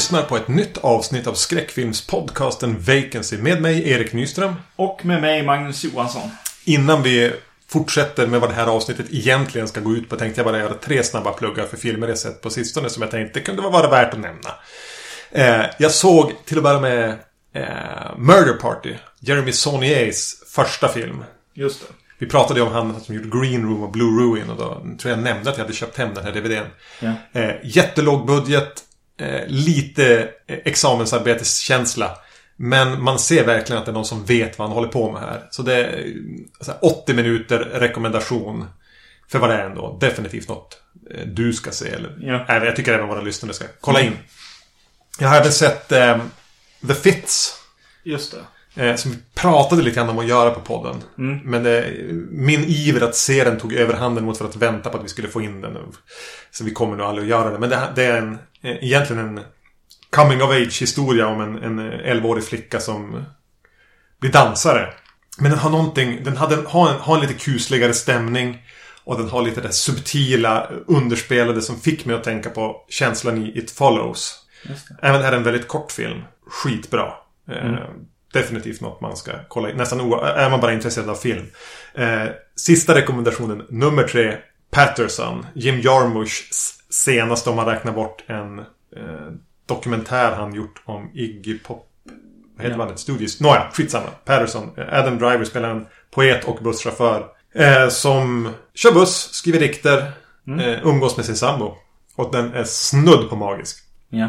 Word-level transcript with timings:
Lyssnar 0.00 0.22
på 0.22 0.36
ett 0.36 0.48
nytt 0.48 0.78
avsnitt 0.78 1.26
av 1.26 1.34
skräckfilmspodcasten 1.34 2.80
Vacancy 2.80 3.38
med 3.38 3.62
mig 3.62 3.90
Erik 3.90 4.12
Nyström. 4.12 4.54
Och 4.76 5.04
med 5.04 5.20
mig 5.20 5.42
Magnus 5.42 5.84
Johansson. 5.84 6.30
Innan 6.64 7.02
vi 7.02 7.32
fortsätter 7.68 8.26
med 8.26 8.40
vad 8.40 8.50
det 8.50 8.54
här 8.54 8.66
avsnittet 8.66 9.06
egentligen 9.10 9.68
ska 9.68 9.80
gå 9.80 9.92
ut 9.92 10.08
på 10.08 10.16
tänkte 10.16 10.40
jag 10.40 10.46
bara 10.46 10.58
göra 10.58 10.74
tre 10.74 11.02
snabba 11.02 11.32
pluggar 11.32 11.66
för 11.66 11.76
filmer 11.76 12.08
jag 12.08 12.18
sett 12.18 12.42
på 12.42 12.50
sistone 12.50 12.90
som 12.90 13.02
jag 13.02 13.10
tänkte 13.10 13.40
kunde 13.40 13.62
vara 13.62 13.90
värt 13.90 14.14
att 14.14 14.20
nämna. 14.20 14.50
Eh, 15.30 15.66
jag 15.78 15.90
såg 15.90 16.32
till 16.44 16.56
att 16.56 16.62
börja 16.62 16.80
med 16.80 17.10
eh, 17.54 18.18
Murder 18.18 18.54
Party, 18.60 18.94
Jeremy 19.20 19.52
Sauniers 19.52 20.34
första 20.46 20.88
film. 20.88 21.24
Just 21.54 21.80
det. 21.80 21.94
Vi 22.18 22.26
pratade 22.26 22.60
ju 22.60 22.66
om 22.66 22.72
han 22.72 23.00
som 23.00 23.14
gjorde 23.14 23.38
Green 23.38 23.62
Room 23.62 23.82
och 23.82 23.90
Blue 23.90 24.20
Ruin 24.20 24.50
och 24.50 24.56
då 24.56 24.96
tror 24.98 25.14
jag 25.14 25.22
nämnde 25.22 25.50
att 25.50 25.56
jag 25.56 25.64
hade 25.64 25.76
köpt 25.76 25.98
hem 25.98 26.14
den 26.14 26.24
här 26.24 26.32
DVDn. 26.32 26.66
Ja. 27.00 27.40
Eh, 27.40 27.54
jättelåg 27.62 28.26
budget, 28.26 28.84
eh, 29.20 29.46
lite 29.46 30.28
eh, 30.46 30.58
examensarbeteskänsla. 30.64 32.18
Men 32.56 33.02
man 33.02 33.18
ser 33.18 33.46
verkligen 33.46 33.78
att 33.80 33.86
det 33.86 33.92
är 33.92 33.94
någon 33.94 34.04
som 34.04 34.24
vet 34.24 34.58
vad 34.58 34.68
han 34.68 34.74
håller 34.74 34.88
på 34.88 35.12
med 35.12 35.20
här. 35.20 35.48
Så 35.50 35.62
det 35.62 35.74
är 35.74 35.98
eh, 35.98 36.12
så 36.60 36.70
här, 36.70 36.84
80 36.84 37.14
minuter 37.14 37.58
rekommendation. 37.58 38.66
För 39.28 39.38
vad 39.38 39.50
det 39.50 39.56
är 39.56 39.66
ändå. 39.66 39.98
Definitivt 40.00 40.48
något 40.48 40.82
du 41.26 41.52
ska 41.52 41.70
se. 41.70 41.88
Eller, 41.88 42.18
Ja. 42.20 42.64
Jag 42.64 42.76
tycker 42.76 42.94
även 42.94 43.08
våra 43.08 43.20
lyssnare 43.20 43.52
ska 43.52 43.64
kolla 43.80 44.00
in. 44.00 44.16
Jag 45.18 45.28
har 45.28 45.36
även 45.36 45.52
sett 45.52 45.92
eh, 45.92 46.18
The 46.88 46.94
Fits. 46.94 47.56
Just 48.04 48.32
det. 48.32 48.38
Eh, 48.74 48.96
som 48.96 49.10
vi 49.10 49.16
pratade 49.34 49.82
lite 49.82 49.96
grann 49.96 50.08
om 50.08 50.18
att 50.18 50.26
göra 50.26 50.50
på 50.50 50.60
podden. 50.60 50.96
Mm. 51.18 51.40
Men 51.44 51.66
eh, 51.66 51.84
min 52.30 52.64
iver 52.64 53.00
att 53.00 53.16
se 53.16 53.44
den 53.44 53.58
tog 53.58 53.72
överhanden 53.72 54.24
mot 54.24 54.38
för 54.38 54.44
att 54.44 54.56
vänta 54.56 54.90
på 54.90 54.98
att 54.98 55.04
vi 55.04 55.08
skulle 55.08 55.28
få 55.28 55.42
in 55.42 55.60
den. 55.60 55.76
Så 56.50 56.64
vi 56.64 56.70
kommer 56.70 56.96
nog 56.96 57.06
aldrig 57.06 57.24
att 57.24 57.30
göra 57.30 57.50
det. 57.50 57.58
Men 57.58 57.70
det, 57.70 57.92
det 57.94 58.04
är 58.04 58.16
en, 58.16 58.34
eh, 58.62 58.84
egentligen 58.84 59.28
en 59.28 59.40
coming 60.10 60.42
of 60.42 60.50
age 60.50 60.80
historia 60.80 61.26
om 61.26 61.40
en, 61.40 61.62
en 61.62 61.78
eh, 61.78 62.14
11-årig 62.14 62.44
flicka 62.44 62.80
som 62.80 63.24
blir 64.20 64.32
dansare. 64.32 64.94
Men 65.38 65.50
den 65.50 65.60
har 65.60 65.70
någonting, 65.70 66.24
den 66.24 66.36
hade, 66.36 66.56
har, 66.56 66.90
en, 66.90 67.00
har 67.00 67.14
en 67.14 67.22
lite 67.22 67.34
kusligare 67.34 67.94
stämning. 67.94 68.66
Och 69.04 69.18
den 69.18 69.28
har 69.28 69.42
lite 69.42 69.60
det 69.60 69.72
subtila, 69.72 70.70
underspelade 70.86 71.62
som 71.62 71.80
fick 71.80 72.04
mig 72.04 72.16
att 72.16 72.24
tänka 72.24 72.50
på 72.50 72.84
känslan 72.88 73.46
i 73.46 73.58
It 73.58 73.70
Follows. 73.70 74.46
Just 74.62 74.88
det. 74.88 74.96
Även 75.02 75.22
här 75.22 75.32
är 75.32 75.36
en 75.36 75.42
väldigt 75.42 75.68
kort 75.68 75.92
film. 75.92 76.22
Skitbra. 76.46 77.12
Eh, 77.50 77.74
definitivt 78.32 78.80
något 78.80 79.00
man 79.00 79.16
ska 79.16 79.32
kolla 79.48 79.70
in. 79.70 79.76
Nästan 79.76 80.00
o- 80.00 80.20
är 80.22 80.50
man 80.50 80.60
bara 80.60 80.72
intresserad 80.72 81.08
av 81.10 81.14
film. 81.14 81.46
Eh, 81.94 82.24
sista 82.56 82.94
rekommendationen, 82.94 83.66
nummer 83.68 84.02
tre. 84.02 84.36
Patterson. 84.70 85.46
Jim 85.54 85.80
Jarmuschs 85.80 86.78
senaste 86.90 87.50
om 87.50 87.56
man 87.56 87.66
räknar 87.66 87.92
bort 87.92 88.24
en 88.26 88.58
eh, 88.58 88.64
dokumentär 89.66 90.32
han 90.32 90.54
gjort 90.54 90.82
om 90.84 91.10
Iggy 91.14 91.58
Pop. 91.58 91.86
Vad 92.56 92.62
heter 92.64 92.70
Ja. 92.70 92.78
bandet? 92.78 92.98
Studios? 92.98 93.40
Nåja, 93.40 93.70
skitsamma. 93.72 94.06
Patterson. 94.24 94.70
Eh, 94.76 94.98
Adam 94.98 95.18
Driver 95.18 95.44
spelar 95.44 95.70
en 95.70 95.86
poet 96.10 96.44
och 96.44 96.62
busschaufför. 96.62 97.26
Eh, 97.54 97.88
som 97.88 98.48
kör 98.74 98.92
buss, 98.92 99.32
skriver 99.32 99.58
dikter, 99.60 99.98
eh, 100.60 100.86
umgås 100.86 101.16
med 101.16 101.26
sin 101.26 101.36
sambo. 101.36 101.74
Och 102.16 102.32
den 102.32 102.54
är 102.54 102.64
snudd 102.64 103.28
på 103.30 103.36
magisk. 103.36 103.78
Ja. 104.08 104.28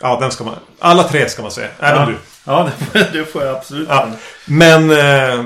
Ja, 0.00 0.18
den 0.20 0.30
ska 0.30 0.44
man... 0.44 0.54
Alla 0.78 1.02
tre 1.02 1.28
ska 1.28 1.42
man 1.42 1.50
se. 1.50 1.66
Även 1.78 2.00
ja. 2.00 2.06
du. 2.06 2.16
Ja, 2.44 2.70
det 3.12 3.24
får, 3.24 3.44
jag 3.44 3.56
absolut. 3.56 3.88
Ja. 3.88 4.08
Men 4.46 4.90
eh, 4.90 5.44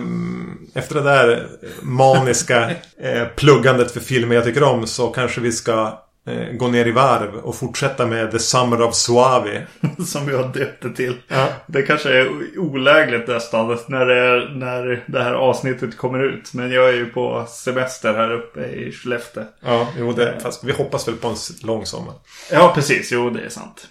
efter 0.75 0.95
det 0.95 1.03
där 1.03 1.47
maniska 1.83 2.71
eh, 3.03 3.25
pluggandet 3.37 3.91
för 3.91 4.01
filmer 4.01 4.35
jag 4.35 4.45
tycker 4.45 4.63
om 4.63 4.87
så 4.87 5.09
kanske 5.09 5.41
vi 5.41 5.53
ska 5.53 5.99
eh, 6.27 6.53
gå 6.53 6.69
ner 6.69 6.87
i 6.87 6.91
varv 6.91 7.35
och 7.35 7.57
fortsätta 7.57 8.07
med 8.07 8.31
The 8.31 8.39
Summer 8.39 8.83
of 8.83 8.95
Suave. 8.95 9.67
Som 10.07 10.27
vi 10.27 10.35
har 10.35 10.49
döpt 10.49 10.83
det 10.83 10.91
till. 10.91 11.17
Ja. 11.29 11.49
Det 11.67 11.83
kanske 11.83 12.09
är 12.09 12.29
olägligt 12.59 13.29
nästan 13.29 13.79
när 13.87 14.07
det, 14.07 14.55
när 14.55 15.05
det 15.07 15.23
här 15.23 15.35
avsnittet 15.35 15.97
kommer 15.97 16.23
ut. 16.23 16.55
Men 16.55 16.73
jag 16.73 16.89
är 16.89 16.95
ju 16.95 17.07
på 17.07 17.47
semester 17.49 18.15
här 18.15 18.33
uppe 18.33 18.61
i 18.61 18.93
Skellefteå. 18.93 19.45
Ja, 19.61 19.89
jo, 19.99 20.13
det, 20.13 20.39
fast 20.43 20.65
vi 20.65 20.73
hoppas 20.73 21.09
väl 21.09 21.17
på 21.17 21.29
en 21.29 21.37
lång 21.63 21.87
sommar. 21.87 22.15
Ja, 22.53 22.73
precis. 22.75 23.13
Jo, 23.13 23.31
det 23.31 23.41
är 23.41 23.49
sant. 23.49 23.89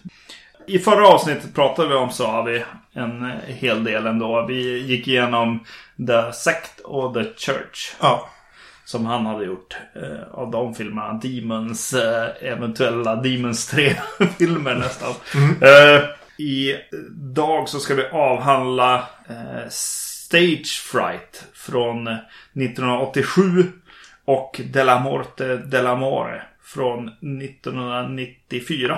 I 0.67 0.79
förra 0.79 1.07
avsnittet 1.07 1.55
pratade 1.55 1.87
vi 1.89 1.95
om 1.95 2.09
Savi 2.09 2.63
en 2.93 3.31
hel 3.47 3.83
del 3.83 4.05
ändå. 4.07 4.45
Vi 4.47 4.79
gick 4.79 5.07
igenom 5.07 5.59
The 6.07 6.33
Sect 6.33 6.79
och 6.79 7.13
The 7.13 7.23
Church. 7.23 7.95
Ja, 8.01 8.29
Som 8.85 9.05
han 9.05 9.25
hade 9.25 9.45
gjort 9.45 9.77
eh, 9.95 10.33
av 10.39 10.51
de 10.51 10.75
filmerna. 10.75 11.13
Demons, 11.13 11.93
eh, 11.93 12.29
eventuella 12.41 13.15
Demons 13.15 13.73
3-filmer 13.73 14.75
nästan. 14.79 15.13
Eh, 15.61 16.03
I 16.45 16.75
dag 17.11 17.69
så 17.69 17.79
ska 17.79 17.95
vi 17.95 18.05
avhandla 18.11 18.95
eh, 19.29 19.69
Stage 19.69 20.81
Fright 20.91 21.45
från 21.53 22.07
1987. 22.07 23.71
Och 24.25 24.61
Della 24.73 24.99
Morte 24.99 25.57
Della 25.57 25.95
More 25.95 26.41
från 26.63 27.07
1994. 27.41 28.97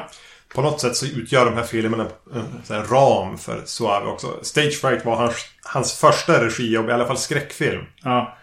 På 0.55 0.61
något 0.61 0.81
sätt 0.81 0.95
så 0.95 1.05
utgör 1.05 1.45
de 1.45 1.53
här 1.53 1.63
filmerna 1.63 2.07
en 2.33 2.61
här 2.69 2.83
ram 2.83 3.37
för 3.37 3.61
Suave 3.65 4.05
också. 4.05 4.27
Stage 4.41 4.81
Fright 4.81 5.05
var 5.05 5.15
hans, 5.15 5.35
hans 5.63 5.93
första 5.93 6.45
regijobb, 6.45 6.89
i 6.89 6.91
alla 6.91 7.07
fall 7.07 7.17
skräckfilm. 7.17 7.81
Ja, 8.03 8.37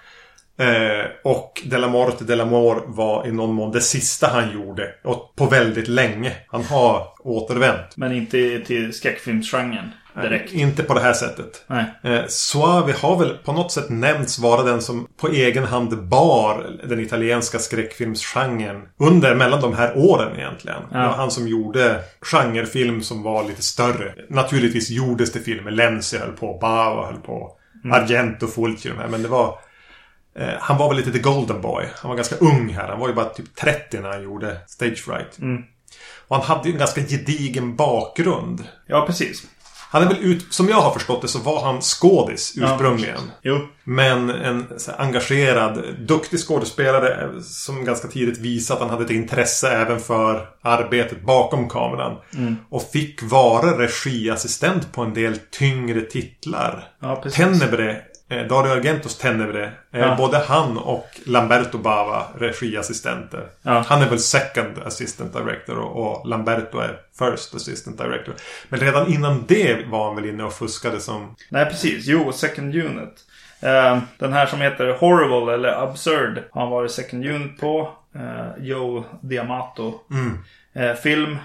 Eh, 0.57 1.07
och 1.25 1.63
Della 1.65 1.89
Morte 1.89 2.25
Della 2.25 2.45
Mor 2.45 2.83
var 2.87 3.27
i 3.27 3.33
någon 3.33 3.55
mån 3.55 3.73
det 3.73 3.81
sista 3.81 4.27
han 4.27 4.53
gjorde. 4.53 4.95
Och 5.05 5.33
på 5.37 5.47
väldigt 5.47 5.89
länge. 5.89 6.33
Han 6.49 6.65
har 6.65 7.09
återvänt. 7.19 7.97
men 7.97 8.13
inte 8.13 8.61
till 8.61 8.93
skräckfilmsgenren 8.93 9.91
direkt. 10.15 10.53
Inte 10.53 10.83
på 10.83 10.95
det 10.95 11.01
här 11.01 11.13
sättet. 11.13 11.65
Nej. 11.67 11.85
Eh, 12.03 12.27
Suave 12.29 12.93
har 12.93 13.19
väl 13.19 13.37
på 13.45 13.53
något 13.53 13.73
sätt 13.73 13.89
nämnts 13.89 14.39
vara 14.39 14.63
den 14.63 14.83
som 14.83 15.07
på 15.21 15.29
egen 15.29 15.65
hand 15.65 16.09
bar 16.09 16.67
den 16.85 17.01
italienska 17.01 17.59
skräckfilmsgenren 17.59 18.83
under 18.99 19.35
mellan 19.35 19.61
de 19.61 19.75
här 19.75 19.93
åren 19.97 20.37
egentligen. 20.39 20.83
Det 20.91 20.99
var 20.99 21.05
han 21.17 21.31
som 21.31 21.49
gjorde 21.49 22.01
genrefilm 22.23 23.03
som 23.03 23.23
var 23.23 23.45
lite 23.45 23.63
större. 23.63 24.15
Naturligtvis 24.29 24.91
gjordes 24.91 25.33
det 25.33 25.41
filmer. 25.41 25.71
Lenzi 25.71 26.19
höll 26.19 26.33
på, 26.33 26.59
Bava 26.61 27.07
höll 27.07 27.21
på, 27.21 27.51
Argento, 27.93 28.47
Fulci 28.47 28.89
de 28.89 28.99
här. 28.99 29.09
Men 29.09 29.23
det 29.23 29.29
var... 29.29 29.59
Eh, 30.39 30.49
han 30.61 30.79
var 30.79 30.89
väl 30.89 30.97
lite 30.97 31.13
the 31.13 31.19
golden 31.19 31.61
boy. 31.61 31.85
Han 31.97 32.09
var 32.09 32.17
ganska 32.17 32.37
ung 32.37 32.69
här. 32.69 32.89
Han 32.89 33.01
var 33.01 33.09
ju 33.09 33.15
bara 33.15 33.29
typ 33.29 33.57
30 33.57 34.01
när 34.01 34.09
han 34.09 34.23
gjorde 34.23 34.57
Stage 34.67 34.99
Fright. 35.05 35.39
Och 36.29 36.37
han 36.37 36.45
hade 36.45 36.69
ju 36.69 36.73
en 36.73 36.79
ganska 36.79 37.01
gedigen 37.01 37.77
bakgrund. 37.77 38.65
Ja, 38.87 39.05
precis. 39.07 39.43
Han 39.93 40.03
är 40.03 40.07
väl 40.07 40.19
ut, 40.23 40.47
som 40.51 40.69
jag 40.69 40.81
har 40.81 40.91
förstått 40.91 41.23
det 41.23 41.29
så 41.29 41.39
var 41.39 41.65
han 41.65 41.81
skådis 41.81 42.55
ursprungligen. 42.57 43.21
Jo. 43.43 43.59
Men 43.85 44.31
en 44.31 44.65
engagerad, 44.99 45.85
duktig 45.99 46.39
skådespelare 46.39 47.43
som 47.43 47.85
ganska 47.85 48.09
tidigt 48.09 48.39
visade 48.39 48.75
att 48.75 48.81
han 48.81 48.91
hade 48.91 49.05
ett 49.05 49.11
intresse 49.11 49.69
även 49.69 50.01
för 50.01 50.49
arbetet 50.63 51.23
bakom 51.23 51.69
kameran. 51.69 52.17
Och 52.71 52.83
fick 52.93 53.23
vara 53.23 53.79
regiassistent 53.79 54.93
på 54.93 55.03
en 55.03 55.15
del 55.15 55.39
tyngre 55.51 56.01
titlar. 56.01 56.85
Ja, 57.01 57.17
precis. 57.23 57.37
Tenebre, 57.39 58.01
Dario 58.49 58.73
Argentos 58.73 59.19
Tenebre, 59.19 59.65
eh, 59.93 60.01
Ja. 60.01 60.15
både 60.19 60.39
han 60.39 60.79
och 60.79 61.07
Lamberto 61.27 61.79
Bava 61.79 62.27
regiassistenter. 62.39 63.47
Ja. 63.63 63.85
Han 63.87 64.03
är 64.03 64.09
väl 64.09 64.19
second 64.19 64.79
assistant 64.87 65.33
director 65.33 65.79
och, 65.79 66.29
Lamberto 66.29 66.79
är 66.79 67.01
first 67.19 67.55
assistant 67.55 67.99
director. 67.99 68.35
Men 68.69 68.81
redan 68.81 69.13
innan 69.13 69.45
det 69.49 69.87
var 69.87 70.05
han 70.07 70.17
väl 70.17 70.27
inne 70.27 70.45
och 70.45 70.53
fuskade 70.53 71.01
som... 71.01 71.37
Nej, 71.49 71.67
precis. 71.67 72.07
Jo, 72.07 72.33
Second 72.33 72.75
Unit. 72.75 73.25
Eh, 73.61 73.99
den 74.19 74.33
här 74.33 74.47
som 74.47 74.61
heter 74.61 74.93
Horrible 74.93 75.55
eller 75.55 75.83
Absurd 75.83 76.43
har 76.51 76.61
han 76.61 76.71
varit 76.71 76.91
Second 76.91 77.27
Unit 77.27 77.61
på. 77.61 77.91
Eh, 78.15 78.65
Joe 78.65 79.05
Diamato. 79.21 80.01
Eh, 80.75 80.95
film 80.95 81.37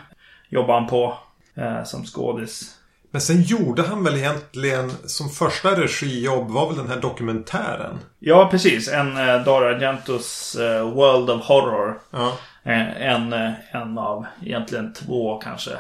jobbar 0.49 0.79
han 0.79 0.87
på 0.89 1.17
eh, 1.55 1.83
som 1.83 2.05
skådis. 2.05 2.73
Men 3.17 3.21
sen 3.21 3.41
gjorde 3.41 3.81
han 3.81 4.03
väl 4.03 4.17
egentligen 4.17 4.91
som 5.05 5.29
första 5.29 5.81
regijobb 5.81 6.51
var 6.51 6.67
väl 6.67 6.77
den 6.77 6.89
här 6.89 7.01
dokumentären. 7.01 7.99
Ja, 8.19 8.47
precis. 8.51 8.87
En 8.87 9.17
eh, 9.17 9.43
Dario 9.43 9.75
Argentos 9.75 10.55
eh, 10.55 10.89
World 10.89 11.29
of 11.29 11.45
Horror. 11.45 11.99
Ja. 12.11 12.37
Eh, 12.63 13.01
en, 13.01 13.33
eh, 13.33 13.51
en 13.71 13.97
av 13.97 14.25
egentligen 14.45 14.93
två 14.93 15.37
kanske. 15.37 15.71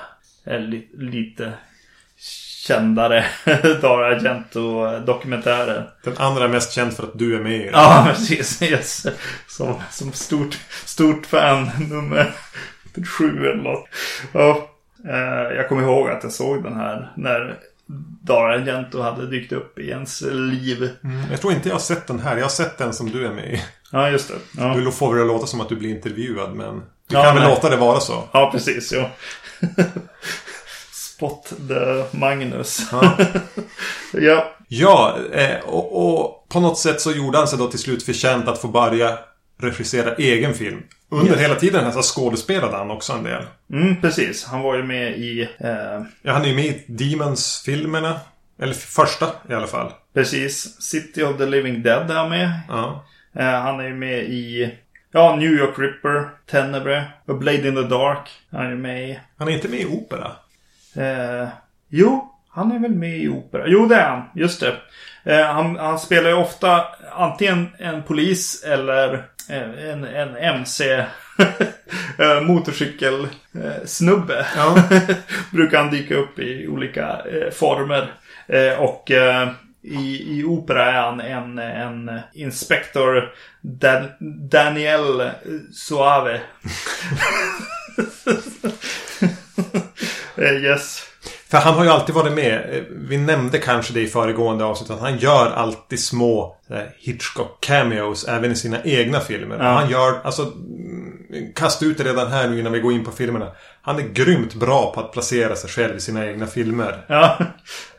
Eh, 0.45 0.59
li, 0.59 0.87
lite 0.97 1.53
kändare 2.67 3.25
Dario 3.81 4.15
Argento-dokumentärer. 4.15 5.89
Den 6.03 6.17
andra 6.17 6.43
är 6.43 6.49
mest 6.49 6.73
känd 6.73 6.93
för 6.93 7.03
att 7.03 7.19
du 7.19 7.35
är 7.35 7.39
med 7.39 7.61
i 7.61 7.63
den. 7.63 7.73
Ja, 7.73 8.05
precis. 8.15 8.61
Yes. 8.61 9.07
Som, 9.47 9.75
som 9.91 10.13
stort, 10.13 10.57
stort 10.85 11.25
fan 11.25 11.69
nummer 11.89 12.33
sju 13.05 13.47
eller 13.47 13.63
något. 13.63 13.85
Ja, 14.31 14.69
jag 15.55 15.69
kommer 15.69 15.81
ihåg 15.83 16.09
att 16.09 16.23
jag 16.23 16.31
såg 16.31 16.63
den 16.63 16.75
här 16.75 17.11
när 17.15 17.59
Dario 18.21 18.61
Argento 18.61 19.01
hade 19.01 19.27
dykt 19.27 19.51
upp 19.51 19.79
i 19.79 19.89
ens 19.89 20.21
liv. 20.21 20.89
Mm, 21.03 21.31
Jag 21.31 21.41
tror 21.41 21.53
inte 21.53 21.69
jag 21.69 21.75
har 21.75 21.79
sett 21.79 22.07
den 22.07 22.19
här. 22.19 22.35
Jag 22.37 22.43
har 22.43 22.49
sett 22.49 22.77
den 22.77 22.93
som 22.93 23.11
du 23.11 23.25
är 23.25 23.33
med 23.33 23.53
i. 23.53 23.63
Ja, 23.91 24.09
just 24.09 24.27
det. 24.27 24.35
Ja. 24.57 24.73
Du 24.75 24.91
får 24.91 25.15
väl 25.15 25.27
låta 25.27 25.47
som 25.47 25.61
att 25.61 25.69
du 25.69 25.75
blir 25.75 25.89
intervjuad 25.89 26.55
men... 26.55 26.83
Vi 27.09 27.15
kan 27.15 27.35
väl 27.35 27.49
låta 27.49 27.69
det 27.69 27.77
vara 27.77 27.99
så. 27.99 28.23
Ja, 28.31 28.49
precis. 28.51 28.93
Jo. 28.95 29.03
Spot 30.91 31.53
the 31.67 32.17
Magnus. 32.17 32.81
Ja. 32.91 33.17
ja. 34.13 34.53
Ja, 34.67 35.17
eh, 35.33 35.59
och, 35.65 36.19
och, 36.19 36.45
på 36.49 36.59
något 36.59 36.77
sätt 36.77 37.01
så 37.01 37.11
gjorde 37.11 37.37
han 37.37 37.47
sig 37.47 37.59
då 37.59 37.67
till 37.67 37.79
slut 37.79 38.03
förtjänt 38.03 38.47
att 38.47 38.61
få 38.61 38.67
börja 38.67 39.19
regissera 39.61 40.15
egen 40.15 40.53
film. 40.53 40.83
Under 41.09 41.31
yes. 41.31 41.41
hela 41.41 41.55
tiden 41.55 41.93
så 41.93 42.01
skådespelade 42.01 42.77
han 42.77 42.91
också 42.91 43.13
en 43.13 43.23
del. 43.23 43.43
Mm, 43.71 44.01
precis. 44.01 44.45
Han 44.45 44.61
var 44.61 44.75
ju 44.75 44.83
med 44.83 45.17
i... 45.17 45.41
Eh... 45.41 46.01
Ja, 46.21 46.33
han 46.33 46.41
är 46.41 46.47
ju 46.47 46.55
med 46.55 46.65
i 46.65 46.85
Demons-filmerna. 46.87 48.19
Eller 48.59 48.73
första 48.73 49.25
i 49.49 49.53
alla 49.53 49.67
fall. 49.67 49.91
Precis. 50.13 50.81
City 50.81 51.23
of 51.23 51.37
the 51.37 51.45
Living 51.45 51.83
Dead 51.83 52.11
är 52.11 52.15
han 52.15 52.29
med. 52.29 52.51
Ja. 52.67 53.05
Eh, 53.35 53.45
han 53.45 53.79
är 53.79 53.87
ju 53.87 53.95
med 53.95 54.23
i... 54.23 54.75
Ja, 55.11 55.35
New 55.35 55.51
York 55.51 55.79
Ripper, 55.79 56.29
Tenebre, 56.45 57.03
A 57.27 57.33
Blade 57.33 57.67
in 57.67 57.75
the 57.75 57.81
Dark. 57.81 58.29
Han 58.51 58.65
är 58.65 58.75
med 58.75 59.09
i. 59.09 59.19
Han 59.37 59.47
är 59.47 59.51
inte 59.51 59.67
med 59.67 59.79
i 59.79 59.85
opera? 59.85 60.31
Eh, 60.95 61.47
jo, 61.89 62.33
han 62.49 62.71
är 62.71 62.79
väl 62.79 62.91
med 62.91 63.17
i 63.17 63.27
opera. 63.27 63.63
Jo, 63.67 63.85
det 63.85 63.95
är 63.95 64.09
han. 64.09 64.23
Just 64.35 64.59
det. 64.59 64.75
Eh, 65.23 65.45
han, 65.45 65.75
han, 65.75 65.99
spelar 65.99 66.29
ju 66.29 66.35
ofta 66.35 66.85
antingen 67.15 67.69
en 67.79 68.03
polis 68.03 68.63
eller 68.63 69.25
en, 69.49 70.03
en 70.03 70.37
MC 70.37 70.81
eh, 72.17 72.41
motorcykelsnubbe. 72.41 74.45
Ja. 74.55 74.83
Brukar 75.51 75.77
han 75.77 75.91
dyka 75.91 76.15
upp 76.15 76.39
i 76.39 76.67
olika 76.67 77.21
eh, 77.31 77.51
former. 77.51 78.13
Eh, 78.47 78.79
och 78.79 79.11
eh, 79.11 79.49
i, 79.81 80.39
i 80.39 80.43
opera 80.43 80.91
är 80.91 81.01
han 81.01 81.19
en, 81.19 81.59
en 81.59 82.19
inspektor 82.33 83.33
Dan, 83.61 84.07
Daniel 84.49 85.29
Suave. 85.73 86.41
Eh, 90.39 90.63
yes. 90.63 91.03
För 91.49 91.57
han 91.57 91.73
har 91.73 91.83
ju 91.83 91.89
alltid 91.89 92.15
varit 92.15 92.33
med. 92.33 92.85
Vi 92.89 93.17
nämnde 93.17 93.57
kanske 93.57 93.93
det 93.93 94.01
i 94.01 94.07
föregående 94.07 94.65
avsnitt. 94.65 94.89
Att 94.89 94.99
han 94.99 95.17
gör 95.17 95.51
alltid 95.51 95.99
små 95.99 96.57
Hitchcock-cameos 96.99 98.29
även 98.29 98.51
i 98.51 98.55
sina 98.55 98.83
egna 98.83 99.19
filmer. 99.19 99.57
Ja. 99.57 99.63
Han 99.63 99.89
gör, 99.89 100.21
alltså 100.23 100.53
Kasta 101.55 101.85
ut 101.85 101.97
det 101.97 102.03
redan 102.03 102.31
här 102.31 102.49
nu 102.49 102.59
innan 102.59 102.71
vi 102.71 102.79
går 102.79 102.93
in 102.93 103.03
på 103.03 103.11
filmerna. 103.11 103.51
Han 103.81 103.99
är 103.99 104.07
grymt 104.07 104.53
bra 104.53 104.93
på 104.93 104.99
att 104.99 105.11
placera 105.11 105.55
sig 105.55 105.69
själv 105.69 105.97
i 105.97 105.99
sina 105.99 106.27
egna 106.27 106.47
filmer. 106.47 107.05
Ja. 107.09 107.37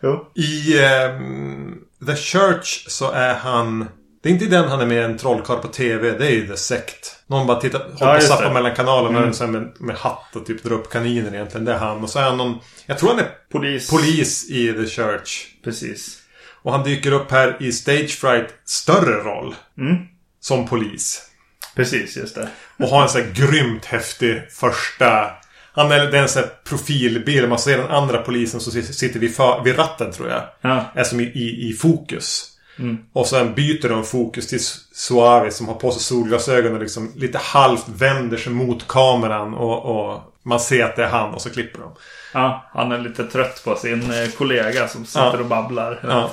Jo. 0.03 0.33
I 0.35 0.79
um, 0.79 1.79
The 2.07 2.17
Church 2.17 2.85
så 2.89 3.11
är 3.11 3.35
han... 3.35 3.89
Det 4.29 4.33
är 4.33 4.35
inte 4.35 4.47
den 4.47 4.69
han 4.69 4.81
är 4.81 4.87
med 4.87 5.05
en 5.05 5.19
trollkarl 5.19 5.59
på 5.59 5.69
TV. 5.69 6.11
Det 6.11 6.27
är 6.27 6.31
ju 6.31 6.47
The 6.47 6.57
Sect. 6.57 7.17
Någon 7.27 7.47
bara 7.47 7.61
tittar, 7.61 7.79
håller 7.79 7.95
ja, 8.01 8.07
på 8.07 8.17
att 8.17 8.23
zappa 8.23 8.53
mellan 8.53 8.75
kanalerna 8.75 9.19
mm. 9.19 9.53
med, 9.53 9.73
med 9.79 9.97
hatt 9.97 10.37
och 10.37 10.47
typ 10.47 10.63
drar 10.63 10.73
upp 10.73 10.91
kaniner 10.91 11.35
egentligen. 11.35 11.65
Det 11.65 11.73
är 11.73 11.79
han. 11.79 12.03
Och 12.03 12.11
så 12.11 12.19
är 12.19 12.23
han 12.23 12.37
någon... 12.37 12.59
Jag 12.87 12.99
tror 12.99 13.11
han 13.11 13.19
är 13.19 13.29
polis, 13.53 13.91
polis 13.91 14.51
i 14.51 14.73
The 14.73 14.87
Church. 14.87 15.47
Precis. 15.65 16.19
Och 16.63 16.73
han 16.73 16.85
dyker 16.85 17.13
upp 17.13 17.31
här 17.31 17.57
i 17.61 17.73
Stage 17.73 18.11
Fright 18.11 18.49
större 18.65 19.23
roll. 19.23 19.55
Mm. 19.79 19.97
Som 20.41 20.69
polis. 20.69 21.31
Precis, 21.77 22.17
just 22.17 22.35
det. 22.35 22.49
Och 22.79 22.89
har 22.89 23.03
en 23.03 23.09
sån 23.09 23.21
här 23.21 23.31
grymt 23.33 23.85
häftig 23.85 24.43
första... 24.51 25.31
Han 25.73 25.93
är, 25.93 26.07
det 26.07 26.19
är 26.19 26.23
en 26.23 26.29
sån 26.29 26.43
här 26.43 26.51
profilbild. 26.65 27.49
Man 27.49 27.59
ser 27.59 27.79
den 27.79 27.91
andra 27.91 28.19
polisen 28.19 28.61
som 28.61 28.83
sitter 28.83 29.21
vid, 29.21 29.37
för, 29.37 29.63
vid 29.65 29.79
ratten 29.79 30.13
tror 30.13 30.29
jag. 30.29 30.43
Ja. 30.61 30.85
Är 30.95 31.05
som 31.05 31.21
i, 31.21 31.25
i, 31.25 31.69
i 31.71 31.73
fokus. 31.73 32.58
Mm. 32.79 32.99
Och 33.13 33.27
sen 33.27 33.55
byter 33.55 33.89
de 33.89 34.05
fokus 34.05 34.47
till 34.47 34.61
Suave 34.93 35.51
som 35.51 35.69
har 35.69 35.75
på 35.75 35.91
sig 35.91 36.03
solglasögon 36.03 36.75
och 36.75 36.81
liksom 36.81 37.13
lite 37.17 37.39
halvt 37.39 37.89
vänder 37.89 38.37
sig 38.37 38.53
mot 38.53 38.89
kameran. 38.89 39.55
Och, 39.55 39.85
och 39.85 40.21
man 40.43 40.61
ser 40.61 40.85
att 40.85 40.97
det 40.97 41.05
är 41.05 41.09
han 41.09 41.35
och 41.35 41.43
så 41.43 41.51
klipper 41.51 41.81
de. 41.81 41.93
Ja, 42.35 42.65
han 42.73 42.93
är 42.93 42.99
lite 42.99 43.25
trött 43.25 43.65
på 43.65 43.77
sin 43.77 44.03
eh, 44.03 44.29
kollega 44.39 44.89
som 44.89 45.07
sitter 45.07 45.35
ja. 45.35 45.39
och 45.39 45.47
babblar. 45.47 46.01
Ja. 46.03 46.31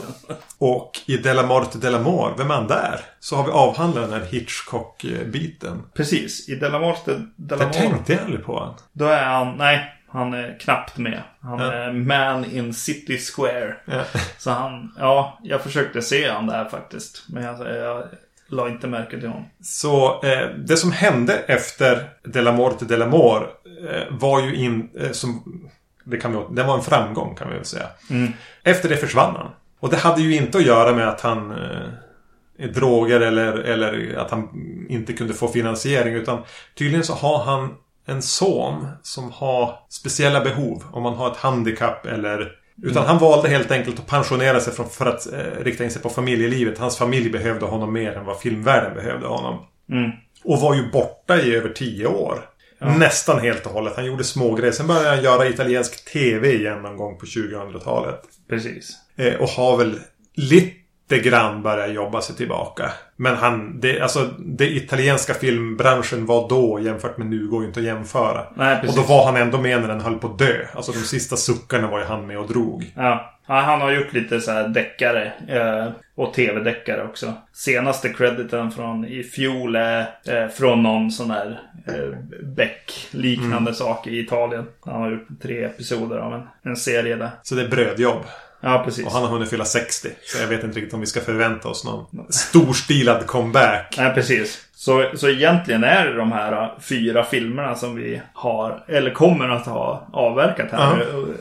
Och 0.58 0.92
i 1.06 1.18
Della 1.18 1.44
Morte 1.44 1.78
Della 1.78 2.00
Mor, 2.00 2.34
vem 2.38 2.52
är 2.52 2.56
han 2.56 2.68
där? 2.68 3.00
Så 3.20 3.36
har 3.36 3.44
vi 3.44 3.52
avhandlat 3.52 4.10
den 4.10 4.22
här 4.22 4.28
Hitchcock-biten. 4.28 5.84
Precis, 5.94 6.50
i 6.50 6.56
Della 6.56 6.80
Morte 6.80 7.22
Della 7.36 7.66
Mor. 7.66 7.74
Det 7.74 7.80
tänkte 7.80 8.14
jag 8.14 8.22
aldrig 8.22 8.46
på. 8.46 8.76
Då 8.94 9.06
är 9.06 9.24
han, 9.24 9.58
nej, 9.58 9.95
han 10.16 10.34
är 10.34 10.60
knappt 10.60 10.98
med. 10.98 11.22
Han 11.42 11.60
ja. 11.60 11.74
är 11.74 11.92
man 11.92 12.46
in 12.46 12.74
City 12.74 13.18
Square. 13.18 13.76
Ja. 13.86 14.04
Så 14.38 14.52
han, 14.52 14.94
ja, 15.00 15.40
jag 15.44 15.62
försökte 15.62 16.02
se 16.02 16.30
han 16.30 16.48
där 16.48 16.66
faktiskt. 16.66 17.24
Men 17.30 17.44
jag, 17.44 17.76
jag 17.76 18.04
la 18.48 18.70
inte 18.70 18.88
märke 18.88 19.20
till 19.20 19.30
honom. 19.30 19.46
Så 19.62 20.24
eh, 20.24 20.50
det 20.58 20.78
som 20.78 20.92
hände 20.92 21.34
efter 21.38 22.10
Della 22.24 22.52
Morte 22.52 22.86
Della 22.86 23.08
Mor 23.08 23.50
eh, 23.90 24.04
var 24.10 24.42
ju 24.42 24.56
in, 24.56 24.90
eh, 25.00 25.12
som 25.12 25.62
det, 26.04 26.18
kan 26.18 26.32
vi, 26.32 26.56
det 26.56 26.64
var 26.64 26.76
en 26.76 26.84
framgång 26.84 27.36
kan 27.36 27.50
vi 27.50 27.56
väl 27.56 27.66
säga. 27.66 27.88
Mm. 28.10 28.34
Efter 28.64 28.90
det 28.90 28.98
försvann 28.98 29.36
han. 29.36 29.52
Och 29.80 29.90
det 29.90 29.98
hade 29.98 30.22
ju 30.22 30.36
inte 30.36 30.58
att 30.58 30.66
göra 30.66 30.94
med 30.94 31.08
att 31.08 31.22
han 31.22 31.52
eh, 31.52 32.70
droger 32.70 33.22
eller, 33.22 33.54
eller 33.54 34.16
att 34.18 34.32
han 34.32 34.50
inte 34.90 35.14
kunde 35.14 35.34
få 35.34 35.48
finansiering. 35.48 36.14
Utan 36.14 36.44
tydligen 36.76 37.04
så 37.04 37.14
har 37.14 37.44
han 37.44 37.74
en 38.06 38.22
son 38.22 38.88
som 39.02 39.31
har 39.31 39.80
speciella 39.90 40.42
behov. 40.42 40.84
Om 40.92 41.04
man 41.04 41.13
har 41.13 41.31
ett 41.31 41.38
handikapp 41.38 42.06
eller... 42.06 42.52
Utan 42.84 42.98
mm. 42.98 43.07
han 43.07 43.18
valde 43.18 43.50
helt 43.50 43.72
enkelt 43.72 44.00
att 44.00 44.07
pensionera 44.07 44.60
sig 44.60 44.74
för, 44.74 44.84
för 44.84 45.06
att 45.06 45.34
eh, 45.34 45.63
rikta 45.63 45.84
in 45.84 45.92
sig 45.92 46.02
på 46.02 46.10
familjelivet. 46.10 46.78
Hans 46.78 46.98
familj 46.98 47.30
behövde 47.30 47.66
honom 47.66 47.94
mer 47.94 48.12
än 48.12 48.25
vad 48.25 48.40
filmvärlden 48.40 48.94
behövde 48.94 49.28
honom. 49.28 49.66
Mm. 49.92 50.12
Och 50.44 50.60
var 50.60 50.75
ju 50.75 50.92
borta 50.92 51.42
i 51.42 51.56
över 51.56 51.69
tio 51.69 52.07
år. 52.07 52.40
Ja. 52.80 52.98
Nästan 52.98 53.40
helt 53.40 53.66
och 53.66 53.72
hållet. 53.72 53.94
Han 53.96 54.06
gjorde 54.06 54.24
små 54.24 54.56
grejer. 54.56 54.72
Sen 54.72 54.88
började 54.88 55.10
han 55.10 55.24
göra 55.24 55.48
italiensk 55.48 56.13
TV 56.13 56.53
igen 56.53 56.82
någon 56.82 56.98
gång 56.98 57.18
på 57.18 57.25
2000-talet. 57.25 58.22
Precis. 58.50 58.98
Eh, 59.15 59.34
och 59.34 59.50
har 59.50 59.77
väl 59.77 60.00
lite 60.34 60.85
grann 61.10 61.64
börjat 61.64 61.94
jobba 61.94 62.22
sig 62.22 62.36
tillbaka. 62.36 62.92
Men 63.16 63.36
han, 63.36 63.80
det, 63.80 64.02
alltså 64.02 64.30
det 64.38 64.70
italienska 64.70 65.34
filmbranschen 65.34 66.26
var 66.26 66.50
då 66.50 66.80
jämfört 66.80 67.18
med 67.18 67.28
nu 67.28 67.48
går 67.48 67.62
ju 67.62 67.68
inte 67.68 67.80
att 67.80 67.86
jämföra. 67.86 68.46
Nej, 68.56 68.88
och 68.88 68.96
då 68.96 69.02
var 69.02 69.26
han 69.26 69.36
ändå 69.36 69.58
med 69.58 69.82
när 69.82 69.88
den 69.88 70.02
höll 70.02 70.20
på 70.20 70.28
att 70.28 70.40
dö. 70.40 70.66
Alltså 70.74 70.92
de 70.92 71.00
sista 71.00 71.36
suckarna 71.36 71.88
var 71.88 72.00
ju 72.00 72.06
han 72.06 72.28
med 72.28 72.40
och 72.40 72.48
drog. 72.48 72.94
Ja. 72.96 73.32
Ja, 73.48 73.60
han 73.60 73.82
har 73.82 73.92
gjort 73.92 74.14
lite 74.14 74.42
så 74.42 74.52
här 74.52 74.68
deckare. 74.68 75.34
Eh, 75.48 75.92
och 76.16 76.34
tv-deckare 76.34 77.04
också. 77.04 77.34
Senaste 77.54 78.10
crediten 78.10 78.72
från 78.72 79.06
i 79.06 79.24
fjol 79.24 79.76
är 79.76 80.00
eh, 80.28 80.48
från 80.48 80.84
någon 80.84 81.12
sån 81.12 81.32
här 81.32 81.62
eh, 81.88 82.18
Beck-liknande 82.44 83.58
mm. 83.58 83.74
sak 83.74 84.08
i 84.08 84.20
Italien. 84.20 84.66
Han 84.86 85.02
har 85.02 85.12
gjort 85.12 85.42
tre 85.42 85.64
episoder 85.64 86.18
av 86.18 86.34
en, 86.34 86.48
en 86.64 86.76
serie 86.76 87.16
där. 87.16 87.30
Så 87.44 87.56
det 87.56 87.62
är 87.62 87.68
brödjobb? 87.68 88.24
Ja, 88.62 88.82
precis. 88.86 89.06
Och 89.06 89.12
han 89.12 89.24
har 89.24 89.30
hunnit 89.30 89.50
fylla 89.50 89.66
60. 89.66 90.10
Så 90.24 90.38
jag 90.38 90.48
vet 90.48 90.64
inte 90.64 90.78
riktigt 90.78 90.94
om 90.94 91.00
vi 91.00 91.06
ska 91.06 91.22
förvänta 91.22 91.68
oss 91.68 91.86
någon 91.86 92.06
storstilad 92.30 93.28
comeback. 93.28 93.96
Nej, 93.98 94.14
precis. 94.14 94.62
Så, 94.76 95.12
så 95.16 95.30
egentligen 95.30 95.84
är 95.84 96.06
det 96.06 96.18
de 96.18 96.32
här 96.32 96.74
fyra 96.82 97.24
filmerna 97.24 97.76
som 97.76 97.96
vi 97.96 98.22
har, 98.34 98.86
eller 98.88 99.14
kommer 99.14 99.50
att 99.50 99.66
ha 99.66 100.08
avverkat 100.14 100.72
här. 100.72 101.02
Uh 101.02 101.08
-huh 101.08 101.36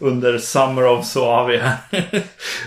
under 0.00 0.38
Summer 0.38 0.86
of 0.86 1.06
Suave. 1.06 1.72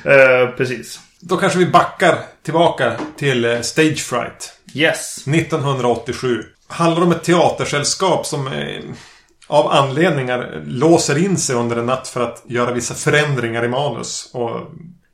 eh, 0.04 0.50
precis. 0.58 1.00
Då 1.20 1.38
kanske 1.38 1.60
vi 1.60 1.66
backar 1.66 2.18
tillbaka 2.44 2.94
till 3.18 3.46
eh, 3.46 3.62
Stage 3.62 4.00
Fright. 4.00 4.54
Yes. 4.74 5.28
1987. 5.28 6.44
Handlar 6.68 7.04
om 7.04 7.12
ett 7.12 7.24
teatersällskap 7.24 8.26
som 8.26 8.48
eh, 8.48 8.80
av 9.48 9.68
anledningar 9.68 10.64
låser 10.66 11.18
in 11.18 11.38
sig 11.38 11.56
under 11.56 11.76
en 11.78 11.86
natt 11.86 12.08
för 12.08 12.22
att 12.22 12.44
göra 12.48 12.72
vissa 12.72 12.94
förändringar 12.94 13.66
i 13.66 13.68
manus. 13.68 14.32
Och 14.34 14.62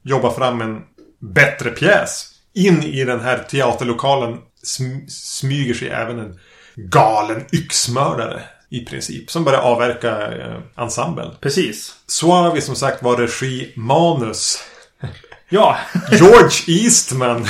jobba 0.03 0.31
fram 0.31 0.61
en 0.61 0.81
bättre 1.19 1.69
pjäs. 1.69 2.25
In 2.53 2.83
i 2.83 3.03
den 3.03 3.19
här 3.19 3.45
teaterlokalen 3.49 4.37
sm 4.63 5.07
smyger 5.07 5.73
sig 5.73 5.89
även 5.89 6.19
en 6.19 6.39
galen 6.75 7.45
yxmördare. 7.51 8.41
I 8.71 8.85
princip. 8.85 9.31
Som 9.31 9.43
börjar 9.43 9.59
avverka 9.59 10.31
eh, 10.31 10.83
ensemblen. 10.83 11.31
Precis. 11.41 11.95
Suavi 12.07 12.61
som 12.61 12.75
sagt 12.75 13.03
var 13.03 13.17
regi 13.17 13.73
manus. 13.75 14.63
Ja. 15.51 15.77
George 16.11 16.63
Eastman. 16.67 17.45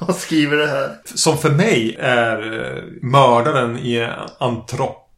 Vad 0.00 0.16
skriver 0.16 0.56
det 0.56 0.66
här? 0.66 0.96
Som 1.04 1.38
för 1.38 1.50
mig 1.50 1.96
är 2.00 2.60
eh, 2.60 2.82
mördaren 3.02 3.78
i 3.78 4.08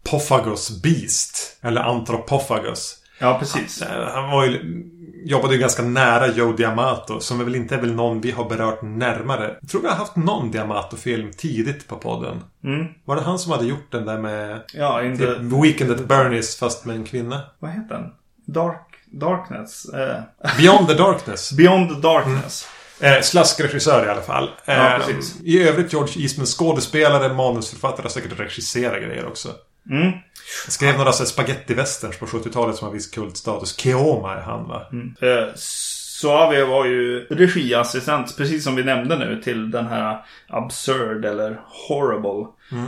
Anthropophagus 0.05 0.83
Beast. 0.83 1.59
Eller 1.63 1.81
Anthropophagus. 1.81 2.97
Ja, 3.19 3.39
precis. 3.39 3.83
Han, 3.83 4.07
han 4.07 4.31
var 4.31 4.45
ju 4.45 4.83
jobbade 5.25 5.55
ju 5.55 5.61
ganska 5.61 5.83
nära 5.83 6.27
Joe 6.27 6.53
Diamato. 6.53 7.21
Som 7.21 7.39
väl 7.39 7.55
inte 7.55 7.75
är 7.75 7.81
väl 7.81 7.95
någon 7.95 8.21
vi 8.21 8.31
har 8.31 8.49
berört 8.49 8.83
närmare. 8.83 9.57
Jag 9.61 9.71
tror 9.71 9.83
vi 9.83 9.89
har 9.89 9.97
haft 9.97 10.17
någon 10.17 10.51
Diamato-film 10.51 11.31
tidigt 11.37 11.89
på 11.89 11.97
podden. 11.97 12.41
Mm. 12.65 12.87
Var 13.05 13.17
det 13.17 13.23
han 13.23 13.39
som 13.39 13.53
hade 13.53 13.67
gjort 13.67 13.93
den 13.93 14.05
där 14.07 14.19
med 14.19 14.61
ja, 14.75 15.03
in 15.03 15.19
the... 15.19 15.27
Weekend 15.39 15.91
at 15.91 16.05
Bernies 16.05 16.57
fast 16.57 16.85
med 16.85 16.97
en 16.97 17.05
kvinna? 17.05 17.41
Vad 17.59 17.71
heter 17.71 17.95
den? 17.95 18.11
Dark... 18.47 18.89
Darkness? 19.07 19.85
Eh. 19.85 20.21
Beyond 20.59 20.89
the 20.89 20.95
Darkness. 21.05 21.53
Beyond 21.53 21.89
the 21.89 21.95
Darkness. 21.95 22.69
Eh, 23.01 23.21
Slaskregissör 23.23 24.07
i 24.07 24.09
alla 24.09 24.23
fall. 24.23 24.51
Eh, 24.65 24.75
Ja. 24.75 25.01
I 25.45 25.63
övrigt 25.63 25.93
George 25.93 26.23
Eastman 26.23 26.47
skådespelare, 26.47 27.35
manusförfattare 27.35 28.09
säkert 28.09 28.41
regisserar 28.41 29.01
grejer 29.01 29.27
också. 29.27 29.49
Mm. 29.91 30.11
Jag 30.65 30.73
skrev 30.73 30.99
några 30.99 31.13
spaghetti-westerns 31.13 32.19
på 32.19 32.27
70-talet 32.27 32.77
som 32.77 32.87
har 32.87 32.95
viss 32.95 33.11
kultstatus. 33.11 33.77
Keoma 33.81 34.35
är 34.35 34.41
han 34.41 34.69
va? 34.69 34.87
Eh, 35.21 35.49
Suave 35.55 36.65
var 36.65 36.85
ju 36.87 37.27
regiassistent, 37.31 38.37
precis 38.37 38.65
som 38.65 38.77
vi 38.77 38.85
nämnde 38.85 39.19
nu, 39.19 39.43
till 39.43 39.71
den 39.71 39.87
här 39.87 40.25
Absurd 40.49 41.25
eller 41.25 41.61
Horrible. 41.89 42.47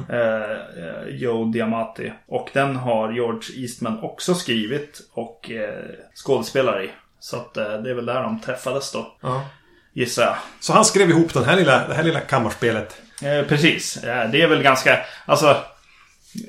Eh, 0.09 0.51
eh, 0.85 1.09
Joe 1.09 1.45
Diamati. 1.45 2.13
Och 2.29 2.51
den 2.53 2.77
har 2.77 3.13
George 3.13 3.63
Eastman 3.63 3.99
också 4.03 4.35
skrivit 4.35 5.01
och 5.13 5.51
eh, 5.51 5.85
skådespelare 6.25 6.85
i. 6.85 6.91
Så 7.21 7.37
att 7.37 7.57
eh, 7.57 7.73
det 7.73 7.91
är 7.91 7.95
väl 7.95 8.07
där 8.07 8.23
de 8.23 8.41
träffades 8.41 8.93
då, 8.93 9.17
Ja. 9.21 9.45
gissar 9.93 10.23
jag. 10.23 10.37
Så 10.61 10.73
han 10.73 10.85
skrev 10.85 11.11
ihop 11.11 11.35
den 11.35 11.45
här 11.45 11.57
lilla, 11.57 11.89
det 11.89 11.95
här 11.95 12.03
lilla 12.03 12.21
kammarspelet. 12.21 13.01
Eh, 13.23 13.47
precis. 13.49 13.97
Eh, 14.05 14.31
det 14.31 14.43
är 14.43 14.49
väl 14.49 14.63
ganska, 14.63 14.99
alltså. 15.27 15.57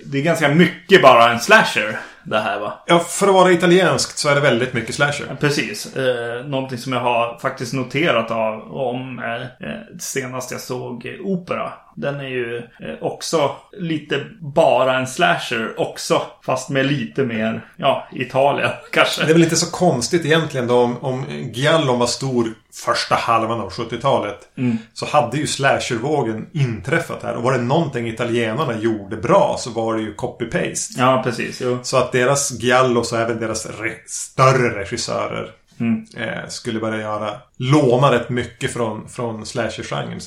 Det 0.06 0.18
är 0.18 0.22
ganska 0.22 0.50
mycket 0.50 1.02
bara 1.02 1.32
en 1.32 1.40
slasher 1.40 2.00
det 2.24 2.40
här 2.40 2.60
va? 2.60 2.74
Ja, 2.86 3.00
för 3.00 3.28
att 3.28 3.34
vara 3.34 3.52
italienskt 3.52 4.18
så 4.18 4.30
är 4.30 4.36
det 4.36 4.42
väldigt 4.42 4.74
mycket 4.74 4.96
slasher. 4.96 5.36
Precis. 5.40 5.96
Eh, 5.96 6.46
någonting 6.46 6.78
som 6.78 6.94
jag 6.94 7.00
har 7.00 7.40
faktiskt 7.40 7.74
noterat 7.74 8.32
av 8.32 8.76
om 8.76 9.20
eh, 9.20 9.70
eh, 9.70 9.82
senast 10.00 10.52
jag 10.52 10.62
såg 10.62 11.06
eh, 11.06 11.26
opera. 11.26 11.74
Den 11.96 12.20
är 12.20 12.28
ju 12.28 12.58
eh, 12.58 12.64
också 13.02 13.52
lite 13.78 14.26
bara 14.40 14.98
en 14.98 15.08
slasher 15.08 15.74
också. 15.78 16.22
Fast 16.46 16.70
med 16.70 16.86
lite 16.86 17.24
mer, 17.24 17.66
ja, 17.78 18.08
Italien 18.12 18.70
kanske. 18.92 19.24
Det 19.24 19.30
är 19.30 19.34
väl 19.34 19.44
inte 19.44 19.56
så 19.56 19.72
konstigt 19.72 20.26
egentligen 20.26 20.68
då 20.68 20.78
om, 20.80 20.98
om 21.04 21.26
Giallo 21.54 21.96
var 21.96 22.08
stor 22.08 22.54
första 22.86 23.16
halvan 23.16 23.60
av 23.62 23.70
70-talet. 23.72 24.40
Så 24.94 25.06
hade 25.06 25.38
ju 25.38 25.48
slashervågen 25.48 26.48
inträffat 26.54 27.24
här. 27.24 27.36
Och 27.36 27.44
var 27.44 27.52
det 27.52 27.58
någonting 27.64 28.08
italienarna 28.08 28.78
gjorde 28.80 29.18
bra 29.18 29.56
så 29.60 29.70
var 29.70 29.96
det 29.96 30.02
ju 30.02 30.16
copy-paste. 30.16 30.94
Ja, 30.98 31.22
precis. 31.24 31.62
Jo. 31.62 31.80
Så 31.84 31.98
att 31.98 32.12
deras 32.12 32.52
Giallos 32.52 33.12
och 33.14 33.20
även 33.20 33.40
deras 33.40 33.68
re- 33.68 34.06
större 34.08 34.80
regissörer 34.80 35.52
eh, 36.18 36.48
skulle 36.50 36.80
börja 36.80 37.02
göra 37.02 37.32
låna 37.58 38.12
rätt 38.12 38.30
mycket 38.30 38.74
från, 38.74 39.10
från 39.10 39.46
slasher-genren. 39.46 40.20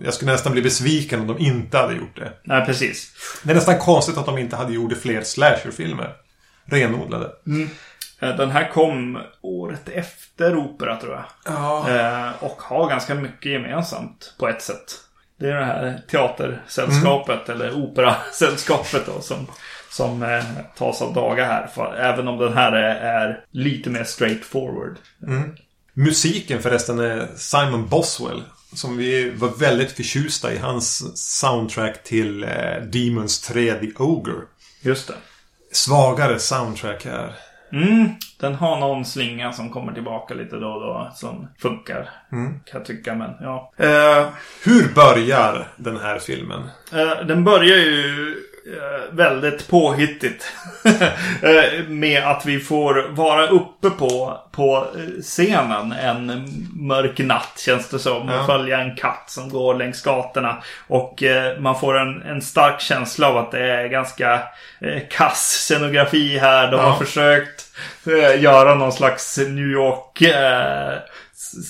Jag 0.00 0.14
skulle 0.14 0.32
nästan 0.32 0.52
bli 0.52 0.62
besviken 0.62 1.20
om 1.20 1.26
de 1.26 1.38
inte 1.38 1.78
hade 1.78 1.94
gjort 1.94 2.16
det. 2.16 2.32
Nej, 2.44 2.66
precis. 2.66 3.12
Det 3.42 3.50
är 3.50 3.54
nästan 3.54 3.78
konstigt 3.78 4.18
att 4.18 4.26
de 4.26 4.38
inte 4.38 4.56
hade 4.56 4.72
gjort 4.72 4.96
fler 5.02 5.22
slasher-filmer. 5.22 6.12
Renodlade. 6.64 7.30
Eh, 8.20 8.36
Den 8.36 8.50
här 8.50 8.70
kom 8.72 9.18
året 9.40 9.88
efter 9.88 10.56
opera 10.56 10.96
tror 10.96 11.12
jag. 11.14 11.24
Ja. 11.44 11.90
Eh, 11.90 12.44
och 12.44 12.62
har 12.62 12.88
ganska 12.88 13.14
mycket 13.14 13.52
gemensamt 13.52 14.34
på 14.38 14.48
ett 14.48 14.62
sätt. 14.62 14.94
Det 15.40 15.48
är 15.48 15.54
det 15.54 15.64
här 15.64 16.00
teatersällskapet 16.10 17.48
eller 17.48 17.72
operasällskapet 17.72 19.06
då 19.06 19.20
som, 19.20 19.46
som 19.90 20.22
eh, 20.22 20.44
tas 20.76 21.02
av 21.02 21.14
daga 21.14 21.44
här. 21.44 21.66
För, 21.66 21.94
även 21.94 22.28
om 22.28 22.38
den 22.38 22.52
här 22.52 22.72
är, 22.72 22.94
är 22.94 23.44
lite 23.50 23.90
mer 23.90 24.04
straightforward. 24.04 24.96
Musiken 25.94 26.62
förresten 26.62 26.98
är 26.98 27.28
Simon 27.36 27.88
Boswell. 27.88 28.42
Som 28.74 28.96
vi 28.96 29.30
var 29.30 29.48
väldigt 29.48 29.92
förtjusta 29.92 30.52
i. 30.52 30.58
Hans 30.58 31.16
soundtrack 31.40 32.04
till 32.04 32.44
eh, 32.44 32.48
Demons 32.92 33.40
3 33.40 33.74
The 33.74 33.92
Ogre. 33.96 34.34
Just 34.82 35.08
det. 35.08 35.14
Svagare 35.72 36.38
soundtrack 36.38 37.04
här. 37.04 37.34
Mm, 37.72 38.08
den 38.40 38.54
har 38.54 38.80
någon 38.80 39.04
slinga 39.04 39.52
som 39.52 39.70
kommer 39.70 39.92
tillbaka 39.92 40.34
lite 40.34 40.56
då 40.56 40.66
och 40.68 40.80
då 40.80 41.12
som 41.14 41.48
funkar. 41.58 42.10
Kan 42.30 42.60
jag 42.72 42.84
tycka, 42.84 43.14
men 43.14 43.30
ja. 43.40 43.72
Eh, 43.76 44.28
Hur 44.64 44.94
börjar 44.94 45.68
den 45.76 45.96
här 46.00 46.18
filmen? 46.18 46.62
Eh, 46.92 47.26
Den 47.26 47.44
börjar 47.44 47.76
ju 47.76 48.28
eh, 48.32 48.36
väldigt 49.10 49.68
påhittigt. 49.68 50.52
Eh, 51.42 51.82
Med 51.88 52.22
att 52.24 52.46
vi 52.46 52.60
får 52.60 53.08
vara 53.08 53.46
uppe 53.46 53.90
på, 53.90 54.40
på 54.52 54.86
eh, 54.96 55.22
scenen 55.22 55.92
en 55.92 56.44
mörk 56.74 57.18
natt 57.18 57.52
känns 57.66 57.88
det 57.88 57.98
som. 57.98 58.28
Ja. 58.28 58.40
Och 58.40 58.46
följa 58.46 58.80
en 58.80 58.96
katt 58.96 59.24
som 59.26 59.48
går 59.50 59.74
längs 59.74 60.02
gatorna. 60.02 60.56
Och 60.88 61.22
eh, 61.22 61.58
man 61.58 61.80
får 61.80 61.98
en, 61.98 62.22
en 62.22 62.42
stark 62.42 62.80
känsla 62.80 63.28
av 63.28 63.36
att 63.36 63.50
det 63.50 63.60
är 63.70 63.88
ganska 63.88 64.32
eh, 64.80 65.02
kass 65.10 65.40
scenografi 65.66 66.38
här. 66.38 66.70
De 66.70 66.76
Ja. 66.76 66.82
har 66.82 67.04
försökt 67.04 67.64
eh, 68.06 68.42
göra 68.42 68.74
någon 68.74 68.92
slags 68.92 69.38
New 69.38 69.66
York 69.72 70.22
eh, 70.22 70.92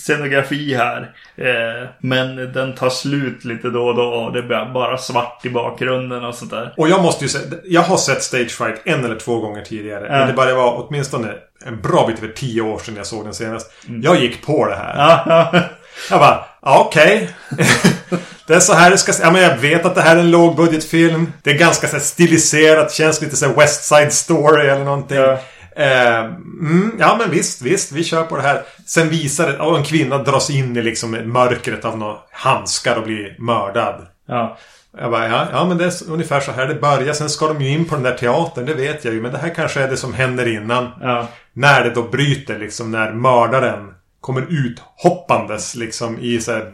scenografi 0.04 0.75
här. 0.75 1.14
Eh, 1.37 1.88
men 1.98 2.37
den 2.37 2.75
tar 2.75 2.90
slut 2.90 3.44
lite 3.44 3.68
då 3.68 3.87
och 3.87 3.94
då 3.94 4.02
och 4.02 4.32
det 4.32 4.42
blir 4.42 4.72
bara 4.75 4.98
svart 4.98 5.44
i 5.44 5.50
bakgrunden 5.50 6.25
och 6.25 6.34
sånt 6.34 6.50
där. 6.50 6.75
Och 6.76 6.88
jag 6.88 7.02
måste 7.02 7.25
ju 7.25 7.28
säga, 7.28 7.44
jag 7.64 7.82
har 7.82 7.96
sett 7.96 8.22
Stage 8.22 8.50
Fright 8.50 8.82
en 8.84 9.04
eller 9.04 9.16
två 9.16 9.40
gånger 9.40 9.62
tidigare. 9.62 10.06
Ja. 10.06 10.12
Men 10.12 10.28
det 10.28 10.34
börjar 10.34 10.54
vara 10.54 10.70
åtminstone 10.70 11.34
en 11.64 11.80
bra 11.80 12.06
bit 12.06 12.18
över 12.18 12.32
tio 12.32 12.62
år 12.62 12.78
sedan 12.78 12.96
jag 12.96 13.06
såg 13.06 13.25
den 13.25 13.34
senast. 13.34 13.72
Jag 14.02 14.20
gick 14.20 14.46
på 14.46 14.66
det 14.66 14.76
här. 14.76 14.94
Ja, 14.96 15.22
ja. 15.52 15.60
Jag 16.10 16.20
bara, 16.20 16.44
ja, 16.62 16.84
okej. 16.87 17.30
det 18.46 18.54
är 18.54 18.60
så 18.60 18.72
här 18.72 18.90
det 18.90 18.98
ska 18.98 19.12
se. 19.12 19.22
Ja, 19.22 19.30
men 19.30 19.42
jag 19.42 19.56
vet 19.56 19.84
att 19.84 19.94
det 19.94 20.00
här 20.00 20.16
är 20.16 20.20
en 20.20 20.30
lågbudgetfilm. 20.30 21.32
Det 21.42 21.50
är 21.50 21.58
ganska 21.58 21.88
så 21.88 21.96
här, 21.96 22.02
stiliserat. 22.02 22.92
Känns 22.92 23.20
lite 23.20 23.37
så 23.37 23.46
här 23.46 23.54
West 23.54 23.84
Side 23.84 24.12
Story 24.12 24.68
eller 24.68 24.84
någonting. 24.84 25.18
Ja. 25.18 25.38
Eh, 25.78 26.18
mm, 26.18 26.92
ja 26.99 27.16
men 27.18 27.30
visst, 27.30 27.62
visst. 27.62 27.92
Vi 27.92 28.04
kör 28.04 28.23
på 28.23 28.37
det 28.37 28.42
här. 28.42 28.62
Sen 28.87 29.08
visar 29.08 29.47
det 29.47 29.62
att 29.62 29.76
en 29.76 29.85
kvinna 29.85 30.18
dras 30.18 30.50
in 30.50 30.76
i 30.76 30.82
liksom 30.82 31.11
mörkret 31.11 31.85
av 31.85 31.99
några 31.99 32.16
handskar 32.30 32.97
och 32.97 33.02
blir 33.02 33.37
mördad. 33.38 34.06
ja. 34.28 34.58
Jag 35.00 35.11
bara, 35.11 35.28
ja, 35.28 35.47
ja 35.52 35.64
men 35.64 35.78
det 35.78 35.85
är 35.85 35.92
ungefär 36.11 36.40
så 36.40 36.52
här 36.52 36.66
det 36.66 36.75
börjar. 36.75 37.12
Sen 37.12 37.30
ska 37.30 37.47
de 37.47 37.62
ju 37.62 37.68
in 37.68 37.85
på 37.85 37.94
den 37.94 38.04
där 38.04 38.14
teatern, 38.14 38.66
det 38.66 38.75
vet 38.75 39.04
jag 39.04 39.14
ju. 39.14 39.20
Men 39.20 39.32
det 39.32 39.38
här 39.38 39.54
kanske 39.54 39.80
är 39.80 39.88
det 39.88 39.97
som 39.97 40.14
händer 40.14 40.49
innan. 40.49 40.90
ja. 41.00 41.26
När 41.52 41.85
det 41.85 41.90
då 41.90 42.02
bryter 42.02 42.58
liksom, 42.58 42.90
när 42.90 43.12
mördaren 43.12 43.94
kommer 44.20 44.47
ut 44.50 44.82
hoppandes 44.97 45.75
liksom 45.75 46.18
i 46.18 46.40
så 46.40 46.52
här 46.52 46.73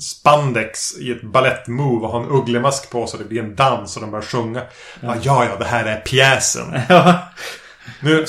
spandex 0.00 0.98
i 0.98 1.12
ett 1.12 1.22
balettmove 1.22 2.06
och 2.06 2.12
har 2.12 2.20
en 2.20 2.28
ugglemask 2.30 2.90
på 2.90 3.06
sig. 3.06 3.18
Det 3.18 3.24
blir 3.24 3.42
en 3.42 3.54
dans 3.54 3.96
och 3.96 4.02
de 4.02 4.10
börjar 4.10 4.24
sjunga. 4.24 4.60
Ja, 5.00 5.14
ja, 5.22 5.44
ja 5.44 5.56
det 5.58 5.64
här 5.64 5.84
är 5.84 5.96
pjäsen. 5.96 6.80
ja. 6.88 7.18
Nu 8.02 8.24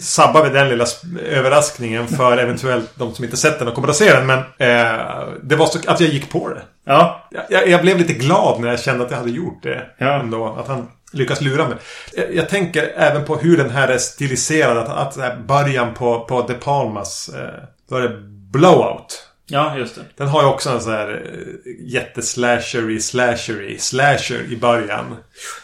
sabbar 0.00 0.44
vi 0.44 0.50
den 0.50 0.68
lilla 0.68 0.86
överraskningen 1.30 2.08
för 2.08 2.38
eventuellt 2.38 2.90
de 2.94 3.14
som 3.14 3.24
inte 3.24 3.36
sett 3.36 3.58
den 3.58 3.68
och 3.68 3.74
kommer 3.74 3.88
att 3.88 3.96
se 3.96 4.12
den. 4.12 4.26
Men 4.26 4.38
eh, 4.38 5.26
det 5.42 5.56
var 5.56 5.66
så 5.66 5.78
att 5.86 6.00
jag 6.00 6.08
gick 6.10 6.30
på 6.32 6.48
det. 6.48 6.62
ja. 6.84 7.28
Jag- 7.50 7.68
Jag, 7.68 7.82
blev 7.82 7.98
lite 7.98 8.12
glad 8.12 8.60
när 8.60 8.68
jag 8.68 8.80
kände 8.80 9.04
att 9.04 9.10
jag 9.10 9.18
hade 9.18 9.30
gjort 9.30 9.62
det. 9.62 9.86
Ja. 9.98 10.20
Ändå, 10.20 10.56
att 10.60 10.68
han 10.68 10.88
lyckas 11.12 11.40
lura 11.40 11.68
mig. 11.68 11.76
Jag, 12.12 12.34
jag 12.34 12.48
tänker 12.48 12.92
även 12.96 13.24
på 13.24 13.36
hur 13.36 13.56
den 13.56 13.70
här 13.70 13.88
är 13.88 13.98
stiliserad. 13.98 14.76
Att, 14.78 15.18
att 15.18 15.38
början 15.38 15.94
på, 15.94 16.20
på 16.20 16.42
De 16.48 16.54
Palmas. 16.54 17.28
Eh, 17.28 17.62
då 17.90 17.96
är 17.96 18.00
det 18.02 18.16
Blowout. 18.52 19.27
Ja, 19.50 19.78
just 19.78 19.94
det. 19.94 20.04
Den 20.16 20.28
har 20.28 20.42
ju 20.42 20.48
också 20.48 20.70
en 20.70 20.80
sån 20.80 20.92
här 20.92 21.22
eh, 21.24 21.72
jätteslashery 21.92 23.00
slashery 23.00 23.78
slasher 23.78 24.52
i 24.52 24.56
början. 24.56 25.16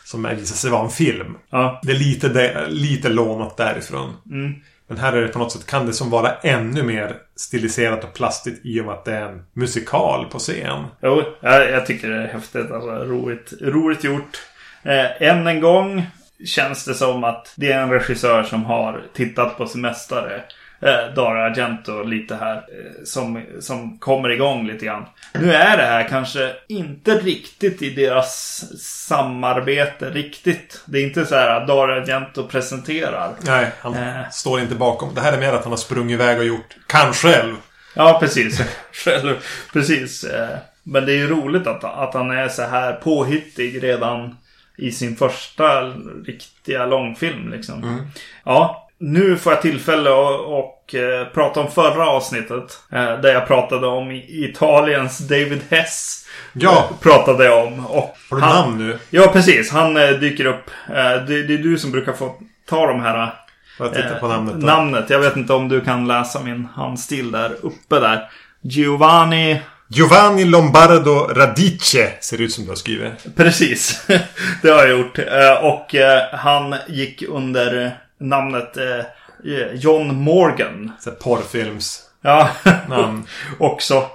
Som 0.05 0.23
visar 0.23 0.57
sig 0.57 0.71
vara 0.71 0.85
en 0.85 0.91
film. 0.91 1.37
Ja. 1.51 1.81
Det 1.83 1.93
är 1.93 1.97
lite, 1.97 2.29
de, 2.29 2.67
lite 2.69 3.09
lånat 3.09 3.57
därifrån. 3.57 4.13
Men 4.87 4.99
här 4.99 5.13
är 5.13 5.23
det 5.23 5.29
på 5.29 5.39
något 5.39 5.53
sätt 5.53 5.67
kan 5.67 5.87
det 5.87 5.93
som 5.93 6.11
vara 6.11 6.35
ännu 6.35 6.83
mer 6.83 7.17
stiliserat 7.37 8.05
och 8.05 8.15
plastigt 8.15 8.61
i 8.65 8.81
och 8.81 8.85
med 8.85 8.95
att 8.95 9.05
det 9.05 9.13
är 9.13 9.29
en 9.29 9.43
musikal 9.53 10.27
på 10.27 10.39
scen. 10.39 10.85
Jo, 11.03 11.23
jag, 11.41 11.71
jag 11.71 11.87
tycker 11.87 12.09
det 12.09 12.23
är 12.23 12.29
häftigt. 12.29 12.71
Alltså, 12.71 12.91
roligt, 12.91 13.53
roligt 13.61 14.05
gjort. 14.05 14.43
Eh, 14.83 15.23
än 15.23 15.47
en 15.47 15.61
gång 15.61 16.07
känns 16.45 16.85
det 16.85 16.95
som 16.95 17.25
att 17.25 17.53
det 17.57 17.73
är 17.73 17.81
en 17.81 17.91
regissör 17.91 18.43
som 18.43 18.65
har 18.65 19.03
tittat 19.15 19.59
på 19.59 19.67
sin 19.67 19.81
mästare. 19.81 20.43
Eh, 20.81 21.15
Dario 21.15 21.43
Argento 21.43 22.03
lite 22.03 22.35
här. 22.37 22.57
Eh, 22.57 23.05
som, 23.05 23.43
som 23.61 23.99
kommer 23.99 24.29
igång 24.29 24.67
lite 24.67 24.85
grann. 24.87 25.07
Nu 25.35 25.53
är 25.53 25.77
det 25.77 25.83
här 25.83 26.09
kanske 26.09 26.53
inte 26.69 27.15
riktigt 27.19 27.83
i 27.83 27.91
deras 27.91 28.65
samarbete 29.09 30.11
riktigt. 30.11 30.83
Det 30.87 30.99
är 30.99 31.03
inte 31.03 31.27
så 31.27 31.35
här 31.35 31.49
att 31.61 31.67
Dario 31.69 32.03
Argento 32.03 32.47
presenterar. 32.49 33.33
Nej, 33.41 33.71
han 33.81 33.95
Eh. 33.95 34.29
står 34.31 34.61
inte 34.61 34.75
bakom. 34.75 35.15
Det 35.15 35.21
här 35.21 35.33
är 35.33 35.39
mer 35.39 35.53
att 35.53 35.63
han 35.63 35.73
har 35.73 35.77
sprungit 35.77 36.15
iväg 36.15 36.39
och 36.39 36.45
gjort 36.45 36.77
kan 36.87 37.13
själv. 37.13 37.55
Ja, 37.95 38.17
precis. 38.21 38.63
Själv, 39.05 39.35
precis. 39.73 40.25
Eh, 40.25 40.49
Men 40.83 41.07
det 41.07 41.13
är 41.13 41.17
ju 41.17 41.29
roligt 41.29 41.67
att, 41.67 41.85
att 41.85 42.15
han 42.15 42.31
är 42.31 42.49
så 42.49 42.63
här 42.63 42.93
påhittig 42.93 43.83
redan 43.83 44.37
i 44.77 44.91
sin 44.93 45.17
första 45.17 45.83
riktiga 46.27 46.87
långfilm. 46.87 47.51
Liksom. 47.51 48.09
Ja, 48.45 48.84
nu 49.01 49.37
får 49.37 49.53
jag 49.53 49.63
tillfälle 49.63 50.11
att 50.11 50.41
och, 50.41 50.95
eh, 50.95 51.27
prata 51.27 51.61
om 51.61 51.71
förra 51.71 52.09
avsnittet. 52.09 52.79
Eh, 52.93 53.21
där 53.21 53.33
jag 53.35 53.47
pratade 53.47 53.87
om 53.87 54.11
Italiens 54.29 55.19
David 55.19 55.61
Hess. 55.71 56.27
Ja. 56.53 56.73
Eh, 56.91 56.97
Pratade 57.03 57.45
jag 57.45 57.67
om. 57.67 57.87
Och 57.87 58.17
Har 58.31 58.37
du 58.37 58.43
han- 58.43 58.57
namn 58.71 58.87
nu? 58.89 58.99
Ja, 59.11 59.31
precis. 59.33 59.71
Han 59.71 59.97
eh, 59.97 60.09
dyker 60.11 60.45
upp. 60.47 60.71
Eh, 60.89 60.95
det, 61.27 61.43
det 61.43 61.55
är 61.55 61.59
du 61.59 61.79
som 61.79 61.91
brukar 61.93 62.13
få 62.13 62.35
ta 62.69 62.87
de 62.87 63.01
här 63.01 63.33
Får 63.79 63.87
jag 63.87 63.95
titta 63.95 64.15
på 64.15 64.27
Eh, 64.27 64.33
namnet 64.33 64.55
då? 64.61 64.67
Namnet. 64.67 65.11
Jag 65.11 65.19
vet 65.21 65.37
inte 65.37 65.53
om 65.53 65.69
du 65.69 65.81
kan 65.81 66.07
läsa 66.09 66.41
min 66.41 66.69
handstil 66.77 67.31
där 67.31 67.53
uppe 67.63 68.01
där. 68.01 68.21
Giovanni 68.63 69.61
Giovanni 69.89 70.45
Lombardo 70.45 71.29
Radice 71.35 72.11
ser 72.21 72.41
ut 72.41 72.53
som 72.53 72.65
du 72.65 72.71
har 72.71 72.77
skrivit. 72.77 73.13
Precis, 73.37 74.07
det 74.63 74.69
har 74.71 74.87
jag 74.87 74.99
gjort. 74.99 75.19
Eh, 75.19 75.65
och 75.65 75.95
eh, 75.95 76.23
han 76.33 76.75
gick 76.89 77.23
under 77.29 77.97
namnet 78.29 78.77
eh, 78.77 79.05
John 79.75 80.15
Morgan. 80.15 80.93
Så 81.01 81.11
porrfilms. 81.11 82.01
Ja, 82.23 82.51
också. 83.59 84.07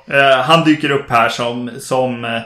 Han 0.46 0.64
dyker 0.64 0.92
upp 0.92 1.10
här 1.10 1.30
som, 1.30 1.72
som 1.80 2.42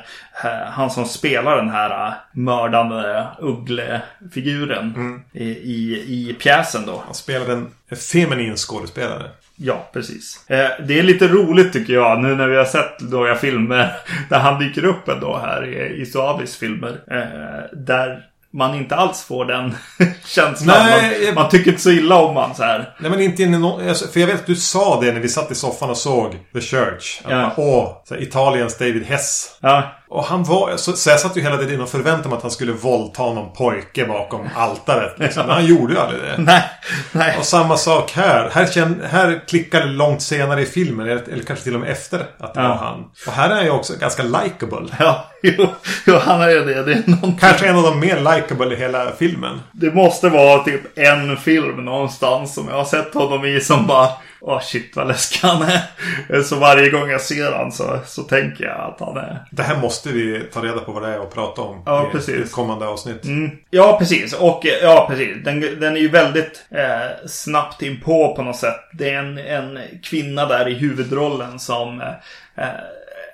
han 0.65 0.91
som 0.91 1.05
spelar 1.05 1.57
den 1.57 1.69
här 1.69 2.13
mördande 2.31 3.27
ugglefiguren 3.39 4.93
mm. 4.95 5.21
i, 5.31 5.49
i, 5.49 6.05
i 6.29 6.33
pjäsen 6.33 6.85
då. 6.85 7.03
Han 7.05 7.13
spelar 7.13 7.49
en 7.49 7.71
feminin 7.95 8.55
skådespelare. 8.55 9.29
Ja, 9.55 9.89
precis. 9.93 10.49
Eh, 10.49 10.69
det 10.87 10.99
är 10.99 11.03
lite 11.03 11.27
roligt 11.27 11.73
tycker 11.73 11.93
jag 11.93 12.21
nu 12.21 12.35
när 12.35 12.47
vi 12.47 12.57
har 12.57 12.65
sett 12.65 13.01
några 13.01 13.35
filmer 13.35 13.95
där 14.29 14.39
han 14.39 14.59
dyker 14.59 14.85
upp 14.85 15.07
ändå 15.07 15.37
här 15.37 15.65
i, 15.65 16.01
i 16.01 16.05
Suavis 16.05 16.57
filmer. 16.57 16.99
Eh, 17.11 17.77
där 17.77 18.25
man 18.53 18.75
inte 18.75 18.95
alls 18.95 19.23
får 19.23 19.45
den 19.45 19.75
känslan. 20.25 20.77
Nej, 20.85 21.25
man, 21.25 21.35
man, 21.35 21.49
tycker 21.49 21.71
inte 21.71 21.83
så 21.83 21.91
illa 21.91 22.15
om 22.15 22.35
han 22.35 22.55
så 22.55 22.63
här. 22.63 22.95
Nej 22.99 23.11
men 23.11 23.21
inte 23.21 23.43
in 23.43 23.53
i 23.53 23.89
alltså, 23.89 24.07
För 24.07 24.19
jag 24.19 24.27
vet 24.27 24.39
att 24.39 24.45
du 24.45 24.55
sa 24.55 25.01
det 25.01 25.11
när 25.11 25.19
vi 25.19 25.29
satt 25.29 25.51
i 25.51 25.55
soffan 25.55 25.89
och 25.89 25.97
såg 25.97 26.31
The 26.53 26.61
Church. 26.61 27.21
Ja. 27.29 27.51
Åh, 27.57 28.01
så 28.07 28.13
här, 28.13 28.21
Italiens 28.21 28.77
David 28.77 29.03
Hess. 29.03 29.57
Ja. 29.61 29.95
Och 30.13 30.23
han 30.23 30.43
var... 30.43 30.77
Så, 30.77 30.93
så 30.93 31.09
jag 31.09 31.19
satt 31.19 31.37
ju 31.37 31.41
hela 31.41 31.57
tiden 31.57 31.81
och 31.81 31.89
förväntade 31.89 32.29
mig 32.29 32.35
att 32.35 32.41
han 32.41 32.51
skulle 32.51 32.71
våldta 32.71 33.23
någon 33.23 33.53
pojke 33.53 34.05
bakom 34.05 34.49
altaret. 34.55 35.19
Liksom. 35.19 35.47
Men 35.47 35.55
han 35.55 35.65
gjorde 35.65 35.93
ju 35.93 35.99
aldrig 35.99 36.21
det. 36.21 36.35
Nej, 36.41 36.63
nej. 37.11 37.35
Och 37.39 37.45
samma 37.45 37.77
sak 37.77 38.11
här. 38.11 38.49
Här, 38.53 38.65
känn, 38.65 39.03
här 39.09 39.41
klickar 39.47 39.79
det 39.79 39.85
långt 39.85 40.21
senare 40.21 40.61
i 40.61 40.65
filmen. 40.65 41.07
Eller, 41.07 41.43
kanske 41.47 41.63
till 41.63 41.75
och 41.75 41.81
med 41.81 41.89
efter 41.89 42.19
att 42.39 42.53
det 42.53 42.61
ja. 42.61 42.67
var 42.67 42.75
han. 42.75 43.05
Och 43.27 43.33
här 43.33 43.49
är 43.49 43.55
han 43.55 43.65
ju 43.65 43.71
också 43.71 43.93
ganska 43.99 44.23
likable. 44.23 44.95
Ja, 44.99 45.25
jo, 45.43 45.67
jo 46.05 46.17
han 46.21 46.41
är 46.41 46.47
det. 46.47 46.83
det 46.83 46.93
är 46.93 47.03
någonting. 47.05 47.37
Kanske 47.39 47.67
en 47.67 47.75
av 47.75 47.83
de 47.83 47.99
mer 47.99 48.35
likable 48.35 48.75
i 48.75 48.79
hela 48.79 49.11
filmen. 49.19 49.59
Det 49.71 49.93
måste 49.93 50.29
vara 50.29 50.63
typ 50.63 50.97
en 50.97 51.37
film 51.37 51.85
någonstans 51.85 52.55
som 52.55 52.67
jag 52.67 52.75
har 52.75 52.85
sett 52.85 53.13
honom 53.13 53.45
i 53.45 53.61
som 53.61 53.87
bara... 53.87 54.09
Åh 54.45 54.57
oh 54.57 54.61
shit 54.61 54.95
vad 54.95 55.07
läskig 55.07 55.47
han 55.47 55.61
är. 55.61 56.41
Så 56.41 56.55
varje 56.55 56.89
gång 56.89 57.09
jag 57.09 57.21
ser 57.21 57.51
han 57.51 57.71
så, 57.71 57.99
så 58.05 58.23
tänker 58.23 58.63
jag 58.63 58.79
att 58.79 58.99
han 58.99 59.17
är... 59.17 59.45
Det 59.51 59.63
här 59.63 59.77
måste 59.77 60.09
vi 60.09 60.43
ta 60.53 60.61
reda 60.61 60.79
på 60.79 60.91
vad 60.91 61.03
det 61.03 61.09
är 61.09 61.19
och 61.19 61.33
prata 61.33 61.61
om 61.61 61.83
ja, 61.85 62.07
i 62.07 62.11
precis. 62.11 62.45
ett 62.45 62.51
kommande 62.51 62.87
avsnitt. 62.87 63.25
Mm. 63.25 63.51
Ja, 63.69 63.95
precis. 63.99 64.33
Och 64.33 64.65
ja, 64.81 65.05
precis. 65.09 65.43
Den, 65.43 65.59
den 65.59 65.95
är 65.95 65.99
ju 65.99 66.09
väldigt 66.09 66.65
eh, 66.69 67.27
snabbt 67.27 67.81
inpå 67.81 68.35
på 68.35 68.41
något 68.41 68.57
sätt. 68.57 68.79
Det 68.93 69.09
är 69.09 69.19
en, 69.19 69.37
en 69.37 69.79
kvinna 70.03 70.45
där 70.45 70.67
i 70.67 70.73
huvudrollen 70.73 71.59
som 71.59 72.01
eh, 72.01 72.65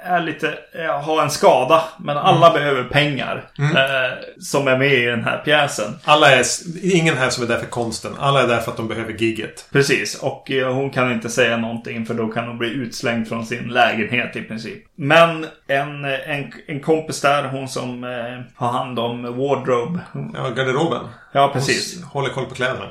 är 0.09 0.21
lite, 0.21 0.57
har 1.03 1.21
en 1.21 1.29
skada. 1.29 1.83
Men 1.99 2.17
alla 2.17 2.49
mm. 2.49 2.59
behöver 2.59 2.83
pengar. 2.83 3.45
Mm. 3.57 3.75
Eh, 3.75 4.11
som 4.39 4.67
är 4.67 4.77
med 4.77 4.93
i 4.93 5.05
den 5.05 5.23
här 5.23 5.37
pjäsen. 5.37 5.99
Alla 6.03 6.31
är, 6.31 6.45
ingen 6.81 7.17
här 7.17 7.29
som 7.29 7.43
är 7.43 7.47
där 7.47 7.59
för 7.59 7.65
konsten. 7.65 8.11
Alla 8.19 8.43
är 8.43 8.47
där 8.47 8.59
för 8.59 8.71
att 8.71 8.77
de 8.77 8.87
behöver 8.87 9.13
gigget. 9.13 9.65
Precis. 9.71 10.19
Och 10.21 10.51
eh, 10.51 10.73
hon 10.73 10.89
kan 10.89 11.11
inte 11.11 11.29
säga 11.29 11.57
någonting 11.57 12.05
för 12.05 12.13
då 12.13 12.27
kan 12.27 12.47
hon 12.47 12.57
bli 12.57 12.69
utslängd 12.69 13.27
från 13.27 13.45
sin 13.45 13.67
lägenhet 13.67 14.35
i 14.35 14.41
princip. 14.41 14.83
Men 14.95 15.45
en, 15.67 16.05
en, 16.05 16.53
en 16.67 16.79
kompis 16.79 17.21
där, 17.21 17.43
hon 17.43 17.67
som 17.67 18.03
eh, 18.03 18.41
har 18.55 18.71
hand 18.71 18.99
om 18.99 19.23
wardrobe. 19.23 19.99
Ja, 20.33 20.49
garderoben. 20.49 21.07
Ja, 21.31 21.49
precis. 21.53 21.95
Hon 21.95 22.03
håller 22.03 22.29
koll 22.33 22.45
på 22.45 22.55
kläderna. 22.55 22.85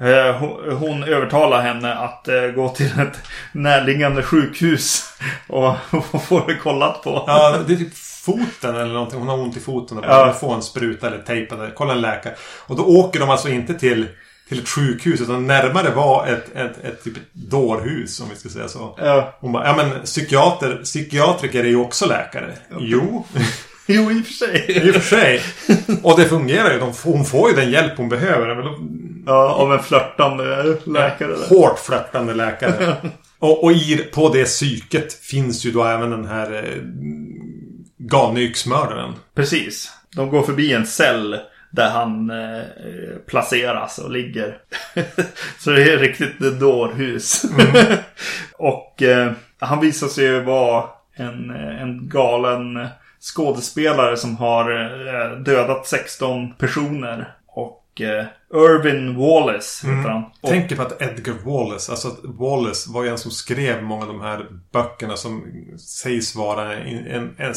Eh, 0.00 0.36
hon 0.76 1.02
övertalar 1.02 1.62
henne 1.62 1.94
att 1.94 2.28
eh, 2.28 2.42
gå 2.42 2.68
till 2.68 3.00
ett 3.00 3.20
närliggande 3.52 4.22
sjukhus 4.22 5.12
och 5.48 5.76
få 6.28 6.46
det 6.46 6.54
kollat 6.54 7.02
på. 7.02 7.24
Ja, 7.26 7.58
det 7.66 7.72
är 7.72 7.76
typ 7.76 7.96
foten 7.96 8.76
eller 8.76 8.92
någonting. 8.92 9.18
Hon 9.18 9.28
har 9.28 9.38
ont 9.38 9.56
i 9.56 9.60
foten 9.60 9.98
och 9.98 10.04
ja. 10.04 10.32
få 10.40 10.52
en 10.52 10.62
spruta 10.62 11.06
eller 11.06 11.18
tejp 11.18 11.54
eller 11.54 11.70
kolla 11.70 11.92
en 11.92 12.00
läkare. 12.00 12.34
Och 12.66 12.76
då 12.76 12.84
åker 12.84 13.20
de 13.20 13.30
alltså 13.30 13.48
inte 13.48 13.74
till 13.74 14.06
till 14.48 14.58
ett 14.58 14.68
sjukhus 14.68 15.20
utan 15.20 15.46
närmare 15.46 15.90
var 15.90 16.26
ett, 16.26 16.56
ett, 16.56 16.84
ett, 16.84 17.04
typ 17.04 17.16
ett 17.16 17.32
dårhus 17.32 18.20
om 18.20 18.28
vi 18.30 18.36
ska 18.36 18.48
säga 18.48 18.68
så. 18.68 18.98
Ja. 18.98 19.34
Hon 19.40 19.52
bara, 19.52 19.66
ja 19.66 19.76
men 19.76 20.02
psykiater, 20.04 20.80
psykiatriker 20.84 21.64
är 21.64 21.68
ju 21.68 21.76
också 21.76 22.06
läkare. 22.06 22.52
Ja. 22.70 22.76
Jo. 22.80 23.26
Jo, 23.88 24.10
i 24.12 24.20
och 24.20 24.26
för 24.26 24.32
sig. 24.32 24.64
I 24.68 24.90
och 24.90 24.94
för 24.94 25.00
sig. 25.00 25.40
Och 26.02 26.20
det 26.20 26.24
fungerar 26.24 26.72
ju. 26.72 26.80
hon 27.04 27.24
får 27.24 27.50
ju 27.50 27.56
den 27.56 27.70
hjälp 27.70 27.92
hon 27.96 28.08
behöver. 28.08 28.74
Ja, 29.26 29.54
av 29.54 29.72
en 29.72 29.82
flörtande 29.82 30.76
läkare. 30.84 31.36
Hårt 31.48 31.78
flörtande 31.78 32.34
läkare. 32.34 32.96
och, 33.38 33.64
och 33.64 33.72
i, 33.72 33.96
på 33.96 34.28
det 34.28 34.44
psyket 34.44 35.12
finns 35.12 35.66
ju 35.66 35.70
då 35.70 35.84
även 35.84 36.10
den 36.10 36.24
här 36.24 36.52
eh, 36.52 36.82
galne 37.98 38.40
yxmördaren. 38.40 39.12
Precis. 39.34 39.92
De 40.16 40.30
går 40.30 40.42
förbi 40.42 40.72
en 40.72 40.86
cell 40.86 41.36
där 41.70 41.90
han 41.90 42.30
eh, 42.30 42.62
placeras 43.26 43.98
och 43.98 44.10
ligger. 44.10 44.58
Så 45.58 45.70
det 45.70 45.92
är 45.92 45.98
riktigt 45.98 46.60
dårhus. 46.60 47.44
Mm. 47.44 47.96
och 48.52 49.02
eh, 49.02 49.32
han 49.58 49.80
visar 49.80 50.08
sig 50.08 50.24
ju 50.24 50.40
vara 50.40 50.84
en, 51.16 51.50
en 51.50 52.08
galen 52.08 52.88
skådespelare 53.24 54.16
som 54.16 54.36
har 54.36 54.70
eh, 54.70 55.38
dödat 55.38 55.86
16 55.86 56.54
personer. 56.54 57.34
Och 57.46 58.00
eh, 58.00 58.26
Irvin 58.54 59.16
Wallace 59.16 59.86
heter 59.86 59.98
mm. 59.98 60.10
han. 60.10 60.24
Och... 60.40 60.48
Tänker 60.48 60.76
på 60.76 60.82
att 60.82 61.02
Edgar 61.02 61.34
Wallace, 61.44 61.92
alltså 61.92 62.08
att 62.08 62.18
Wallace 62.22 62.90
var 62.92 63.04
ju 63.04 63.10
en 63.10 63.18
som 63.18 63.30
skrev 63.30 63.82
många 63.82 64.02
av 64.02 64.08
de 64.08 64.20
här 64.20 64.46
böckerna 64.72 65.16
som 65.16 65.44
sägs 65.78 66.36
vara 66.36 66.76
en, 66.76 67.06
en, 67.06 67.34
en, 67.38 67.54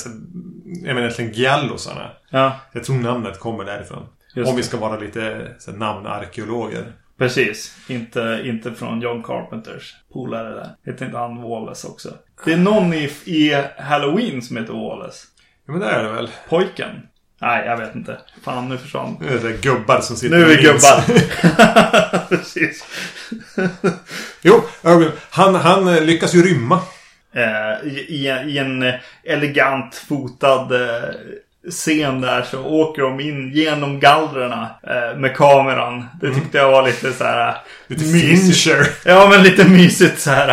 jag 0.65 0.83
menar 0.83 1.01
egentligen 1.01 1.31
giallosarna. 1.31 2.11
Ja. 2.29 2.59
Jag 2.71 2.83
tror 2.83 2.95
namnet 2.95 3.39
kommer 3.39 3.65
därifrån. 3.65 4.07
Just 4.35 4.49
Om 4.49 4.55
vi 4.55 4.63
ska 4.63 4.77
vara 4.77 4.99
lite 4.99 5.51
så, 5.59 5.71
namnarkeologer. 5.71 6.93
Precis. 7.17 7.77
Inte, 7.87 8.41
inte 8.45 8.73
från 8.73 9.01
John 9.01 9.23
Carpenters 9.23 9.95
polare 10.13 10.49
där. 10.49 10.69
Heter 10.91 11.05
inte 11.05 11.17
han 11.17 11.41
Wallace 11.41 11.87
också? 11.87 12.13
Det 12.45 12.53
är 12.53 12.57
någon 12.57 12.93
i, 12.93 13.11
i 13.25 13.63
Halloween 13.77 14.41
som 14.41 14.57
heter 14.57 14.73
Wallace. 14.73 15.27
Ja 15.67 15.73
men 15.73 15.81
det 15.81 15.89
är 15.89 16.03
det 16.03 16.09
väl. 16.09 16.29
Pojken? 16.49 17.01
Nej, 17.41 17.65
jag 17.65 17.77
vet 17.77 17.95
inte. 17.95 18.17
Fan, 18.43 18.69
nu 18.69 18.77
försvann. 18.77 19.17
Nu 19.21 19.27
är 19.27 19.43
det 19.43 19.61
gubbar 19.61 20.01
som 20.01 20.15
sitter 20.15 20.37
Nu 20.37 20.43
är 20.43 20.47
vi 20.47 20.63
gubbar. 20.63 21.03
Precis. 22.29 22.85
jo, 24.41 24.63
han, 25.29 25.55
han 25.55 25.87
eh, 25.87 26.03
lyckas 26.03 26.35
ju 26.35 26.43
rymma. 26.43 26.79
Eh, 27.35 27.87
i, 27.87 28.27
I 28.47 28.57
en 28.57 28.93
elegant 29.23 29.95
fotad 29.95 30.71
eh, 30.71 31.09
scen 31.71 32.21
där 32.21 32.41
så 32.41 32.65
åker 32.65 33.01
de 33.01 33.19
in 33.19 33.51
genom 33.53 33.99
gallrarna 33.99 34.69
eh, 34.83 35.17
med 35.17 35.35
kameran. 35.35 36.05
Det 36.21 36.27
mm. 36.27 36.39
tyckte 36.39 36.57
jag 36.57 36.71
var 36.71 36.87
lite 36.87 37.13
så 37.13 37.23
här 37.23 37.57
Lite 37.87 38.03
Fincher. 38.03 38.87
Ja, 39.05 39.27
men 39.29 39.43
lite 39.43 39.67
mysigt 39.67 40.19
så 40.19 40.29
här 40.29 40.47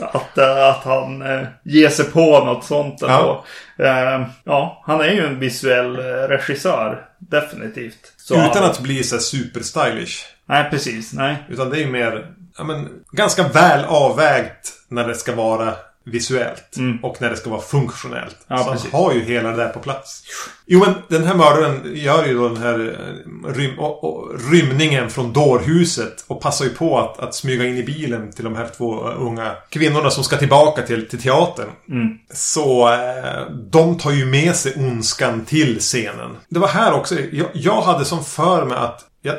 att, 0.00 0.38
att 0.38 0.84
han 0.84 1.22
eh, 1.22 1.42
ger 1.62 1.88
sig 1.88 2.04
på 2.04 2.44
något 2.44 2.64
sånt. 2.64 2.98
Ja. 3.00 3.44
Eh, 3.78 4.26
ja, 4.44 4.82
han 4.86 5.00
är 5.00 5.10
ju 5.10 5.26
en 5.26 5.38
visuell 5.38 5.98
eh, 5.98 6.28
regissör. 6.28 7.06
Definitivt. 7.18 8.12
Så 8.16 8.34
Utan 8.34 8.64
att 8.64 8.80
bli 8.80 9.02
så 9.04 9.18
superstylish. 9.18 10.24
Nej, 10.48 10.70
precis. 10.70 11.12
Nej. 11.12 11.36
Utan 11.48 11.70
det 11.70 11.82
är 11.82 11.86
mer, 11.86 12.26
ja 12.58 12.64
men, 12.64 12.88
ganska 13.12 13.48
väl 13.48 13.84
avvägt 13.84 14.72
när 14.88 15.08
det 15.08 15.14
ska 15.14 15.34
vara 15.34 15.74
visuellt. 16.06 16.76
Mm. 16.76 16.98
Och 17.02 17.16
när 17.20 17.30
det 17.30 17.36
ska 17.36 17.50
vara 17.50 17.60
funktionellt. 17.60 18.36
Ja, 18.48 18.58
så 18.58 18.72
precis. 18.72 18.92
han 18.92 19.02
har 19.02 19.12
ju 19.12 19.24
hela 19.24 19.50
det 19.50 19.56
där 19.56 19.68
på 19.68 19.78
plats. 19.78 20.22
Jo 20.66 20.80
men 20.80 20.94
den 21.08 21.24
här 21.24 21.34
mördaren 21.34 21.92
gör 21.94 22.26
ju 22.26 22.34
då 22.34 22.48
den 22.48 22.62
här 22.62 22.98
eh, 23.44 23.52
rym 23.52 23.78
och, 23.78 24.04
och, 24.04 24.40
rymningen 24.50 25.10
från 25.10 25.32
dårhuset. 25.32 26.24
Och 26.26 26.40
passar 26.40 26.64
ju 26.64 26.70
på 26.70 26.98
att, 26.98 27.18
att 27.18 27.34
smyga 27.34 27.66
in 27.66 27.76
i 27.76 27.82
bilen 27.82 28.32
till 28.32 28.44
de 28.44 28.56
här 28.56 28.68
två 28.76 29.00
unga 29.00 29.52
kvinnorna 29.70 30.10
som 30.10 30.24
ska 30.24 30.36
tillbaka 30.36 30.82
till, 30.82 31.08
till 31.08 31.22
teatern. 31.22 31.68
Mm. 31.88 32.18
Så 32.32 32.88
eh, 32.92 33.52
de 33.70 33.98
tar 33.98 34.10
ju 34.10 34.26
med 34.26 34.56
sig 34.56 34.74
ondskan 34.76 35.44
till 35.44 35.80
scenen. 35.80 36.36
Det 36.48 36.58
var 36.58 36.68
här 36.68 36.92
också. 36.92 37.14
Jag, 37.32 37.48
jag 37.52 37.82
hade 37.82 38.04
som 38.04 38.24
för 38.24 38.64
mig 38.64 38.78
att 38.78 39.04
ja, 39.22 39.32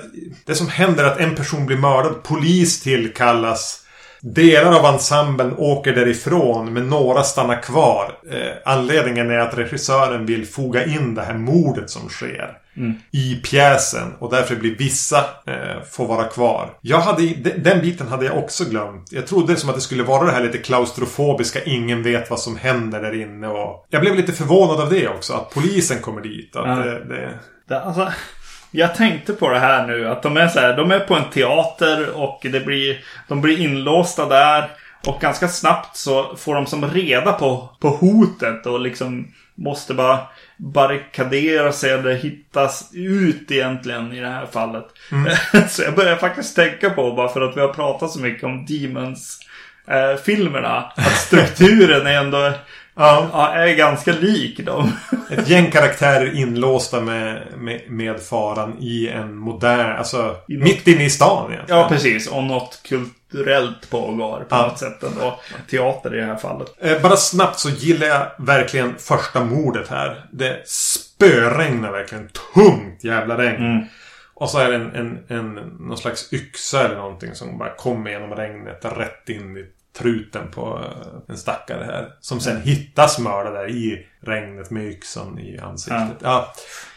det 0.46 0.56
som 0.56 0.68
händer 0.68 1.04
är 1.04 1.08
att 1.08 1.20
en 1.20 1.36
person 1.36 1.66
blir 1.66 1.78
mördad. 1.78 2.24
Polis 2.24 2.82
tillkallas. 2.82 3.84
Delar 4.22 4.80
av 4.80 4.94
ensemblen 4.94 5.54
åker 5.58 5.94
därifrån 5.94 6.74
men 6.74 6.90
några 6.90 7.24
stannar 7.24 7.62
kvar. 7.62 8.18
Eh, 8.32 8.52
anledningen 8.66 9.32
är 9.32 9.38
att 9.40 9.58
regissören 9.58 10.26
vill 10.26 10.48
foga 10.48 10.86
in 10.86 11.16
det 11.16 11.22
här 11.22 11.38
mordet 11.38 11.90
som 11.90 12.10
sker. 12.10 12.58
Mm. 12.78 12.94
I 13.12 13.36
pjäsen 13.36 14.14
och 14.20 14.32
därför 14.32 14.56
blir 14.56 14.78
vissa 14.78 15.18
eh, 15.48 15.84
får 15.92 16.08
vara 16.08 16.24
kvar. 16.24 16.78
Jag 16.82 17.00
hade, 17.00 17.34
den 17.58 17.82
biten 17.82 18.08
hade 18.08 18.26
jag 18.26 18.38
också 18.38 18.66
glömt. 18.66 19.12
Jag 19.12 19.28
trodde 19.28 19.56
som 19.56 19.70
att 19.70 19.76
det 19.76 19.82
skulle 19.82 20.04
vara 20.04 20.26
det 20.26 20.32
här 20.32 20.44
lite 20.44 20.58
klaustrofobiska. 20.58 21.64
Ingen 21.64 22.04
vet 22.04 22.30
vad 22.30 22.40
som 22.40 22.58
händer 22.58 23.02
där 23.02 23.22
inne. 23.22 23.48
Och 23.48 23.88
jag 23.90 24.02
blev 24.02 24.16
lite 24.16 24.34
förvånad 24.34 24.82
av 24.82 24.90
det 24.90 25.08
också. 25.08 25.34
Att 25.34 25.50
polisen 25.50 26.02
kommer 26.02 26.22
dit. 26.22 26.56
Att 26.56 26.84
det, 26.84 27.06
det... 27.06 27.40
det 27.68 27.82
alltså, 27.82 28.12
jag 28.72 28.96
tänkte 28.96 29.34
på 29.34 29.50
det 29.50 29.60
här 29.60 29.88
nu. 29.88 30.08
Att 30.08 30.24
de 30.24 30.38
är 30.38 30.48
så 30.48 30.60
här, 30.60 30.78
de 30.78 30.92
är 30.92 31.00
på 31.00 31.16
en 31.16 31.30
teater 31.30 32.10
och 32.10 32.40
det 32.42 32.66
blir, 32.66 33.00
de 33.28 33.42
blir 33.42 33.60
inlåsta 33.60 34.26
där. 34.26 34.70
Och 35.06 35.22
ganska 35.22 35.48
snabbt 35.48 35.98
så 35.98 36.36
får 36.36 36.56
de 36.56 36.66
som 36.66 36.86
reda 36.90 37.34
på, 37.34 37.70
på 37.80 37.90
hotet 37.90 38.66
och 38.66 38.80
liksom 38.80 39.34
måste 39.56 39.94
bara 39.94 40.20
barrikadera 40.58 41.72
sig 41.72 41.92
eller 41.92 42.16
hittas 42.16 42.90
ut 42.94 43.52
egentligen 43.52 44.14
i 44.14 44.20
det 44.20 44.30
här 44.30 44.46
fallet. 44.46 44.86
Mm. 45.12 45.34
så 45.70 45.84
jag 45.84 45.96
börjar 45.96 46.16
faktiskt 46.16 46.56
tänka 46.56 46.90
på, 46.90 47.12
bara 47.12 47.30
för 47.30 47.42
att 47.42 47.58
vi 47.58 47.62
har 47.62 47.74
pratat 47.74 48.12
så 48.12 48.20
mycket 48.20 48.44
om 48.44 48.66
Demons 48.66 49.40
eh, 49.88 50.64
att 50.64 51.18
strukturen 51.18 52.08
är 52.08 52.18
ändå 52.18 52.54
Ja. 52.98 53.54
är 53.56 53.76
ganska 53.76 54.12
lik 54.12 54.66
dem. 54.66 54.92
Ett 55.32 55.48
gäng 55.50 55.72
karaktärer 55.72 56.36
inlåsta 56.36 57.02
med, 57.02 57.44
med, 57.58 57.82
med 57.88 58.20
faran 58.22 58.78
i 58.80 59.08
en 59.08 59.36
modern, 59.36 59.98
alltså 59.98 60.36
I 60.48 60.58
mitt 60.58 60.88
inne 60.88 61.06
i 61.06 61.10
stan 61.10 61.52
egentligen. 61.52 61.82
Ja, 61.82 61.90
precis. 61.90 62.28
Och 62.28 62.44
något 62.44 62.82
kulturellt 62.84 63.90
pågår 63.90 64.40
på 64.40 64.56
ja. 64.56 64.68
något 64.68 64.80
sätt 64.80 65.04
ändå. 65.04 65.40
Teater 65.70 66.16
i 66.16 66.20
det 66.20 66.26
här 66.26 66.36
fallet. 66.36 66.68
Eh, 66.82 67.02
bara 67.02 67.18
snabbt 67.18 67.60
så 67.60 67.70
gillar 67.70 68.08
jag 68.08 68.28
verkligen 68.38 68.96
första 68.98 69.44
mordet 69.44 69.88
här. 69.88 70.26
Det 70.32 70.62
spöregnar 70.66 71.92
verkligen 71.92 72.30
tungt 72.54 73.04
jävla 73.04 73.38
regn. 73.38 73.66
Mm. 73.66 73.86
Och 74.34 74.50
så 74.50 74.60
är 74.60 74.70
det 74.70 74.76
en, 74.76 74.96
en, 74.96 75.20
en, 75.28 75.54
någon 75.80 75.98
slags 75.98 76.34
yxa 76.34 76.86
eller 76.86 76.96
någonting 76.96 77.36
som 77.36 77.58
bara 77.58 77.76
kommer 77.76 78.12
genom 78.12 78.36
regnet 78.36 78.86
rätt 78.86 79.30
in 79.30 79.58
i 79.58 79.66
truten 79.98 80.52
på 80.52 80.80
eh, 80.84 81.20
en 81.28 81.38
stackare 81.38 81.84
här. 81.84 82.08
Som 82.20 82.40
sen 82.40 82.62
hittas 82.62 83.20
mördad 83.20 83.54
där 83.54 83.70
i 83.70 84.06
regnet 84.22 84.72
med 84.72 84.86
yxan 84.86 85.40
i 85.40 85.60
ansiktet. 85.60 86.18
Ja. 86.22 86.30
ja 86.30 86.54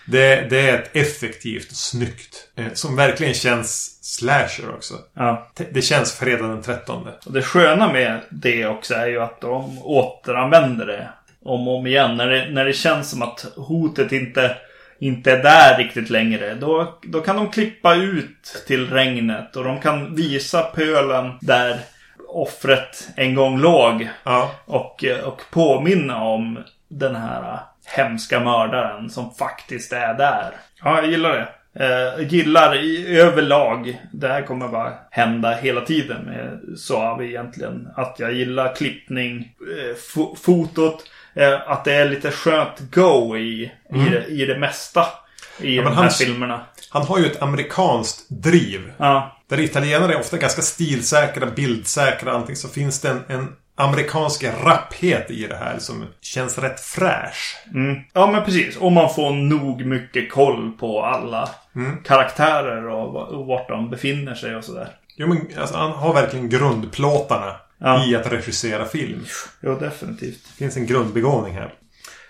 det, 0.07 0.51
det, 0.51 0.71
är 0.71 0.79
ett 0.79 0.97
effektivt, 0.97 1.77
snyggt. 1.77 2.49
Eh, 2.57 2.73
som 2.73 2.97
verkligen 2.97 3.35
känns 3.35 3.99
slasher 4.03 4.75
också. 4.75 4.95
Ja. 5.15 5.51
Det 5.71 5.83
känns 5.83 6.13
fredag 6.13 6.47
den 6.47 6.63
13. 6.63 7.09
Och 7.27 7.33
det 7.33 7.43
sköna 7.43 7.93
med 7.93 8.21
det 8.31 8.67
också 8.67 8.95
är 8.95 9.07
ju 9.07 9.23
att 9.23 9.41
de 9.41 9.79
återanvänder 9.79 10.87
det 10.87 11.09
om 11.43 11.69
och 11.69 11.79
om 11.79 11.87
igen. 11.87 12.17
När 12.17 12.27
det, 12.27 12.51
när 12.51 12.65
det 12.65 12.73
känns 12.73 13.11
som 13.11 13.23
att 13.23 13.47
hotet 13.57 14.13
inte 14.13 14.57
inte 15.01 15.33
är 15.33 15.43
där 15.43 15.79
riktigt 15.79 16.11
längre. 16.11 16.55
Då, 16.55 16.99
då 17.03 17.21
kan 17.21 17.37
de 17.37 17.51
klippa 17.51 17.95
ut 17.95 18.65
till 18.67 18.91
regnet 18.91 19.57
och 19.57 19.65
de 19.65 19.81
kan 19.81 20.15
visa 20.15 20.63
pölen 20.63 21.33
där 21.41 21.79
offret 22.33 23.09
en 23.17 23.35
gång 23.35 23.59
låg. 23.59 24.09
Ja. 24.25 24.51
Och, 24.65 25.05
och 25.25 25.43
påminna 25.51 26.23
om 26.23 26.59
den 26.89 27.17
här 27.17 27.59
hemska 27.87 28.41
mördaren 28.41 29.11
som 29.11 29.35
faktiskt 29.35 29.93
är 29.93 30.15
där. 30.15 30.51
Ja, 30.83 30.97
jag 30.97 31.11
gillar 31.11 31.33
det. 31.33 31.49
Eh, 31.75 32.27
gillar 32.27 32.77
i 32.77 33.19
överlag, 33.19 34.01
det 34.13 34.29
här 34.29 34.43
kommer 34.43 34.69
bara 34.69 34.93
hända 35.11 35.55
hela 35.55 35.81
tiden 35.81 36.23
med 36.25 36.79
Suave 36.79 37.27
egentligen. 37.27 37.89
Att 37.97 38.17
jag 38.19 38.33
gillar 38.33 38.75
klippning, 38.75 39.55
eh, 39.79 39.97
fotot, 40.43 41.05
eh, 41.35 41.71
att 41.71 41.85
det 41.85 41.95
är 41.95 42.09
lite 42.09 42.31
skönt 42.31 42.79
go 42.95 43.37
i, 43.37 43.73
mm. 43.91 44.07
i, 44.07 44.11
det, 44.11 44.25
i 44.25 44.47
det 44.47 44.59
mesta 44.59 45.07
i 45.61 45.77
ja, 45.77 45.83
de 45.83 45.89
här 45.89 46.03
han, 46.03 46.11
filmerna. 46.11 46.61
Han 46.91 47.07
har 47.07 47.19
ju 47.19 47.27
ett 47.27 47.43
amerikanskt 47.43 48.27
driv. 48.29 48.93
Ja. 48.97 49.37
Där 49.51 49.61
italienare 49.61 50.13
är 50.13 50.21
ofta 50.21 50.37
ganska 50.37 50.63
stilsäkra, 50.63 51.47
bildsäkra 51.47 52.33
allting. 52.33 52.57
Så 52.57 52.69
finns 52.69 53.01
det 53.01 53.09
en, 53.09 53.23
en 53.29 53.49
amerikansk 53.75 54.45
rapphet 54.45 55.31
i 55.31 55.47
det 55.47 55.57
här 55.57 55.79
som 55.79 56.05
känns 56.21 56.59
rätt 56.59 56.81
fräsch. 56.81 57.57
Mm. 57.75 58.01
Ja 58.13 58.31
men 58.31 58.45
precis. 58.45 58.77
Och 58.77 58.93
man 58.93 59.15
får 59.15 59.33
nog 59.33 59.87
mycket 59.87 60.33
koll 60.33 60.73
på 60.81 61.05
alla 61.05 61.51
mm. 61.75 62.03
karaktärer 62.05 62.89
och, 62.89 63.29
och 63.29 63.47
vart 63.47 63.69
de 63.69 63.91
befinner 63.91 64.35
sig 64.35 64.57
och 64.57 64.65
sådär. 64.65 64.89
Jo 65.17 65.27
men 65.27 65.39
alltså, 65.61 65.77
han 65.77 65.93
har 65.93 66.15
verkligen 66.15 66.49
grundplåtarna 66.49 67.57
ja. 67.79 68.07
i 68.07 68.17
att 68.17 68.33
regissera 68.33 68.85
film. 68.85 69.25
Jo 69.61 69.79
definitivt. 69.79 70.45
Det 70.45 70.55
finns 70.59 70.77
en 70.77 70.87
grundbegåvning 70.87 71.55
här. 71.55 71.75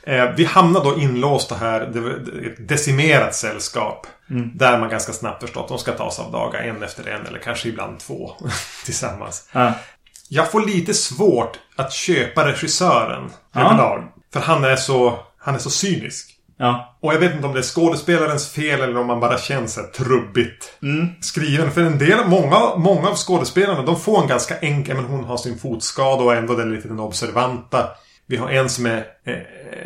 Eh, 0.02 0.30
vi 0.36 0.44
hamnar 0.44 0.84
då 0.84 0.98
inlåsta 0.98 1.54
här. 1.54 1.80
Det 1.80 2.46
ett 2.46 2.68
decimerat 2.68 3.34
sällskap. 3.34 4.06
Mm. 4.30 4.50
Där 4.54 4.78
man 4.78 4.88
ganska 4.88 5.12
snabbt 5.12 5.42
förstått 5.42 5.62
att 5.62 5.68
de 5.68 5.78
ska 5.78 5.92
tas 5.92 6.18
av 6.18 6.32
dagar 6.32 6.60
en 6.60 6.82
efter 6.82 7.08
en 7.08 7.26
eller 7.26 7.38
kanske 7.38 7.68
ibland 7.68 7.98
två 7.98 8.30
tillsammans. 8.84 9.48
Ja. 9.52 9.72
Jag 10.28 10.50
får 10.50 10.66
lite 10.66 10.94
svårt 10.94 11.58
att 11.76 11.92
köpa 11.92 12.48
regissören 12.48 13.30
ja. 13.52 13.60
överlag. 13.60 14.04
För 14.32 14.40
han 14.40 14.64
är 14.64 14.76
så, 14.76 15.18
han 15.38 15.54
är 15.54 15.58
så 15.58 15.70
cynisk. 15.70 16.36
Ja. 16.56 16.96
Och 17.00 17.14
jag 17.14 17.18
vet 17.18 17.34
inte 17.34 17.46
om 17.46 17.52
det 17.52 17.60
är 17.60 17.62
skådespelarens 17.62 18.52
fel 18.52 18.80
eller 18.80 18.98
om 18.98 19.06
man 19.06 19.20
bara 19.20 19.38
känns 19.38 19.74
så 19.74 19.80
trubbigt 19.94 20.78
mm. 20.82 21.08
skriven. 21.20 21.70
För 21.70 21.82
en 21.82 21.98
del, 21.98 22.28
många, 22.28 22.76
många 22.76 23.08
av 23.08 23.14
skådespelarna 23.14 23.82
de 23.82 24.00
får 24.00 24.22
en 24.22 24.28
ganska 24.28 24.58
enkel, 24.58 24.96
men 24.96 25.04
hon 25.04 25.24
har 25.24 25.36
sin 25.36 25.58
fotskada 25.58 26.24
och 26.24 26.34
ändå 26.34 26.54
den 26.54 26.74
lite 26.74 26.88
den 26.88 27.00
observanta. 27.00 27.88
Vi 28.30 28.36
har 28.36 28.50
en 28.50 28.68
som 28.68 28.86
är, 28.86 29.06
eh, 29.24 29.34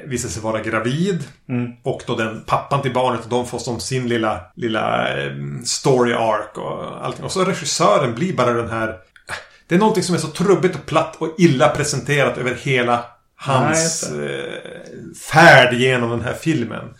visar 0.04 0.28
sig 0.28 0.42
vara 0.42 0.60
gravid. 0.60 1.24
Mm. 1.48 1.72
Och 1.82 2.02
då 2.06 2.16
den 2.16 2.44
pappan 2.46 2.82
till 2.82 2.92
barnet. 2.92 3.24
Och 3.24 3.30
de 3.30 3.46
får 3.46 3.58
som 3.58 3.80
sin 3.80 4.08
lilla, 4.08 4.40
lilla 4.56 5.16
eh, 5.18 5.32
story 5.64 6.12
arc 6.12 6.56
och 6.56 7.06
allting. 7.06 7.24
Och 7.24 7.32
så 7.32 7.44
regissören 7.44 8.14
blir 8.14 8.32
bara 8.32 8.52
den 8.52 8.70
här... 8.70 8.96
Det 9.66 9.74
är 9.74 9.78
någonting 9.78 10.02
som 10.02 10.14
är 10.14 10.18
så 10.18 10.28
trubbigt 10.28 10.74
och 10.74 10.86
platt 10.86 11.16
och 11.18 11.34
illa 11.38 11.68
presenterat 11.68 12.38
över 12.38 12.54
hela 12.54 13.04
hans 13.36 14.10
eh, 14.12 14.60
färd 15.30 15.74
genom 15.74 16.10
den 16.10 16.22
här 16.22 16.34
filmen. 16.34 16.94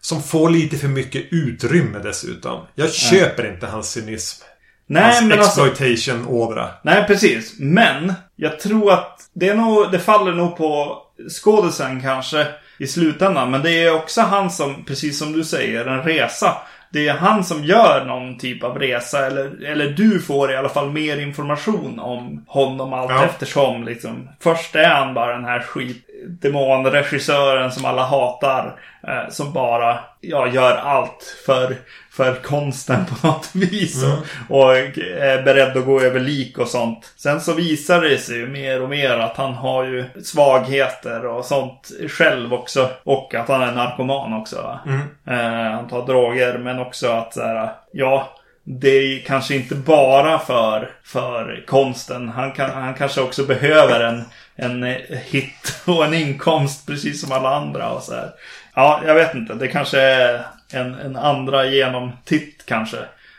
Som 0.00 0.22
får 0.22 0.50
lite 0.50 0.76
för 0.76 0.88
mycket 0.88 1.22
utrymme 1.30 1.98
dessutom. 1.98 2.66
Jag 2.74 2.92
köper 2.92 3.42
Nej. 3.42 3.52
inte 3.52 3.66
hans 3.66 3.90
cynism. 3.90 4.44
Nej, 4.86 5.02
hans 5.02 5.22
men 5.22 5.38
alltså- 5.38 5.66
exploitation-ådra. 5.66 6.62
Alltså, 6.62 6.78
nej, 6.82 7.04
precis. 7.06 7.54
Men 7.58 8.12
jag 8.36 8.60
tror 8.60 8.92
att 8.92 9.20
det, 9.34 9.48
är 9.48 9.54
nog, 9.54 9.92
det 9.92 9.98
faller 9.98 10.32
nog 10.32 10.56
på 10.56 10.98
skådisen 11.28 12.02
kanske 12.02 12.46
i 12.78 12.86
slutändan. 12.86 13.50
Men 13.50 13.62
det 13.62 13.84
är 13.84 13.94
också 13.94 14.20
han 14.20 14.50
som, 14.50 14.84
precis 14.84 15.18
som 15.18 15.32
du 15.32 15.44
säger, 15.44 15.86
en 15.86 16.02
resa. 16.02 16.56
Det 16.92 17.08
är 17.08 17.14
han 17.14 17.44
som 17.44 17.64
gör 17.64 18.04
någon 18.04 18.38
typ 18.38 18.64
av 18.64 18.78
resa. 18.78 19.26
Eller, 19.26 19.64
eller 19.64 19.86
du 19.86 20.20
får 20.20 20.52
i 20.52 20.56
alla 20.56 20.68
fall 20.68 20.90
mer 20.90 21.18
information 21.18 21.98
om 21.98 22.44
honom 22.48 22.92
allt 22.92 23.10
ja. 23.10 23.24
eftersom. 23.24 23.84
Liksom. 23.84 24.28
Först 24.40 24.74
är 24.74 24.88
han 24.88 25.14
bara 25.14 25.32
den 25.32 25.44
här 25.44 25.60
skitdemonregissören 25.60 27.72
som 27.72 27.84
alla 27.84 28.02
hatar. 28.02 28.80
Eh, 29.08 29.28
som 29.30 29.52
bara 29.52 29.98
ja, 30.20 30.48
gör 30.48 30.76
allt 30.76 31.36
för 31.46 31.76
för 32.16 32.34
konsten 32.34 33.04
på 33.06 33.26
något 33.26 33.50
vis. 33.54 34.02
Mm. 34.02 34.16
Och, 34.48 34.76
är 34.76 35.42
beredd 35.42 35.76
att 35.76 35.84
gå 35.84 36.00
över 36.00 36.20
lik 36.20 36.58
och 36.58 36.68
sånt. 36.68 37.12
Sen 37.16 37.40
så 37.40 37.52
visar 37.52 38.00
det 38.00 38.18
sig 38.18 38.36
ju 38.36 38.46
mer 38.46 38.82
och 38.82 38.88
mer 38.88 39.10
att 39.10 39.36
han 39.36 39.54
har 39.54 39.84
ju 39.84 40.04
svagheter 40.24 41.26
och 41.26 41.44
sånt 41.44 41.90
själv 42.08 42.54
också. 42.54 42.90
Och 43.04 43.34
att 43.34 43.48
han 43.48 43.62
är 43.62 43.72
narkoman 43.72 44.32
också. 44.32 44.78
Mm. 44.86 45.00
Eh, 45.26 45.72
han 45.72 45.88
tar 45.88 46.06
droger 46.06 46.58
men 46.58 46.78
också 46.78 47.08
att 47.08 47.34
så 47.34 47.42
här, 47.42 47.72
ja. 47.92 48.28
Det 48.66 48.88
är 48.88 49.20
kanske 49.20 49.54
inte 49.54 49.74
bara 49.74 50.38
för, 50.38 50.90
för 51.04 51.64
konsten. 51.66 52.28
Han, 52.28 52.52
kan, 52.52 52.70
han 52.70 52.94
kanske 52.94 53.20
också 53.20 53.44
behöver 53.44 54.00
en, 54.00 54.24
en 54.56 54.82
hit 55.10 55.82
och 55.84 56.04
en 56.04 56.14
inkomst 56.14 56.86
precis 56.86 57.20
som 57.20 57.32
alla 57.32 57.56
andra. 57.56 57.90
Och 57.90 58.02
så 58.02 58.14
här. 58.14 58.30
Ja, 58.74 59.00
jag 59.06 59.14
vet 59.14 59.34
inte. 59.34 59.54
Det 59.54 59.68
kanske 59.68 60.00
är 60.00 60.44
en, 60.74 60.94
en 60.94 61.16
andra 61.16 61.66
genomtitt 61.66 62.62
kanske. 62.66 62.96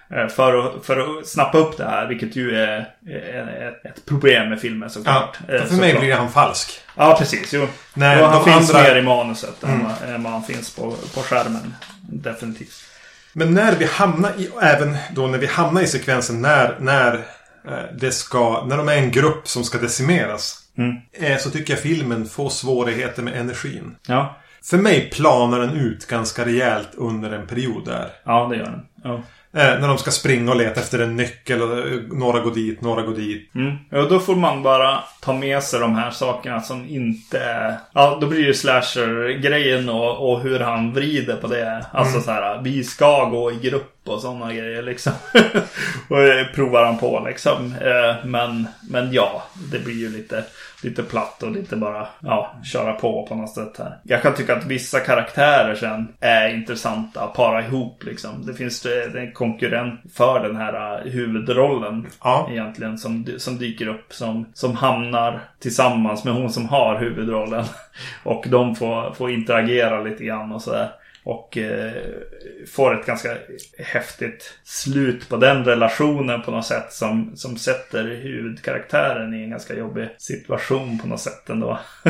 Eh, 0.10 0.28
för 0.28 0.58
att, 0.58 0.86
för 0.86 1.19
att 1.19 1.28
snappa 1.28 1.58
upp 1.58 1.78
det 1.78 1.84
här, 1.84 2.08
vilket 2.08 2.36
ju 2.36 2.56
är, 2.56 2.80
ett 3.84 4.06
problem 4.06 4.50
med 4.50 4.62
filmen 4.62 4.89
såklart. 4.89 5.38
Ja, 5.48 5.60
för, 5.60 5.65
för 5.65 5.76
mig 5.76 6.00
blir 6.00 6.13
han 6.13 6.32
falsk. 6.32 6.82
Ja, 6.95 7.15
precis. 7.19 7.54
Jo. 7.54 7.67
Nej, 7.93 8.24
han 8.24 8.43
finns 8.43 8.74
andra... 8.74 8.84
mer 8.84 8.95
i 8.95 9.02
manuset 9.02 9.63
mm. 9.63 9.88
än 10.08 10.24
vad 10.24 10.34
han 10.34 10.43
finns 10.43 10.76
på, 10.76 10.95
på 11.13 11.21
skärmen. 11.21 11.76
Definitivt. 12.02 12.84
Men 13.34 13.54
när 13.54 13.76
vi 13.76 13.86
hamnar 13.86 14.32
i, 14.38 14.50
även 14.62 14.98
då 15.12 15.28
när 15.28 15.38
vi 15.38 15.48
hamnar 15.48 15.82
i 15.82 15.88
sekvensen 15.88 16.41
när, 16.41 16.76
när 16.80 17.13
eh, 17.67 17.74
det 18.00 18.12
ska, 18.12 18.65
när 18.65 18.78
de 18.78 18.89
är 18.89 18.98
en 18.98 19.12
grupp 19.12 19.48
som 19.48 19.63
ska 19.63 19.78
decimeras. 19.78 20.62
Mm. 20.78 20.95
Eh, 21.13 21.38
så 21.38 21.50
tycker 21.50 21.74
jag 21.74 21.82
filmen 21.82 22.26
får 22.26 22.50
svårigheter 22.50 23.24
med 23.24 23.34
energin. 23.34 23.95
Ja. 24.08 24.38
För 24.69 24.78
mig 24.78 25.10
planar 25.10 25.60
den 25.60 25.73
ut 25.73 26.08
ganska 26.08 26.45
rejält 26.45 26.89
under 26.93 27.32
en 27.32 27.47
period 27.47 27.86
där. 27.86 28.10
Ja, 28.23 28.47
det 28.51 28.58
gör 28.58 28.63
den. 28.63 28.86
Ja. 29.04 29.21
Eh, 29.56 29.80
när 29.80 29.88
de 29.88 29.97
ska 29.97 30.12
springa 30.12 30.51
och 30.51 30.58
leta 30.58 30.80
efter 30.80 30.99
en 30.99 31.15
nyckel 31.15 31.62
och 31.62 31.78
eh, 31.78 31.99
några 32.12 32.39
går 32.39 32.54
dit, 32.54 32.82
några 32.82 33.01
går 33.01 33.15
dit. 33.15 33.56
Mm. 33.56 33.75
Ja, 33.89 34.01
då 34.01 34.19
får 34.19 34.36
man 34.36 34.63
bara 34.63 35.04
ta 35.21 35.34
med 35.34 35.63
sig 35.63 35.80
de 35.80 35.95
här 35.95 36.12
sakerna 36.12 36.62
som 36.62 36.86
inte. 36.89 37.75
Ja, 37.93 38.17
då 38.21 38.28
blir 38.28 38.47
det 38.47 38.54
slasher-grejen 38.54 39.89
och, 39.89 40.32
och 40.32 40.41
hur 40.41 40.60
han 40.60 40.93
vrider 40.93 41.36
på 41.36 41.47
det. 41.47 41.86
Alltså 41.91 42.13
mm. 42.13 42.23
så 42.23 42.32
här, 42.32 42.62
vi 42.62 42.84
ska 42.84 43.25
gå 43.25 43.51
i 43.51 43.56
grupp 43.56 43.99
och 44.06 44.21
sådana 44.21 44.54
grejer 44.54 44.82
liksom. 44.82 45.13
och 46.10 46.17
det 46.17 46.49
provar 46.56 46.86
han 46.86 46.97
på 46.97 47.23
liksom. 47.28 47.75
Eh, 47.82 48.25
men, 48.25 48.67
men 48.89 49.13
ja, 49.13 49.43
det 49.71 49.80
blir 49.80 49.99
ju 49.99 50.10
lite 50.10 50.43
lite 50.86 51.04
platt 51.04 51.43
och 51.43 51.52
lite 51.52 51.76
bara 51.76 52.08
ja, 52.19 52.56
köra 52.63 52.93
på 52.93 53.26
på 53.28 53.36
något 53.36 53.54
sätt 53.54 53.78
här. 53.78 53.98
Jag 54.04 54.21
kan 54.21 54.34
tycka 54.34 54.56
att 54.56 54.65
vissa 54.65 55.00
karaktärer 55.00 55.76
sen 55.76 56.08
är 56.19 56.56
intressanta 56.56 57.21
att 57.21 57.34
para 57.34 57.65
ihop 57.65 58.04
liksom. 58.04 58.45
Det 58.45 58.54
finns 58.54 58.86
en 59.15 59.32
konkurrent 59.32 60.00
för 60.13 60.39
den 60.39 60.56
här 60.56 61.06
uh, 61.06 61.12
huvudrollen 61.12 62.08
ja. 62.24 62.48
egentligen 62.52 62.98
som, 62.98 63.28
som 63.38 63.58
dyker 63.58 63.88
upp 63.88 64.13
som, 64.13 64.45
som 64.54 64.76
hamnar 64.76 65.41
tillsammans 65.60 66.24
med 66.24 66.34
hon 66.34 66.50
som 66.50 66.69
har 66.69 67.00
huvudrollen. 67.00 67.65
Och 68.24 68.45
de 68.50 68.76
får, 68.76 69.13
får 69.13 69.32
interagera 69.32 70.02
lite 70.02 70.24
grann 70.24 70.52
och 70.52 70.62
sådär. 70.62 70.89
Och 71.25 71.57
eh, 71.57 71.91
får 72.67 72.99
ett 72.99 73.05
ganska 73.05 73.38
häftigt 73.77 74.53
slut 74.63 75.29
på 75.29 75.38
den 75.38 75.65
relationen 75.65 76.41
på 76.41 76.51
något 76.51 76.65
sätt 76.65 76.93
som, 76.93 77.31
som 77.35 77.57
sätter 77.57 78.03
huvudkaraktären 78.03 79.33
i 79.33 79.43
en 79.43 79.49
ganska 79.49 79.75
jobbig 79.75 80.09
situation 80.17 80.99
på 80.99 81.07
något 81.07 81.19
sätt 81.19 81.49
ändå. 81.49 81.79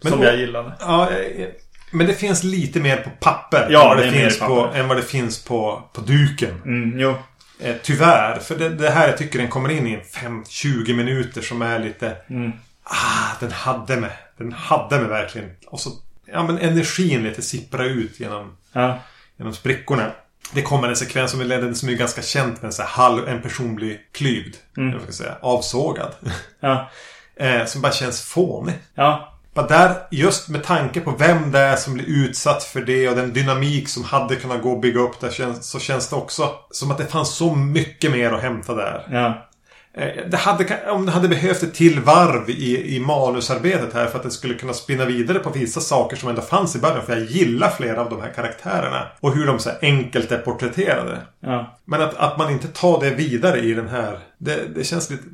som 0.00 0.18
men, 0.18 0.22
jag 0.22 0.36
gillade. 0.36 0.72
Ja, 0.80 1.10
eh, 1.10 1.48
men 1.90 2.06
det 2.06 2.14
finns 2.14 2.44
lite 2.44 2.80
mer 2.80 2.96
på 2.96 3.10
papper, 3.20 3.68
ja, 3.70 3.82
än, 3.82 3.88
vad 3.88 3.98
det, 3.98 4.04
det 4.04 4.12
finns 4.12 4.38
på, 4.38 4.70
än 4.74 4.88
vad 4.88 4.96
det 4.96 5.02
finns 5.02 5.44
på, 5.44 5.82
på 5.92 6.00
duken. 6.00 6.62
Mm, 6.64 7.00
jo. 7.00 7.14
Eh, 7.60 7.76
tyvärr, 7.82 8.38
för 8.38 8.56
det, 8.56 8.68
det, 8.68 8.90
här 8.90 9.08
jag 9.08 9.18
tycker 9.18 9.38
den 9.38 9.48
kommer 9.48 9.68
in 9.68 9.86
i 9.86 9.96
5-20 10.12 10.94
minuter 10.94 11.40
som 11.40 11.62
är 11.62 11.78
lite... 11.78 12.16
Mm. 12.30 12.52
Ah, 12.84 13.36
den 13.40 13.52
hade 13.52 13.96
mig. 13.96 14.10
Den 14.36 14.52
hade 14.52 14.98
mig 15.00 15.08
verkligen. 15.08 15.50
Och 15.66 15.80
så 15.80 15.90
ja, 16.32 16.42
men 16.42 16.58
energin 16.58 17.22
lite 17.22 17.42
sipprar 17.42 17.84
ut 17.84 18.20
genom, 18.20 18.56
ja. 18.72 18.98
genom 19.36 19.54
sprickorna. 19.54 20.12
Det 20.52 20.62
kommer 20.62 20.88
en 20.88 20.96
sekvens 20.96 21.30
som 21.30 21.40
är, 21.40 21.74
som 21.74 21.88
är 21.88 21.92
ganska 21.92 22.22
känt 22.22 22.62
med 22.62 22.74
så 22.74 22.82
halv, 22.82 23.28
en 23.28 23.42
person 23.42 23.74
blir 23.74 23.98
klyvd. 24.12 24.56
Mm. 24.76 24.92
Jag 24.92 25.02
ska 25.02 25.12
säga, 25.12 25.36
avsågad. 25.40 26.12
Ja. 26.60 26.90
eh, 27.36 27.64
som 27.64 27.82
bara 27.82 27.92
känns 27.92 28.22
fånig. 28.22 28.74
Ja. 28.94 29.28
Bara 29.54 29.66
där, 29.66 29.96
just 30.10 30.48
med 30.48 30.64
tanke 30.64 31.00
på 31.00 31.10
vem 31.10 31.50
det 31.50 31.58
är 31.58 31.76
som 31.76 31.94
blir 31.94 32.06
utsatt 32.06 32.62
för 32.62 32.80
det 32.80 33.08
och 33.08 33.16
den 33.16 33.32
dynamik 33.32 33.88
som 33.88 34.04
hade 34.04 34.36
kunnat 34.36 34.62
gå 34.62 34.72
och 34.72 34.80
bygga 34.80 35.00
upp 35.00 35.20
där 35.20 35.60
så 35.60 35.80
känns 35.80 36.08
det 36.08 36.16
också 36.16 36.50
som 36.70 36.90
att 36.90 36.98
det 36.98 37.06
fanns 37.06 37.34
så 37.34 37.54
mycket 37.54 38.12
mer 38.12 38.32
att 38.32 38.42
hämta 38.42 38.74
där. 38.74 39.08
Ja. 39.10 39.48
Eh, 39.94 40.26
det 40.26 40.36
hade, 40.36 40.90
om 40.90 41.06
det 41.06 41.12
hade 41.12 41.28
behövt 41.28 41.62
ett 41.62 41.74
till 41.74 42.00
varv 42.00 42.50
i, 42.50 42.96
i 42.96 43.00
manusarbetet 43.00 43.94
här 43.94 44.06
för 44.06 44.18
att 44.18 44.24
det 44.24 44.30
skulle 44.30 44.54
kunna 44.54 44.72
spinna 44.72 45.04
vidare 45.04 45.38
på 45.38 45.50
vissa 45.50 45.80
saker 45.80 46.16
som 46.16 46.28
ändå 46.28 46.42
fanns 46.42 46.76
i 46.76 46.78
början. 46.78 47.06
För 47.06 47.16
jag 47.16 47.24
gillar 47.24 47.70
flera 47.70 48.00
av 48.00 48.10
de 48.10 48.20
här 48.20 48.32
karaktärerna. 48.32 49.06
Och 49.20 49.34
hur 49.34 49.46
de 49.46 49.58
så 49.58 49.70
enkelt 49.82 50.32
är 50.32 50.38
porträtterade. 50.38 51.18
Ja. 51.40 51.78
Men 51.84 52.02
att, 52.02 52.16
att 52.16 52.38
man 52.38 52.52
inte 52.52 52.68
tar 52.68 53.00
det 53.00 53.10
vidare 53.10 53.60
i 53.60 53.74
den 53.74 53.88
här. 53.88 54.18
Det, 54.38 54.74
det 54.74 54.84
känns 54.84 55.10
lite... 55.10 55.24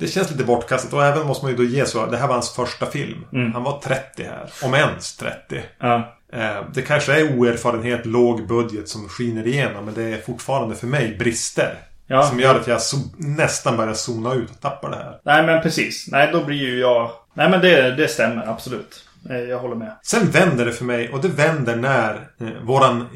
Det 0.00 0.06
känns 0.06 0.30
lite 0.30 0.44
bortkastat 0.44 0.92
och 0.92 1.04
även 1.04 1.26
måste 1.26 1.44
man 1.44 1.52
ju 1.52 1.56
då 1.56 1.64
ge 1.64 1.86
så. 1.86 2.06
Det 2.06 2.16
här 2.16 2.26
var 2.26 2.34
hans 2.34 2.50
första 2.50 2.86
film. 2.86 3.24
Mm. 3.32 3.52
Han 3.52 3.62
var 3.62 3.80
30 3.80 4.22
här. 4.22 4.50
Om 4.62 4.74
ens 4.74 5.16
30. 5.16 5.62
Ja. 5.80 6.18
Eh, 6.32 6.64
det 6.74 6.82
kanske 6.82 7.20
är 7.20 7.38
oerfarenhet, 7.38 8.06
låg 8.06 8.46
budget 8.46 8.88
som 8.88 9.08
skiner 9.08 9.46
igenom. 9.46 9.84
Men 9.84 9.94
det 9.94 10.02
är 10.02 10.20
fortfarande 10.20 10.76
för 10.76 10.86
mig 10.86 11.16
brister. 11.18 11.78
Ja. 12.10 12.22
Som 12.22 12.40
gör 12.40 12.54
att 12.54 12.66
jag 12.66 12.80
nästan 13.16 13.76
börjar 13.76 13.94
zona 13.94 14.34
ut 14.34 14.50
och 14.50 14.60
tappar 14.60 14.90
det 14.90 14.96
här. 14.96 15.20
Nej 15.24 15.46
men 15.46 15.62
precis. 15.62 16.08
Nej 16.10 16.28
då 16.32 16.44
blir 16.44 16.56
ju 16.56 16.78
jag... 16.78 17.10
Nej 17.34 17.50
men 17.50 17.60
det, 17.60 17.90
det 17.90 18.08
stämmer 18.08 18.48
absolut. 18.48 19.04
Eh, 19.30 19.36
jag 19.36 19.58
håller 19.58 19.76
med. 19.76 19.92
Sen 20.02 20.30
vänder 20.30 20.64
det 20.64 20.72
för 20.72 20.84
mig 20.84 21.08
och 21.08 21.20
det 21.20 21.28
vänder 21.28 21.76
när 21.76 22.28
eh, 22.40 22.48
våran 22.62 23.08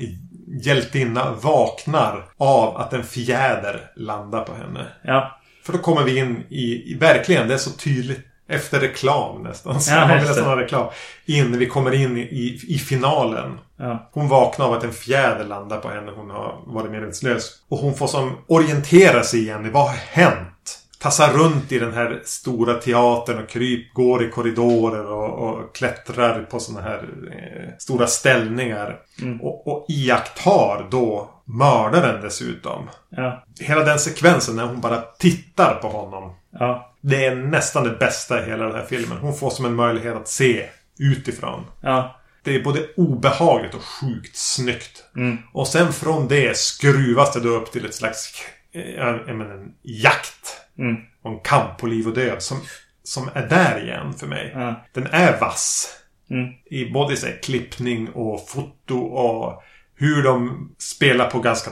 hjältinna 0.63 1.33
vaknar 1.33 2.25
av 2.37 2.77
att 2.77 2.93
en 2.93 3.05
fjäder 3.05 3.81
landar 3.97 4.45
på 4.45 4.55
henne. 4.55 4.87
Ja. 5.03 5.41
För 5.65 5.73
då 5.73 5.79
kommer 5.79 6.03
vi 6.03 6.19
in 6.19 6.45
i, 6.49 6.93
i 6.93 6.97
verkligen, 7.01 7.49
det 7.49 7.55
är 7.55 7.59
så 7.59 7.71
tydligt 7.71 8.21
efter 8.49 8.81
reklam 8.81 9.43
nästan. 9.43 9.81
Så 9.81 9.93
ja, 9.93 10.07
man 10.07 10.19
vill 10.19 10.27
nästan 10.27 10.45
ha 10.45 10.57
reklam. 10.57 10.91
In, 11.27 11.59
vi 11.59 11.67
kommer 11.67 11.95
in 11.95 12.17
i, 12.17 12.61
i 12.69 12.79
finalen. 12.79 13.59
Ja. 13.83 14.09
Hon 14.13 14.29
vaknar 14.29 14.67
av 14.67 14.73
att 14.73 14.85
en 14.85 14.93
fjäder 14.93 15.45
landar 15.45 15.79
på 15.79 15.89
henne. 15.89 16.13
Hon 16.17 16.31
har 16.31 16.63
varit 16.67 16.91
medvetslös. 16.91 17.63
Och 17.69 17.79
hon 17.79 17.95
får 17.95 18.07
som 18.07 18.39
orientera 18.47 19.23
sig 19.23 19.41
igen. 19.41 19.73
Vad 19.73 19.83
har 19.83 19.97
hänt? 19.97 20.79
Tassar 21.01 21.33
runt 21.33 21.73
i 21.73 21.79
den 21.79 21.93
här 21.93 22.21
stora 22.25 22.75
teatern 22.75 23.43
och 23.43 23.49
kryp, 23.49 23.95
går 23.95 24.25
i 24.25 24.31
korridorer 24.31 25.07
och, 25.07 25.49
och 25.49 25.75
klättrar 25.75 26.43
på 26.43 26.61
sådana 26.61 26.89
här 26.89 27.09
eh, 27.33 27.75
stora 27.79 28.07
ställningar. 28.07 28.99
Mm. 29.23 29.41
Och, 29.41 29.67
och 29.67 29.87
iakttar 29.89 30.87
då 30.91 31.31
mördaren 31.45 32.23
dessutom. 32.23 32.89
Ja. 33.09 33.45
Hela 33.61 33.85
den 33.85 33.99
sekvensen 33.99 34.57
när 34.57 34.67
hon 34.67 34.81
bara 34.81 35.01
tittar 35.01 35.75
på 35.75 35.89
honom. 35.89 36.33
Ja. 36.51 36.93
Det 37.01 37.27
är 37.27 37.37
nästan 37.37 37.85
det 37.85 37.97
bästa 37.99 38.43
i 38.43 38.51
hela 38.51 38.65
den 38.65 38.75
här 38.75 38.87
filmen. 38.89 39.19
Hon 39.19 39.35
får 39.35 39.51
som 39.51 39.65
en 39.65 39.75
möjlighet 39.75 40.17
att 40.17 40.29
se 40.29 40.67
utifrån. 40.99 41.65
Ja. 41.81 42.17
Det 42.43 42.55
är 42.55 42.63
både 42.63 42.89
obehagligt 42.97 43.75
och 43.75 43.83
sjukt 43.83 44.37
snyggt. 44.37 45.05
Mm. 45.17 45.39
Och 45.53 45.69
sen 45.69 45.93
från 45.93 46.29
det 46.29 46.57
skruvas 46.57 47.35
det 47.35 47.41
då 47.41 47.49
upp 47.49 47.73
till 47.73 47.85
ett 47.85 47.95
slags 47.95 48.45
jag 48.73 49.37
menar, 49.37 49.55
en 49.55 49.75
jakt. 49.83 50.61
Mm. 50.79 50.97
Och 51.23 51.33
en 51.33 51.41
kamp 51.41 51.79
på 51.79 51.87
liv 51.87 52.09
och 52.09 52.15
död. 52.15 52.43
Som, 52.43 52.61
som 53.03 53.31
är 53.35 53.47
där 53.47 53.83
igen 53.85 54.15
för 54.15 54.27
mig. 54.27 54.53
Ja. 54.55 54.85
Den 54.93 55.07
är 55.07 55.41
vass. 55.41 55.99
Mm. 56.31 56.53
I 56.65 56.91
både 56.91 57.17
så 57.17 57.27
här, 57.27 57.39
klippning 57.43 58.09
och 58.09 58.49
foto 58.49 58.99
och 58.99 59.63
hur 59.95 60.23
de 60.23 60.71
spelar 60.79 61.31
på 61.31 61.41
ganska 61.41 61.71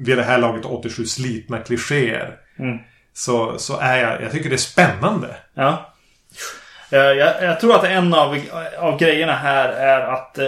vid 0.00 0.16
det 0.16 0.22
här 0.22 0.38
laget 0.38 0.64
87 0.64 1.06
slitna 1.06 1.58
klichéer. 1.58 2.38
Mm. 2.58 2.78
Så, 3.12 3.58
så 3.58 3.78
är 3.78 3.96
jag, 3.96 4.22
jag 4.22 4.32
tycker 4.32 4.48
det 4.48 4.54
är 4.54 4.58
spännande. 4.58 5.36
Ja. 5.54 5.94
Eh, 6.90 6.98
jag, 6.98 7.42
jag, 7.42 7.60
tror 7.60 7.74
att 7.74 7.84
en 7.84 8.14
av, 8.14 8.38
av 8.78 8.98
grejerna 8.98 9.32
här 9.32 9.68
är 9.68 10.00
att 10.00 10.38
eh, 10.38 10.46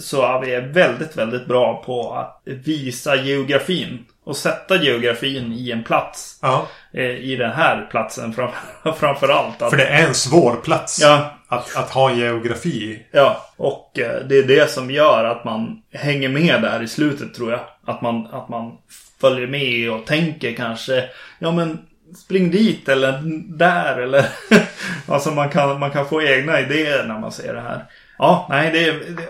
Suave 0.00 0.54
är 0.54 0.60
väldigt, 0.60 1.16
väldigt 1.16 1.46
bra 1.46 1.82
på 1.86 2.12
att 2.12 2.42
visa 2.44 3.16
geografin. 3.16 4.04
Och 4.24 4.36
sätta 4.36 4.76
geografin 4.76 5.52
i 5.52 5.70
en 5.70 5.84
plats. 5.84 6.38
Ja. 6.42 6.66
Eh, 6.92 7.04
I 7.04 7.36
den 7.36 7.52
här 7.52 7.88
platsen 7.90 8.32
fram, 8.32 8.50
framförallt. 8.98 9.62
Att, 9.62 9.70
För 9.70 9.76
det 9.76 9.86
är 9.86 10.06
en 10.06 10.14
svår 10.14 10.56
plats. 10.56 11.00
Ja. 11.02 11.36
Att, 11.48 11.76
att 11.76 11.90
ha 11.90 12.10
en 12.10 12.18
geografi 12.18 13.06
Ja, 13.10 13.46
och 13.56 13.98
eh, 13.98 14.26
det 14.28 14.38
är 14.38 14.42
det 14.42 14.70
som 14.70 14.90
gör 14.90 15.24
att 15.24 15.44
man 15.44 15.82
hänger 15.92 16.28
med 16.28 16.62
där 16.62 16.82
i 16.82 16.88
slutet 16.88 17.34
tror 17.34 17.50
jag. 17.50 17.60
Att 17.86 18.02
man, 18.02 18.26
att 18.26 18.48
man 18.48 18.72
följer 19.20 19.46
med 19.46 19.90
och 19.90 20.06
tänker 20.06 20.52
kanske 20.52 21.04
Ja 21.38 21.50
men 21.50 21.78
spring 22.16 22.50
dit 22.50 22.88
eller 22.88 23.22
där 23.56 23.98
eller 23.98 24.28
Alltså 25.06 25.30
man 25.30 25.50
kan, 25.50 25.80
man 25.80 25.90
kan 25.90 26.08
få 26.08 26.22
egna 26.22 26.60
idéer 26.60 27.04
när 27.04 27.18
man 27.18 27.32
ser 27.32 27.54
det 27.54 27.60
här. 27.60 27.84
Ja, 28.18 28.46
nej 28.50 28.70
det 28.72 28.84
är... 28.84 28.92
Det, 28.92 29.28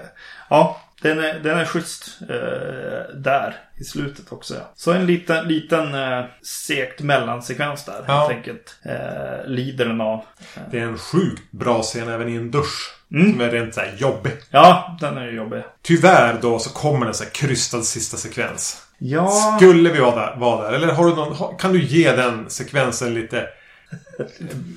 ja, 0.49 0.81
den 1.03 1.19
är, 1.19 1.39
den 1.39 1.59
är 1.59 1.65
schysst 1.65 2.19
eh, 2.21 3.15
där 3.15 3.57
i 3.77 3.85
slutet 3.85 4.33
också. 4.33 4.55
Ja. 4.55 4.73
Så 4.75 4.93
en 4.93 5.07
liten, 5.07 5.49
liten 5.49 5.95
eh, 5.95 6.25
sekt 6.43 7.01
mellansekvens 7.01 7.85
där 7.85 8.05
ja. 8.07 8.19
helt 8.19 8.31
enkelt. 8.31 8.77
Eh, 8.83 9.47
lider 9.47 9.85
den 9.85 10.01
av. 10.01 10.25
Det 10.71 10.79
är 10.79 10.83
en 10.83 10.99
sjukt 10.99 11.53
bra 11.53 11.83
scen 11.83 12.09
även 12.09 12.29
i 12.29 12.37
en 12.37 12.51
dusch. 12.51 12.97
Mm. 13.13 13.33
Som 13.33 13.41
är 13.41 13.51
rent 13.51 13.75
såhär 13.75 13.95
jobbig. 13.97 14.33
Ja, 14.51 14.97
den 15.01 15.19
är 15.19 15.33
jobbig. 15.33 15.63
Tyvärr 15.83 16.39
då 16.43 16.59
så 16.59 16.71
kommer 16.71 17.07
en 17.07 17.15
sån 17.15 17.25
här 17.25 17.33
krystad 17.33 17.83
sista 17.83 18.17
sekvens. 18.17 18.87
Ja. 19.03 19.57
Skulle 19.57 19.91
vi 19.91 20.01
vara 20.01 20.17
där, 20.17 20.37
vara 20.37 20.63
där? 20.63 20.77
Eller 20.77 20.89
har 20.89 21.05
du 21.05 21.15
någon, 21.15 21.57
kan 21.57 21.73
du 21.73 21.83
ge 21.83 22.13
den 22.13 22.51
sekvensen 22.51 23.15
lite... 23.15 23.49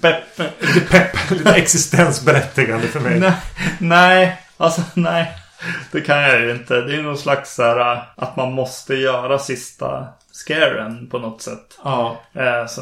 pepp. 0.01 0.39
Lite 0.59 0.79
pepp. 0.89 1.31
Lite 1.31 1.53
existensberättigande 1.53 2.87
för 2.87 2.99
mig. 2.99 3.19
Nej, 3.19 3.33
nej. 3.79 4.41
Alltså 4.57 4.81
nej. 4.93 5.37
Det 5.91 6.01
kan 6.01 6.21
jag 6.21 6.41
ju 6.41 6.51
inte. 6.51 6.81
Det 6.81 6.95
är 6.95 7.01
någon 7.01 7.17
slags 7.17 7.55
så 7.55 7.63
här, 7.63 8.03
att 8.15 8.35
man 8.35 8.53
måste 8.53 8.95
göra 8.95 9.39
sista 9.39 10.07
scaren 10.31 11.09
på 11.09 11.19
något 11.19 11.41
sätt. 11.41 11.79
Ja. 11.83 12.21
Eh, 12.33 12.65
så 12.67 12.81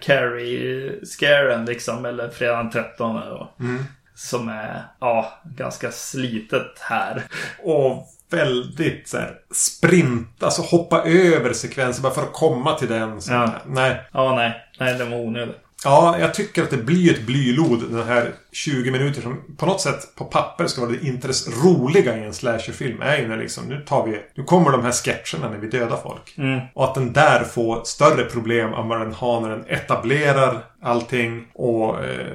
Carrie-scaren 0.00 1.64
liksom. 1.64 2.04
Eller 2.04 2.28
fredagen 2.28 2.70
13. 2.70 3.22
Mm. 3.60 3.84
Som 4.14 4.48
är 4.48 4.82
ja, 5.00 5.40
ganska 5.44 5.90
slitet 5.90 6.78
här. 6.80 7.22
Och 7.62 8.08
väldigt 8.30 9.08
så 9.08 9.16
här, 9.16 9.34
sprint, 9.50 10.42
alltså 10.42 10.62
hoppa 10.62 11.02
över 11.02 11.52
sekvenser 11.52 12.02
bara 12.02 12.14
för 12.14 12.22
att 12.22 12.32
komma 12.32 12.74
till 12.74 12.88
den. 12.88 13.22
Så 13.22 13.32
ja. 13.32 13.50
Nej. 13.66 14.00
Ja, 14.12 14.34
nej. 14.34 14.52
Nej, 14.78 14.94
den 14.98 15.10
var 15.10 15.18
onödig. 15.18 15.54
Ja, 15.84 16.18
jag 16.18 16.34
tycker 16.34 16.62
att 16.62 16.70
det 16.70 16.76
blir 16.76 17.12
ett 17.12 17.26
blylod 17.26 17.90
den 17.90 18.06
här 18.06 18.32
20 18.52 18.90
minuter 18.90 19.22
som 19.22 19.42
på 19.56 19.66
något 19.66 19.80
sätt 19.80 20.16
på 20.16 20.24
papper 20.24 20.66
ska 20.66 20.80
vara 20.80 20.90
det 20.90 21.06
intress 21.06 21.64
roliga 21.64 22.16
i 22.16 22.24
en 22.24 22.34
slasherfilm. 22.34 23.02
Är 23.02 23.16
ju 23.16 23.28
när 23.28 23.36
liksom, 23.36 23.64
nu 23.68 23.80
tar 23.80 24.06
vi, 24.06 24.22
nu 24.34 24.44
kommer 24.44 24.72
de 24.72 24.84
här 24.84 24.92
sketcherna 24.92 25.50
när 25.50 25.58
vi 25.58 25.68
dödar 25.68 25.96
folk. 25.96 26.38
Mm. 26.38 26.60
Och 26.74 26.84
att 26.84 26.94
den 26.94 27.12
där 27.12 27.44
får 27.44 27.84
större 27.84 28.24
problem 28.24 28.72
än 28.72 28.88
vad 28.88 29.00
den 29.00 29.12
har 29.12 29.40
när 29.40 29.48
den 29.48 29.64
etablerar 29.68 30.64
allting 30.82 31.46
och 31.54 32.04
eh, 32.04 32.26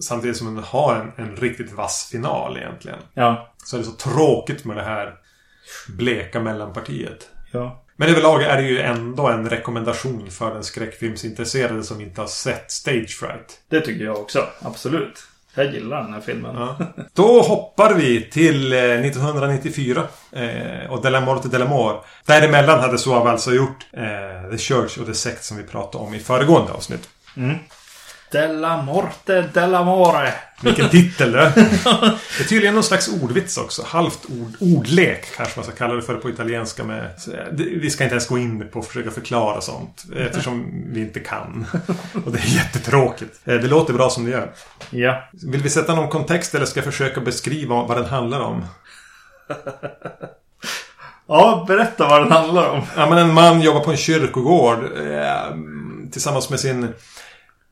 samtidigt 0.00 0.36
som 0.36 0.54
den 0.54 0.64
har 0.64 0.94
en, 0.94 1.24
en 1.24 1.36
riktigt 1.36 1.72
vass 1.72 2.08
final 2.12 2.56
egentligen. 2.56 2.98
Ja. 3.14 3.48
Så 3.64 3.76
är 3.76 3.78
det 3.78 3.86
så 3.86 3.92
tråkigt 3.92 4.64
med 4.64 4.76
det 4.76 4.82
här 4.82 5.14
bleka 5.88 6.40
mellanpartiet. 6.40 7.28
Ja. 7.50 7.84
Men 7.96 8.08
överlag 8.08 8.42
är 8.42 8.56
det 8.56 8.68
ju 8.68 8.80
ändå 8.80 9.28
en 9.28 9.50
rekommendation 9.50 10.30
för 10.30 10.54
den 10.54 10.64
skräckfilmsintresserade 10.64 11.82
som 11.82 12.00
inte 12.00 12.20
har 12.20 12.28
sett 12.28 12.70
Stage 12.70 13.18
Fright. 13.20 13.60
Det 13.68 13.80
tycker 13.80 14.04
jag 14.04 14.18
också. 14.18 14.46
Absolut. 14.60 15.26
Jag 15.54 15.74
gillar 15.74 16.02
den 16.02 16.12
här 16.12 16.20
filmen. 16.20 16.56
Ja. 16.56 16.76
Då 17.14 17.42
hoppar 17.42 17.94
vi 17.94 18.30
till 18.30 18.72
1994 18.72 20.02
eh, 20.32 20.90
och 20.90 21.02
Della 21.02 21.20
Morte 21.20 21.48
Della 21.48 21.68
Mor. 21.68 22.04
Däremellan 22.26 22.80
hade 22.80 22.98
Suave 22.98 23.30
alltså 23.30 23.52
gjort 23.52 23.86
eh, 23.92 24.50
The 24.50 24.58
Church 24.58 24.98
och 24.98 25.06
The 25.06 25.14
Sect 25.14 25.44
som 25.44 25.56
vi 25.56 25.62
pratade 25.62 26.04
om 26.04 26.14
i 26.14 26.18
föregående 26.18 26.72
avsnitt. 26.72 27.08
Mm. 27.36 27.56
Della 28.30 28.82
Morte 28.82 29.48
Della 29.52 29.84
More. 29.84 30.32
Vilken 30.62 30.88
titel 30.88 31.32
det 31.32 31.52
Det 31.54 32.44
är 32.44 32.48
tydligen 32.48 32.74
någon 32.74 32.84
slags 32.84 33.08
ordvits 33.22 33.58
också. 33.58 33.82
Halvt 33.86 34.20
ord, 34.24 34.52
ordlek 34.60 35.36
kanske 35.36 35.58
man 35.58 35.64
ska 35.64 35.74
kalla 35.74 35.94
det 35.94 36.02
för 36.02 36.14
på 36.14 36.30
italienska 36.30 36.84
med. 36.84 37.10
Vi 37.52 37.90
ska 37.90 38.04
inte 38.04 38.14
ens 38.14 38.28
gå 38.28 38.38
in 38.38 38.68
på 38.72 38.78
att 38.78 38.86
försöka 38.86 39.10
förklara 39.10 39.60
sånt. 39.60 40.04
Eftersom 40.16 40.84
vi 40.86 41.00
inte 41.00 41.20
kan. 41.20 41.66
Och 42.24 42.32
det 42.32 42.38
är 42.38 42.56
jättetråkigt. 42.56 43.40
Det 43.44 43.62
låter 43.62 43.92
bra 43.94 44.10
som 44.10 44.24
det 44.24 44.30
gör. 44.30 44.52
Ja. 44.90 45.22
Vill 45.32 45.62
vi 45.62 45.70
sätta 45.70 45.94
någon 45.94 46.08
kontext 46.08 46.54
eller 46.54 46.66
ska 46.66 46.80
jag 46.80 46.84
försöka 46.84 47.20
beskriva 47.20 47.82
vad 47.82 47.96
den 47.96 48.06
handlar 48.06 48.40
om? 48.40 48.64
Ja, 51.28 51.64
berätta 51.68 52.08
vad 52.08 52.22
den 52.22 52.32
handlar 52.32 52.68
om. 52.68 52.82
Ja, 52.96 53.10
men 53.10 53.18
en 53.18 53.34
man 53.34 53.60
jobbar 53.60 53.80
på 53.80 53.90
en 53.90 53.96
kyrkogård. 53.96 54.78
Eh, 54.78 55.56
tillsammans 56.12 56.50
med 56.50 56.60
sin 56.60 56.94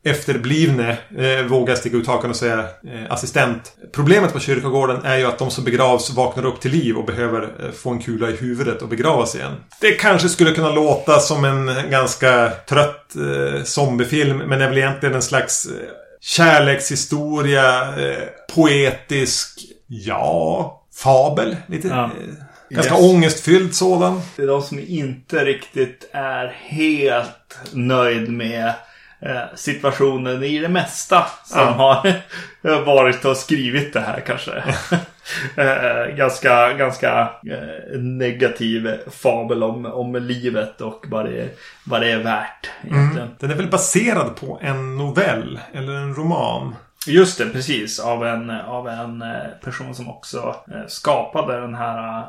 efterblivne, 0.04 0.96
eh, 1.18 1.46
vågar 1.46 1.74
sticka 1.74 1.96
ut 1.96 2.06
hakan 2.06 2.30
och 2.30 2.37
säga, 2.37 2.58
eh, 2.58 3.12
assistent. 3.12 3.72
Problemet 3.92 4.32
på 4.32 4.40
kyrkogården 4.40 5.04
är 5.04 5.16
ju 5.18 5.26
att 5.26 5.38
de 5.38 5.50
som 5.50 5.64
begravs 5.64 6.11
vaknar 6.11 6.46
upp 6.46 6.61
till 6.61 6.70
liv 6.70 6.96
och 6.96 7.04
behöver 7.04 7.42
eh, 7.42 7.70
få 7.70 7.90
en 7.90 7.98
kula 7.98 8.30
i 8.30 8.37
huvudet 8.37 8.82
och 8.82 8.88
begravas 8.88 9.34
igen. 9.34 9.52
Det 9.80 9.92
kanske 9.92 10.28
skulle 10.28 10.52
kunna 10.52 10.70
låta 10.70 11.18
som 11.18 11.44
en 11.44 11.90
ganska 11.90 12.52
trött 12.68 13.14
eh, 13.16 13.62
zombiefilm, 13.62 14.38
men 14.38 14.61
är 14.61 14.68
väl 14.68 14.78
egentligen 14.78 15.14
en 15.14 15.22
slags 15.22 15.66
eh, 15.66 15.72
kärlekshistoria, 16.20 17.80
eh, 17.80 18.22
poetisk, 18.54 19.61
ja, 19.87 20.82
fabel. 20.94 21.56
Lite... 21.66 21.88
Ja. 21.88 22.04
Eh, 22.04 22.11
ganska 22.70 22.94
yes. 22.94 23.02
ångestfylld 23.02 23.74
sådan. 23.74 24.20
Det 24.37 24.42
är 24.42 24.46
de 24.46 24.62
som 24.62 24.78
inte 24.78 25.44
riktigt 25.44 26.11
är 26.12 26.46
helt 26.46 27.58
nöjd 27.72 28.32
med 28.32 28.64
Eh, 28.66 28.72
situationen 29.54 30.42
i 30.42 30.59
det 30.59 30.68
mesta 30.68 31.26
som 31.44 31.61
ja. 31.61 31.70
har 32.62 32.85
varit 32.85 33.24
och 33.24 33.37
skrivit 33.37 33.92
det 33.92 34.00
här 34.00 34.20
kanske. 34.20 34.62
Eh, 35.57 36.14
ganska 36.16 36.72
ganska 36.72 37.31
eh, 37.50 38.00
negativ 38.00 38.90
fabel 39.11 39.62
om, 39.62 39.87
om 39.87 40.16
livet 40.16 40.81
och 40.81 41.04
vad 41.09 41.24
det, 41.24 41.48
vad 41.85 42.00
det 42.00 42.11
är 42.11 42.22
värt. 42.22 42.70
Mm. 42.90 43.28
Den 43.38 43.50
är 43.50 43.54
väl 43.54 43.70
baserad 43.70 44.37
på 44.37 44.59
en 44.62 44.96
novell 44.96 45.61
eller 45.72 45.92
en 45.92 46.14
roman? 46.14 46.74
Just 47.07 47.38
det, 47.38 47.46
precis. 47.46 47.98
Av 47.98 48.26
en, 48.26 48.50
av 48.50 48.88
en 48.88 49.24
person 49.64 49.94
som 49.94 50.09
också 50.09 50.57
skapade 50.88 51.61
den 51.61 51.74
här 51.74 52.26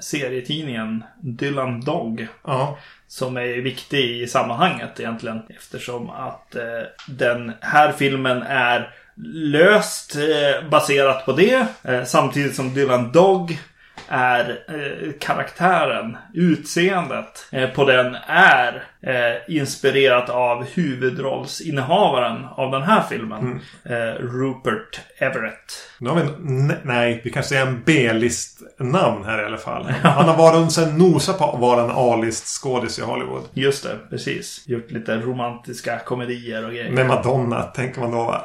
serietidningen 0.00 1.04
Dylan 1.20 1.80
Dog. 1.80 2.26
Ja 2.44 2.78
som 3.12 3.36
är 3.36 3.60
viktig 3.60 4.22
i 4.22 4.26
sammanhanget 4.26 5.00
egentligen. 5.00 5.42
Eftersom 5.48 6.10
att 6.10 6.54
eh, 6.54 6.62
den 7.06 7.52
här 7.60 7.92
filmen 7.92 8.42
är 8.42 8.94
löst 9.34 10.16
eh, 10.16 10.68
baserat 10.68 11.26
på 11.26 11.32
det. 11.32 11.66
Eh, 11.82 12.04
samtidigt 12.04 12.54
som 12.54 12.74
Dylan 12.74 13.12
Dog 13.12 13.58
är 14.08 14.50
eh, 14.68 15.12
karaktären, 15.20 16.16
utseendet 16.34 17.48
eh, 17.52 17.70
på 17.70 17.84
den 17.84 18.16
är 18.26 18.84
eh, 19.02 19.56
inspirerat 19.56 20.30
av 20.30 20.64
huvudrollsinnehavaren 20.64 22.44
av 22.44 22.70
den 22.70 22.82
här 22.82 23.02
filmen. 23.08 23.40
Mm. 23.40 23.60
Eh, 23.84 24.14
Rupert 24.14 25.00
Everett. 25.18 25.88
Nu 25.98 26.08
har 26.08 26.16
vi 26.16 26.22
nej, 26.82 27.20
vi 27.24 27.30
kanske 27.30 27.48
säger 27.48 27.66
en 27.66 27.82
B-list-namn 27.86 29.24
här 29.24 29.42
i 29.42 29.44
alla 29.44 29.56
fall. 29.56 29.86
Han 30.02 30.28
har 30.28 30.36
varit 30.36 30.72
sen 30.72 30.98
nosat 30.98 31.38
på 31.38 31.44
att 31.44 31.60
vara 31.60 31.84
en 31.84 31.90
A-list 31.94 32.46
skådis 32.46 32.98
i 32.98 33.02
Hollywood. 33.02 33.42
Just 33.54 33.84
det, 33.84 33.98
precis. 34.10 34.64
Gjort 34.66 34.90
lite 34.90 35.16
romantiska 35.16 35.98
komedier 35.98 36.64
och 36.66 36.70
grejer. 36.70 36.90
Med 36.90 37.06
Madonna, 37.06 37.62
tänker 37.62 38.00
man 38.00 38.10
då. 38.10 38.42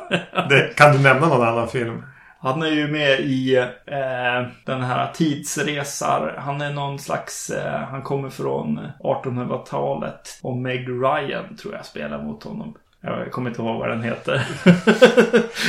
Det, 0.50 0.76
kan 0.76 0.92
du 0.94 1.00
nämna 1.00 1.28
någon 1.28 1.48
annan 1.48 1.68
film? 1.68 2.04
Han 2.40 2.62
är 2.64 2.72
ju 2.72 2.88
med 2.88 3.20
i 3.20 3.58
eh, 3.86 4.48
den 4.66 4.82
här 4.82 5.12
tidsresar. 5.14 6.36
Han 6.38 6.62
är 6.62 6.74
någon 6.74 7.00
slags, 7.00 7.50
eh, 7.50 7.80
han 7.80 8.02
kommer 8.02 8.30
från 8.30 8.80
1800-talet. 9.00 10.40
Och 10.42 10.58
Meg 10.58 10.90
Ryan 10.90 11.56
tror 11.62 11.74
jag 11.74 11.86
spelar 11.86 12.24
mot 12.24 12.44
honom. 12.44 12.76
Jag 13.02 13.32
kommer 13.32 13.50
inte 13.50 13.62
ihåg 13.62 13.80
vad 13.80 13.90
den 13.90 14.04
heter. 14.04 14.48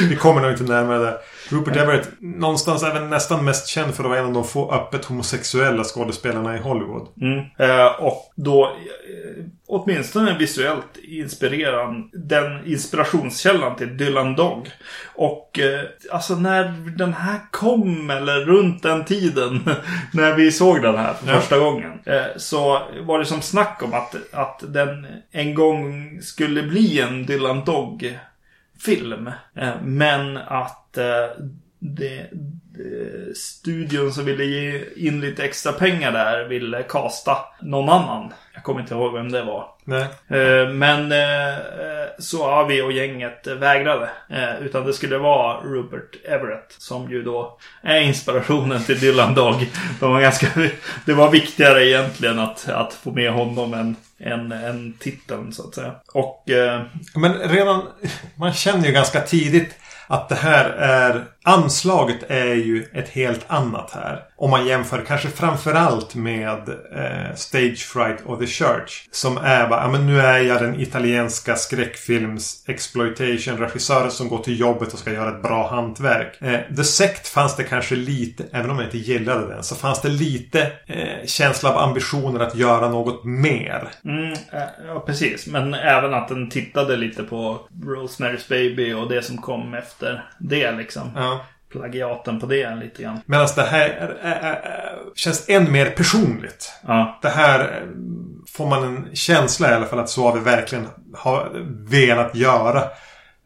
Vi 0.09 0.17
kommer 0.17 0.41
nog 0.41 0.51
inte 0.51 0.65
närmare 0.65 0.99
det. 0.99 1.19
Rupert 1.49 1.77
Everett, 1.77 2.11
någonstans 2.21 2.83
även 2.83 3.11
nästan 3.11 3.45
mest 3.45 3.69
känd 3.69 3.95
för 3.95 4.05
att 4.05 4.11
vara 4.11 4.19
en 4.19 4.27
av 4.27 4.33
de 4.33 4.45
få 4.45 4.73
öppet 4.73 5.05
homosexuella 5.05 5.85
skådespelarna 5.85 6.57
i 6.57 6.59
Hollywood. 6.59 7.09
Mm. 7.21 7.39
Eh, 7.59 7.87
och 7.87 8.33
då, 8.37 8.65
eh, 8.65 9.45
åtminstone 9.67 10.39
visuellt, 10.39 10.97
inspirerar 11.03 12.05
den 12.13 12.67
inspirationskällan 12.67 13.77
till 13.77 13.97
Dylan 13.97 14.35
Dog. 14.35 14.71
Och 15.15 15.59
eh, 15.59 15.81
alltså 16.13 16.35
när 16.35 16.65
den 16.97 17.13
här 17.13 17.39
kom, 17.51 18.11
eller 18.11 18.41
runt 18.41 18.83
den 18.83 19.05
tiden, 19.05 19.61
när 20.13 20.35
vi 20.35 20.53
såg 20.53 20.83
den 20.83 20.97
här 20.97 21.15
för 21.15 21.33
ja. 21.33 21.41
första 21.41 21.59
gången. 21.59 21.93
Eh, 22.05 22.25
så 22.37 22.83
var 23.01 23.19
det 23.19 23.25
som 23.25 23.43
snack 23.43 23.83
om 23.83 23.95
att, 23.95 24.15
att 24.33 24.63
den 24.69 25.07
en 25.33 25.55
gång 25.55 26.19
skulle 26.23 26.63
bli 26.63 27.01
en 27.01 27.27
Dylan 27.27 27.65
Dog 27.65 28.19
film. 28.79 29.31
Eh, 29.55 29.83
men 29.83 30.37
att 30.37 30.99
eh, 30.99 31.27
det, 31.79 32.31
studion 33.35 34.13
som 34.13 34.25
ville 34.25 34.45
ge 34.45 34.85
in 34.97 35.21
lite 35.21 35.45
extra 35.45 35.73
pengar 35.73 36.13
där 36.13 36.45
ville 36.45 36.83
kasta 36.83 37.37
någon 37.63 37.89
annan. 37.89 38.33
Jag 38.55 38.63
kommer 38.63 38.81
inte 38.81 38.95
ihåg 38.95 39.15
vem 39.15 39.33
det 39.33 39.43
var. 39.43 39.67
Nej. 39.85 40.07
Eh, 40.29 40.69
men 40.69 41.13
Suavi 42.19 42.83
och 42.83 42.93
gänget 42.93 43.47
vägrade. 43.47 44.09
Utan 44.61 44.87
det 44.87 44.93
skulle 44.93 45.19
vara 45.19 45.61
Rupert 45.61 46.25
Everett 46.25 46.75
som 46.79 47.11
ju 47.11 47.23
då 47.23 47.59
är 47.83 48.01
inspirationen 48.01 48.83
till 48.83 49.01
Dylan 49.01 49.35
Dog. 49.35 49.71
De 50.01 50.13
var 50.13 50.21
ganska, 50.21 50.47
det 51.05 51.15
var 51.15 51.31
viktigare 51.31 51.89
egentligen 51.89 52.39
att, 52.39 52.69
att 52.69 52.95
få 52.95 53.11
med 53.11 53.33
honom 53.33 53.75
än 53.75 53.97
än, 54.21 54.53
än 54.53 54.93
titeln 54.99 55.53
så 55.53 55.69
att 55.69 55.75
säga. 55.75 55.95
Och... 56.13 56.51
Eh... 56.51 56.83
Men 57.15 57.35
redan... 57.35 57.83
Man 58.35 58.53
känner 58.53 58.87
ju 58.87 58.93
ganska 58.93 59.21
tidigt 59.21 59.75
att 60.07 60.29
det 60.29 60.35
här 60.35 60.71
är... 60.71 61.25
Anslaget 61.49 62.31
är 62.31 62.55
ju 62.55 62.85
ett 62.93 63.09
helt 63.09 63.45
annat 63.49 63.91
här. 63.91 64.23
Om 64.37 64.51
man 64.51 64.67
jämför 64.67 65.05
kanske 65.07 65.29
framförallt 65.29 66.15
med 66.15 66.69
eh, 66.69 67.35
Stage 67.35 67.79
Fright 67.79 68.21
och 68.25 68.39
The 68.39 68.47
Church. 68.47 69.09
Som 69.11 69.37
är 69.37 69.69
bara, 69.69 69.83
ja 69.83 69.89
men 69.89 70.07
nu 70.07 70.21
är 70.21 70.39
jag 70.39 70.63
den 70.63 70.81
italienska 70.81 71.57
skräckfilms 71.57 72.65
exploitation 72.67 73.59
regissören 73.59 74.11
som 74.11 74.29
går 74.29 74.39
till 74.39 74.61
jobbet 74.61 74.93
och 74.93 74.99
ska 74.99 75.13
göra 75.13 75.29
ett 75.29 75.43
bra 75.43 75.69
hantverk. 75.69 76.43
Eh, 76.43 76.77
The 76.77 76.85
Sect 76.85 77.29
fanns 77.29 77.57
det 77.57 77.65
kanske 77.65 77.97
lite, 77.97 78.45
även 78.53 78.71
om 78.71 78.79
jag 78.79 78.87
inte 78.87 78.99
gillade 78.99 79.47
den, 79.47 79.63
så 79.63 79.75
fanns 79.75 80.03
det 80.03 80.09
lite 80.09 80.73
eh, 80.87 81.27
känsla 81.27 81.71
av 81.71 81.79
ambitioner 81.79 82.41
att 82.41 82.57
göra 82.57 82.89
något 82.89 83.25
mer. 83.25 83.89
Mm, 84.05 84.33
eh, 84.33 84.63
ja, 84.87 85.01
precis. 85.07 85.47
Men 85.47 85.75
även 85.75 86.15
att 86.15 86.29
den 86.29 86.51
tittade 86.51 86.97
lite 86.97 87.23
på 87.23 87.69
Rosemary's 87.85 88.49
Baby 88.49 88.93
och 88.93 89.09
det 89.09 89.23
som 89.23 89.39
kom 89.39 89.75
efter 89.75 90.25
det 90.39 90.73
liksom. 90.73 91.11
Ja 91.15 91.38
plagiaten 91.71 92.41
på 92.41 92.47
det 92.47 92.75
lite 92.75 93.03
grann. 93.03 93.21
Medan 93.27 93.49
det 93.57 93.63
här 93.63 93.89
är, 93.89 94.19
är, 94.23 94.41
är, 94.41 94.99
känns 95.15 95.49
än 95.49 95.73
mer 95.73 95.91
personligt. 95.91 96.73
Ja. 96.87 97.19
Det 97.23 97.29
här 97.29 97.61
eh, 97.61 97.89
får 98.53 98.67
man 98.67 98.85
en 98.85 99.17
känsla 99.17 99.71
i 99.71 99.75
alla 99.75 99.87
fall 99.87 99.99
att 99.99 100.11
Suave 100.11 100.41
verkligen 100.41 100.89
har 101.15 101.51
velat 101.91 102.35
göra. 102.35 102.83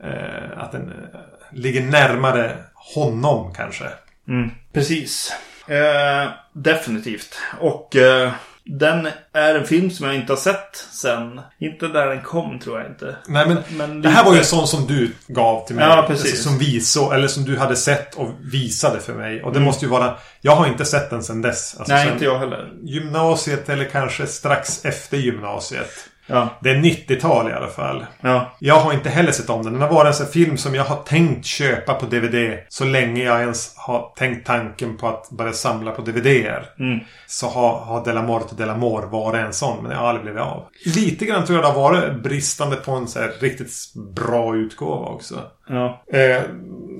Eh, 0.04 0.58
att 0.58 0.72
den 0.72 0.88
eh, 0.88 1.20
ligger 1.52 1.82
närmare 1.82 2.56
honom 2.74 3.54
kanske. 3.54 3.84
Mm, 4.28 4.50
precis. 4.72 5.32
Eh, 5.66 6.28
definitivt. 6.52 7.38
Och 7.60 7.96
eh, 7.96 8.32
den 8.78 9.08
är 9.32 9.54
en 9.54 9.66
film 9.66 9.90
som 9.90 10.06
jag 10.06 10.14
inte 10.14 10.32
har 10.32 10.38
sett 10.38 10.86
sen. 10.92 11.40
Inte 11.58 11.88
där 11.88 12.06
den 12.06 12.22
kom 12.22 12.58
tror 12.58 12.78
jag 12.80 12.90
inte. 12.90 13.16
Nej 13.28 13.48
men, 13.48 13.58
men 13.70 14.02
det 14.02 14.08
här 14.08 14.24
var 14.24 14.32
ju 14.32 14.38
en 14.38 14.44
sån 14.44 14.68
som 14.68 14.86
du 14.86 15.12
gav 15.28 15.66
till 15.66 15.76
mig. 15.76 15.84
Ja 15.84 16.04
precis. 16.08 16.32
Alltså, 16.32 16.48
som 16.48 16.58
visade, 16.58 17.14
eller 17.14 17.28
som 17.28 17.44
du 17.44 17.58
hade 17.58 17.76
sett 17.76 18.14
och 18.14 18.28
visade 18.40 19.00
för 19.00 19.14
mig. 19.14 19.42
Och 19.42 19.52
det 19.52 19.58
mm. 19.58 19.66
måste 19.66 19.84
ju 19.84 19.90
vara... 19.90 20.16
Jag 20.40 20.56
har 20.56 20.66
inte 20.66 20.84
sett 20.84 21.10
den 21.10 21.22
sen 21.22 21.42
dess. 21.42 21.76
Alltså, 21.78 21.94
Nej 21.94 22.04
sen 22.04 22.12
inte 22.12 22.24
jag 22.24 22.38
heller. 22.38 22.72
Gymnasiet 22.82 23.68
eller 23.68 23.84
kanske 23.84 24.26
strax 24.26 24.84
efter 24.84 25.16
gymnasiet. 25.16 25.90
Ja. 26.32 26.48
Det 26.60 26.70
är 26.70 26.74
90-tal 26.74 27.50
i 27.50 27.52
alla 27.52 27.68
fall. 27.68 28.06
Ja. 28.20 28.52
Jag 28.58 28.80
har 28.80 28.92
inte 28.92 29.10
heller 29.10 29.32
sett 29.32 29.50
om 29.50 29.62
den. 29.62 29.72
Den 29.72 29.82
har 29.82 29.90
varit 29.90 30.06
en 30.06 30.14
sån 30.14 30.26
film 30.26 30.56
som 30.56 30.74
jag 30.74 30.84
har 30.84 30.96
tänkt 30.96 31.46
köpa 31.46 31.94
på 31.94 32.06
DVD. 32.06 32.58
Så 32.68 32.84
länge 32.84 33.24
jag 33.24 33.40
ens 33.40 33.76
har 33.76 34.12
tänkt 34.16 34.46
tanken 34.46 34.96
på 34.96 35.08
att 35.08 35.30
börja 35.30 35.52
samla 35.52 35.90
på 35.90 36.02
DVDer. 36.02 36.64
Mm. 36.78 37.00
Så 37.26 37.48
har, 37.48 37.78
har 37.78 38.04
Delamore 38.04 38.44
till 38.44 38.56
Delamore 38.56 39.06
varit 39.06 39.46
en 39.46 39.52
sån. 39.52 39.82
Men 39.82 39.90
det 39.90 39.96
har 39.96 40.06
aldrig 40.06 40.24
blivit 40.24 40.42
av. 40.42 40.66
Lite 40.84 41.24
grann 41.26 41.44
tror 41.44 41.58
jag 41.58 41.64
det 41.64 41.72
har 41.72 41.90
varit 41.90 42.22
bristande 42.22 42.76
på 42.76 42.92
en 42.92 43.08
så 43.08 43.20
riktigt 43.40 43.70
bra 44.14 44.56
utgåva 44.56 45.06
också. 45.06 45.40
Ja, 45.68 46.04
Eh, 46.12 46.42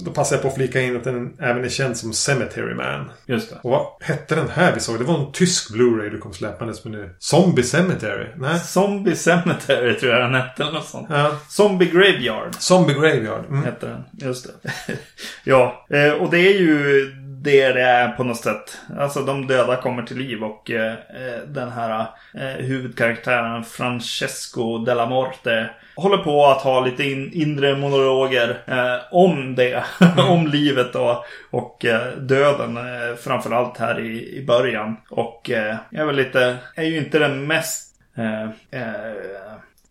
då 0.04 0.10
passar 0.10 0.36
jag 0.36 0.42
på 0.42 0.48
att 0.48 0.54
flika 0.54 0.80
in 0.80 0.96
att 0.96 1.04
den 1.04 1.36
även 1.40 1.64
är 1.64 1.68
känd 1.68 1.96
som 1.96 2.12
Cemetery 2.12 2.74
Man. 2.74 3.10
just 3.26 3.50
det. 3.50 3.56
Och 3.62 3.70
vad 3.70 3.86
hette 4.00 4.34
den 4.34 4.48
här 4.48 4.72
vi 4.74 4.80
såg? 4.80 4.98
Det 4.98 5.04
var 5.04 5.18
en 5.18 5.32
tysk 5.32 5.70
Blu-ray 5.70 6.10
du 6.10 6.18
kom 6.18 6.32
släpandes 6.32 6.84
med 6.84 6.92
nu. 6.92 7.14
Zombie 7.18 7.62
Cemetery? 7.62 8.26
Nej? 8.36 8.60
Zombie 8.60 9.16
Cemetery 9.16 9.94
tror 9.94 10.12
jag 10.12 10.20
den 10.22 10.34
hette 10.34 10.62
eller 10.62 10.72
något 10.72 10.86
sånt. 10.88 11.06
Ja. 11.10 11.36
Zombie 11.48 11.86
Graveyard 11.86 12.54
Zombie 12.58 12.94
Graveyard. 12.94 13.44
Mm. 13.48 13.64
hette 13.64 13.86
den. 13.86 14.04
Just 14.12 14.46
det. 14.62 14.70
ja, 15.44 15.86
eh, 15.90 16.12
och 16.12 16.30
det 16.30 16.38
är 16.38 16.60
ju 16.60 17.06
det 17.42 17.72
det 17.72 17.82
är 17.82 18.08
på 18.08 18.24
något 18.24 18.36
sätt. 18.36 18.78
Alltså 18.98 19.20
de 19.22 19.46
döda 19.46 19.76
kommer 19.76 20.02
till 20.02 20.18
liv 20.18 20.44
och 20.44 20.70
eh, 20.70 20.92
eh, 20.92 21.40
den 21.46 21.72
här 21.72 22.06
eh, 22.34 22.64
huvudkaraktären 22.64 23.64
Francesco 23.64 24.78
Della 24.78 25.06
Morte 25.06 25.70
håller 25.96 26.16
på 26.18 26.46
att 26.46 26.62
ha 26.62 26.80
lite 26.80 27.04
in, 27.04 27.32
inre 27.32 27.76
monologer 27.76 28.62
eh, 28.66 29.14
om 29.14 29.54
det. 29.54 29.84
om 30.28 30.46
livet 30.46 30.94
och, 30.94 31.24
och 31.50 31.84
eh, 31.84 32.16
döden. 32.16 32.76
Eh, 32.76 33.16
framförallt 33.24 33.78
här 33.78 34.00
i, 34.00 34.36
i 34.36 34.44
början. 34.46 34.96
Och 35.10 35.50
eh, 35.50 35.76
är 35.90 36.04
väl 36.04 36.16
lite, 36.16 36.56
är 36.74 36.84
ju 36.84 36.98
inte 36.98 37.18
den 37.18 37.46
mest 37.46 37.88
eh, 38.16 38.42
eh, 38.80 39.12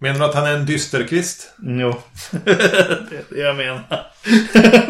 Menar 0.04 0.20
du 0.20 0.26
att 0.26 0.36
han 0.36 0.46
är 0.46 0.54
en 0.54 0.66
dysterkvist? 0.66 1.54
Jo, 1.58 1.96
det 2.32 2.52
är 2.52 3.24
det 3.30 3.40
jag 3.40 3.56
menar. 3.56 4.12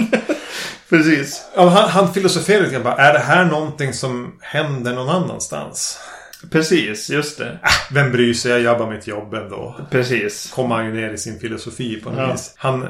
Precis. 0.89 1.45
Han, 1.55 1.69
han 1.69 2.13
filosoferar 2.13 2.61
lite 2.61 2.73
grann. 2.73 2.99
Är 2.99 3.13
det 3.13 3.19
här 3.19 3.45
någonting 3.45 3.93
som 3.93 4.37
händer 4.41 4.93
någon 4.93 5.09
annanstans? 5.09 5.99
Precis, 6.49 7.09
just 7.09 7.37
det. 7.37 7.57
Vem 7.91 8.11
bryr 8.11 8.33
sig? 8.33 8.51
Jag 8.51 8.61
jobbar 8.61 8.89
mitt 8.91 9.07
jobb 9.07 9.33
ändå. 9.33 9.75
Precis. 9.91 10.51
Kommer 10.51 10.75
han 10.75 10.85
ju 10.85 10.93
ner 10.93 11.13
i 11.13 11.17
sin 11.17 11.39
filosofi 11.39 12.01
på 12.01 12.09
något 12.09 12.19
Ja. 12.19 12.31
vis. 12.31 12.53
Han, 12.57 12.83
eh, 12.83 12.89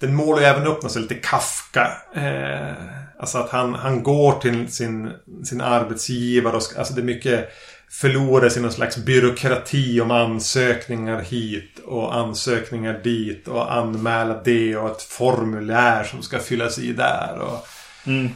den 0.00 0.14
målar 0.14 0.40
ju 0.40 0.46
även 0.46 0.66
upp 0.66 0.82
något 0.82 0.92
så 0.92 0.98
lite 0.98 1.14
Kafka. 1.14 1.90
Eh, 2.14 2.72
alltså 3.18 3.38
att 3.38 3.50
han, 3.50 3.74
han 3.74 4.02
går 4.02 4.32
till 4.40 4.72
sin, 4.72 5.10
sin 5.44 5.60
arbetsgivare 5.60 6.56
och 6.56 6.62
ska, 6.62 6.78
alltså 6.78 6.94
det 6.94 7.00
är 7.00 7.04
mycket 7.04 7.48
förloras 7.90 8.56
i 8.56 8.60
någon 8.60 8.72
slags 8.72 8.96
byråkrati 8.96 10.00
om 10.00 10.10
ansökningar 10.10 11.20
hit 11.20 11.78
och 11.84 12.14
ansökningar 12.16 13.00
dit 13.04 13.48
och 13.48 13.74
anmäla 13.74 14.40
det 14.44 14.76
och 14.76 14.90
ett 14.90 15.02
formulär 15.02 16.04
som 16.04 16.22
ska 16.22 16.38
fyllas 16.38 16.78
i 16.78 16.92
där. 16.92 17.38
Och, 17.40 17.66
Mm. 18.06 18.28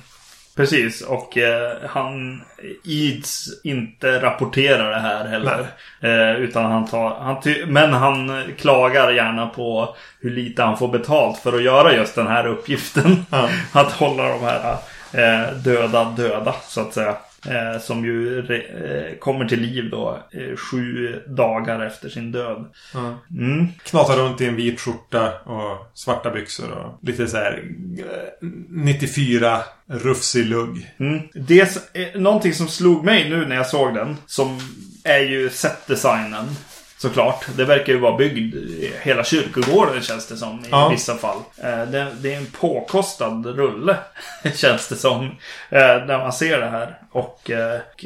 Precis, 0.56 1.00
och 1.02 1.38
eh, 1.38 1.72
han 1.88 2.42
ids 2.84 3.48
inte 3.64 4.22
rapportera 4.22 4.90
det 4.90 5.00
här 5.00 5.24
heller. 5.28 5.66
Eh, 6.00 6.36
utan 6.40 6.64
han 6.72 6.86
tar, 6.86 7.14
han 7.20 7.40
ty- 7.40 7.66
men 7.66 7.92
han 7.92 8.42
klagar 8.58 9.10
gärna 9.12 9.46
på 9.46 9.96
hur 10.20 10.30
lite 10.30 10.62
han 10.62 10.78
får 10.78 10.88
betalt 10.88 11.38
för 11.38 11.52
att 11.56 11.62
göra 11.62 11.94
just 11.94 12.14
den 12.14 12.26
här 12.26 12.46
uppgiften. 12.46 13.26
Ja. 13.30 13.48
Att 13.72 13.92
hålla 13.92 14.28
de 14.28 14.40
här 14.40 14.76
eh, 15.12 15.52
döda 15.52 16.04
döda, 16.04 16.54
så 16.68 16.80
att 16.80 16.94
säga. 16.94 17.16
Eh, 17.48 17.80
som 17.80 18.04
ju 18.04 18.42
re- 18.42 19.08
eh, 19.12 19.18
kommer 19.18 19.44
till 19.44 19.60
liv 19.60 19.90
då 19.90 20.18
eh, 20.32 20.56
sju 20.56 21.14
dagar 21.26 21.86
efter 21.86 22.08
sin 22.08 22.32
död. 22.32 22.64
ja. 22.94 23.18
Mm. 23.30 23.66
Knatar 23.84 24.16
runt 24.16 24.40
i 24.40 24.46
en 24.46 24.56
vit 24.56 24.80
skjorta 24.80 25.32
och 25.40 25.90
svarta 25.94 26.30
byxor 26.30 26.70
och 26.70 26.98
lite 27.08 27.26
så 27.28 27.36
här 27.36 27.64
eh, 27.98 28.48
94 28.68 29.60
rufsig 29.86 30.46
lugg. 30.46 30.90
Mm. 30.98 31.20
Det 31.34 31.60
är 31.94 32.18
någonting 32.18 32.54
som 32.54 32.68
slog 32.68 33.04
mig 33.04 33.30
nu 33.30 33.46
när 33.46 33.56
jag 33.56 33.66
såg 33.66 33.94
den. 33.94 34.16
Som 34.26 34.58
är 35.04 35.20
ju 35.20 35.50
setdesignen. 35.50 36.44
Såklart. 37.08 37.44
Det 37.56 37.64
verkar 37.64 37.92
ju 37.92 37.98
vara 37.98 38.16
byggd 38.16 38.56
hela 39.02 39.24
kyrkogården 39.24 40.02
känns 40.02 40.26
det 40.26 40.36
som 40.36 40.58
i 40.60 40.68
Ja. 40.70 40.88
vissa 40.88 41.14
fall. 41.14 41.36
Eh, 41.62 41.82
Det, 41.86 42.06
det 42.20 42.34
är 42.34 42.38
en 42.38 42.46
påkostad 42.46 43.46
rulle. 43.46 43.96
känns 44.54 44.88
det 44.88 44.96
som. 44.96 45.24
eh, 45.70 45.80
När 45.80 46.18
man 46.18 46.32
ser 46.32 46.60
det 46.60 46.66
här. 46.66 46.98
Och 47.10 47.50
eh, 47.50 47.80
och, 47.94 48.04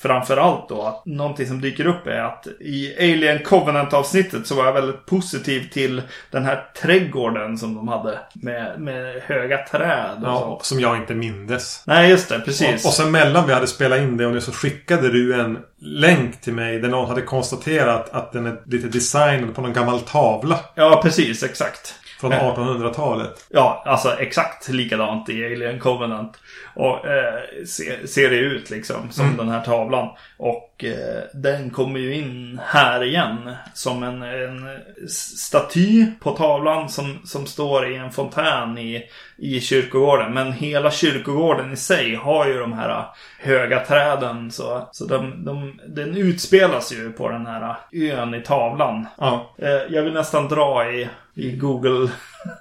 framförallt 0.00 0.68
då 0.68 0.82
att 0.82 1.06
någonting 1.06 1.46
som 1.46 1.60
dyker 1.60 1.86
upp 1.86 2.06
är 2.06 2.18
att 2.20 2.46
i 2.60 2.94
Alien 2.98 3.38
Covenant 3.44 3.92
avsnittet 3.92 4.46
så 4.46 4.54
var 4.54 4.64
jag 4.64 4.72
väldigt 4.72 5.06
positiv 5.06 5.68
till 5.72 6.02
den 6.30 6.44
här 6.44 6.64
trädgården 6.82 7.58
som 7.58 7.74
de 7.74 7.88
hade. 7.88 8.18
Med, 8.34 8.80
med 8.80 9.22
höga 9.26 9.58
träd 9.58 10.16
och 10.22 10.28
Ja, 10.28 10.38
sånt. 10.40 10.64
som 10.64 10.80
jag 10.80 10.96
inte 10.96 11.14
mindes. 11.14 11.82
Nej 11.86 12.10
just 12.10 12.28
det, 12.28 12.36
Och, 12.36 12.44
precis. 12.44 12.86
och 12.86 12.92
sen 12.92 13.10
mellan 13.10 13.46
vi 13.46 13.52
hade 13.52 13.66
spelat 13.66 13.98
in 13.98 14.16
det 14.16 14.26
och 14.26 14.32
nu 14.32 14.40
så 14.40 14.52
skickade 14.52 15.08
du 15.10 15.34
en 15.40 15.58
länk 15.82 16.40
till 16.40 16.52
mig 16.52 16.78
där 16.78 16.88
någon 16.88 17.08
hade 17.08 17.22
konstaterat 17.22 18.08
att 18.12 18.32
den 18.44 18.52
är 18.52 18.60
lite 18.66 18.88
designad 18.88 19.54
på 19.54 19.60
någon 19.62 19.72
gammal 19.72 20.00
tavla 20.00 20.60
Ja, 20.74 21.00
precis. 21.02 21.42
Exakt. 21.42 21.94
från 22.20 22.30
Ja. 22.30 22.54
1800-talet. 22.56 23.46
Ja, 23.48 23.82
alltså 23.86 24.16
exakt 24.18 24.68
likadant 24.68 25.28
i 25.28 25.44
Alien 25.44 25.78
Covenant. 25.80 26.36
Och 26.74 27.06
eh, 27.08 27.40
se, 27.66 28.06
ser 28.08 28.30
det 28.30 28.36
ut 28.36 28.70
liksom 28.70 29.10
som 29.10 29.24
Mm. 29.24 29.36
den 29.36 29.48
här 29.48 29.60
tavlan. 29.60 30.08
Och 30.36 30.84
eh, 30.84 31.22
den 31.34 31.70
kommer 31.70 32.00
ju 32.00 32.14
in 32.14 32.60
här 32.64 33.04
igen. 33.04 33.52
Som 33.74 34.02
en, 34.02 34.22
en 34.22 34.68
staty 35.08 36.06
på 36.20 36.30
tavlan 36.30 36.88
som, 36.88 37.20
som 37.24 37.46
står 37.46 37.92
i 37.92 37.96
en 37.96 38.12
fontän 38.12 38.78
i, 38.78 39.02
i 39.40 39.60
kyrkogården. 39.60 40.34
Men 40.34 40.52
hela 40.52 40.90
kyrkogården 40.90 41.72
i 41.72 41.76
sig 41.76 42.14
har 42.14 42.46
ju 42.46 42.58
de 42.58 42.72
här 42.72 43.04
höga 43.38 43.80
träden. 43.80 44.50
Så, 44.50 44.88
så 44.92 45.04
de, 45.04 45.44
de, 45.44 45.80
den 45.86 46.16
utspelas 46.16 46.92
ju 46.92 47.12
på 47.12 47.28
den 47.28 47.46
här 47.46 47.76
ön 47.92 48.34
i 48.34 48.42
tavlan. 48.42 49.06
Ja, 49.18 49.54
Eh, 49.58 49.68
jag 49.68 50.02
vill 50.02 50.12
nästan 50.12 50.48
dra 50.48 50.92
i, 50.92 51.08
i 51.34 51.56
Google 51.56 52.10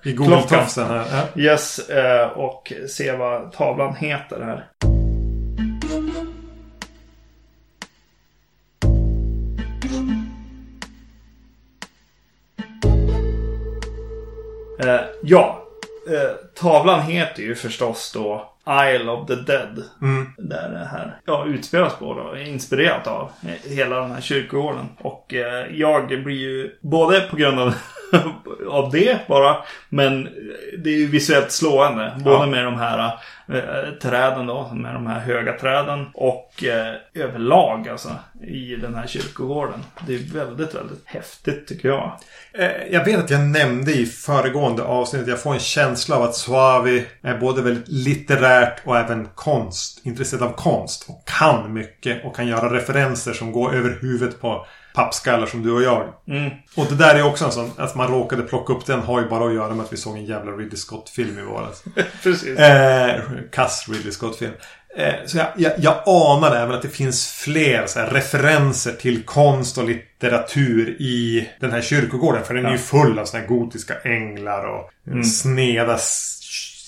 i 0.03 0.13
Google 0.13 0.37
Klockan. 0.37 0.59
Tofsen 0.59 0.87
här. 0.87 1.05
Ja. 1.35 1.41
Yes, 1.41 1.89
eh, 1.89 2.27
och 2.27 2.73
se 2.89 3.11
vad 3.11 3.51
tavlan 3.51 3.95
heter 3.95 4.41
här. 4.41 4.65
Eh, 14.83 15.01
ja, 15.23 15.58
eh, 16.07 16.31
tavlan 16.55 17.01
heter 17.01 17.43
ju 17.43 17.55
förstås 17.55 18.11
då 18.13 18.53
Isle 18.69 19.11
of 19.11 19.27
the 19.27 19.35
Dead. 19.35 19.83
Mm. 20.01 20.27
Där 20.37 20.69
det 20.69 20.87
här 20.91 21.19
ja, 21.25 21.45
utspelas 21.47 21.95
på 21.95 22.13
då, 22.13 22.37
inspirerat 22.39 23.07
av 23.07 23.31
hela 23.63 23.99
den 23.99 24.11
här 24.11 24.21
kyrkogården. 24.21 24.85
Och 24.97 25.33
eh, 25.33 25.65
jag 25.75 26.07
blir 26.07 26.35
ju 26.37 26.71
både 26.81 27.21
på 27.21 27.35
grund 27.35 27.59
av, 27.59 27.73
av 28.69 28.91
det 28.91 29.19
bara, 29.27 29.55
men 29.89 30.23
det 30.83 30.89
är 30.89 30.97
ju 30.97 31.07
visuellt 31.07 31.51
slående. 31.51 32.13
Både 32.23 32.35
Ja. 32.35 32.45
med 32.45 32.65
de 32.65 32.75
här 32.75 33.11
eh, 33.47 33.93
träden 34.01 34.47
då, 34.47 34.71
med 34.73 34.93
de 34.93 35.07
här 35.07 35.19
höga 35.19 35.53
träden 35.57 36.05
och 36.13 36.63
eh, 36.63 36.95
överlag 37.23 37.89
alltså 37.89 38.09
i 38.47 38.75
den 38.75 38.95
här 38.95 39.07
kyrkogården. 39.07 39.83
Det 40.07 40.13
är 40.15 40.33
väldigt, 40.33 40.75
väldigt 40.75 41.03
häftigt 41.05 41.67
tycker 41.67 41.87
jag. 41.89 42.11
Eh, 42.53 42.71
Jag 42.91 43.05
vet 43.05 43.19
att 43.19 43.29
jag 43.29 43.39
nämnde 43.41 43.91
i 43.91 44.05
föregående 44.05 44.83
avsnitt 44.83 45.27
jag 45.27 45.41
får 45.41 45.53
en 45.53 45.59
känsla 45.59 46.15
av 46.15 46.23
att 46.23 46.35
Suavi 46.35 47.05
är 47.21 47.37
både 47.37 47.61
väldigt 47.61 47.89
litterärt 48.59 48.81
och 48.85 48.97
även 48.97 49.27
konst. 49.35 50.01
Intresserad 50.03 50.43
av 50.43 50.51
konst. 50.55 51.05
Och 51.09 51.27
kan 51.27 51.73
mycket 51.73 52.25
och 52.25 52.35
kan 52.35 52.47
göra 52.47 52.73
referenser 52.73 53.33
som 53.33 53.51
går 53.51 53.75
över 53.75 53.97
huvudet 54.01 54.41
på 54.41 54.65
pappskallar 54.93 55.45
som 55.45 55.63
du 55.63 55.71
och 55.71 55.81
jag. 55.83 56.13
Mm. 56.27 56.51
Och 56.75 56.85
det 56.89 56.95
där 56.95 57.15
är 57.15 57.25
också 57.25 57.45
en 57.45 57.51
sån, 57.51 57.71
att 57.77 57.95
man 57.95 58.07
råkade 58.07 58.43
plocka 58.43 58.73
upp 58.73 58.85
den 58.85 58.99
har 58.99 59.21
ju 59.21 59.29
bara 59.29 59.47
att 59.47 59.53
göra 59.53 59.75
med 59.75 59.85
att 59.85 59.93
vi 59.93 59.97
såg 59.97 60.17
en 60.17 60.25
jävla 60.25 60.51
Ridley 60.51 60.77
Scott-film 60.77 61.39
i 61.39 61.41
våras. 61.41 61.83
Precis. 62.23 62.59
Eh, 62.59 63.21
kass 63.51 63.85
Ridley 63.89 64.11
Scott-film. 64.11 64.53
Eh, 64.97 65.13
så 65.25 65.37
jag, 65.37 65.47
jag, 65.57 65.71
jag 65.77 65.95
anar 66.05 66.55
även 66.55 66.75
att 66.75 66.81
det 66.81 66.89
finns 66.89 67.27
fler 67.27 67.85
så 67.87 67.99
här, 67.99 68.07
referenser 68.07 68.91
till 68.91 69.23
konst 69.23 69.77
och 69.77 69.83
litteratur 69.83 70.89
i 71.01 71.49
den 71.59 71.71
här 71.71 71.81
kyrkogården. 71.81 72.43
För 72.43 72.53
den 72.53 72.65
är 72.65 72.71
ju 72.71 72.77
full 72.77 73.19
av 73.19 73.25
såna 73.25 73.41
här 73.41 73.47
gotiska 73.49 73.93
änglar 74.03 74.65
och 74.65 74.89
Mm. 75.07 75.23
sneda 75.23 75.97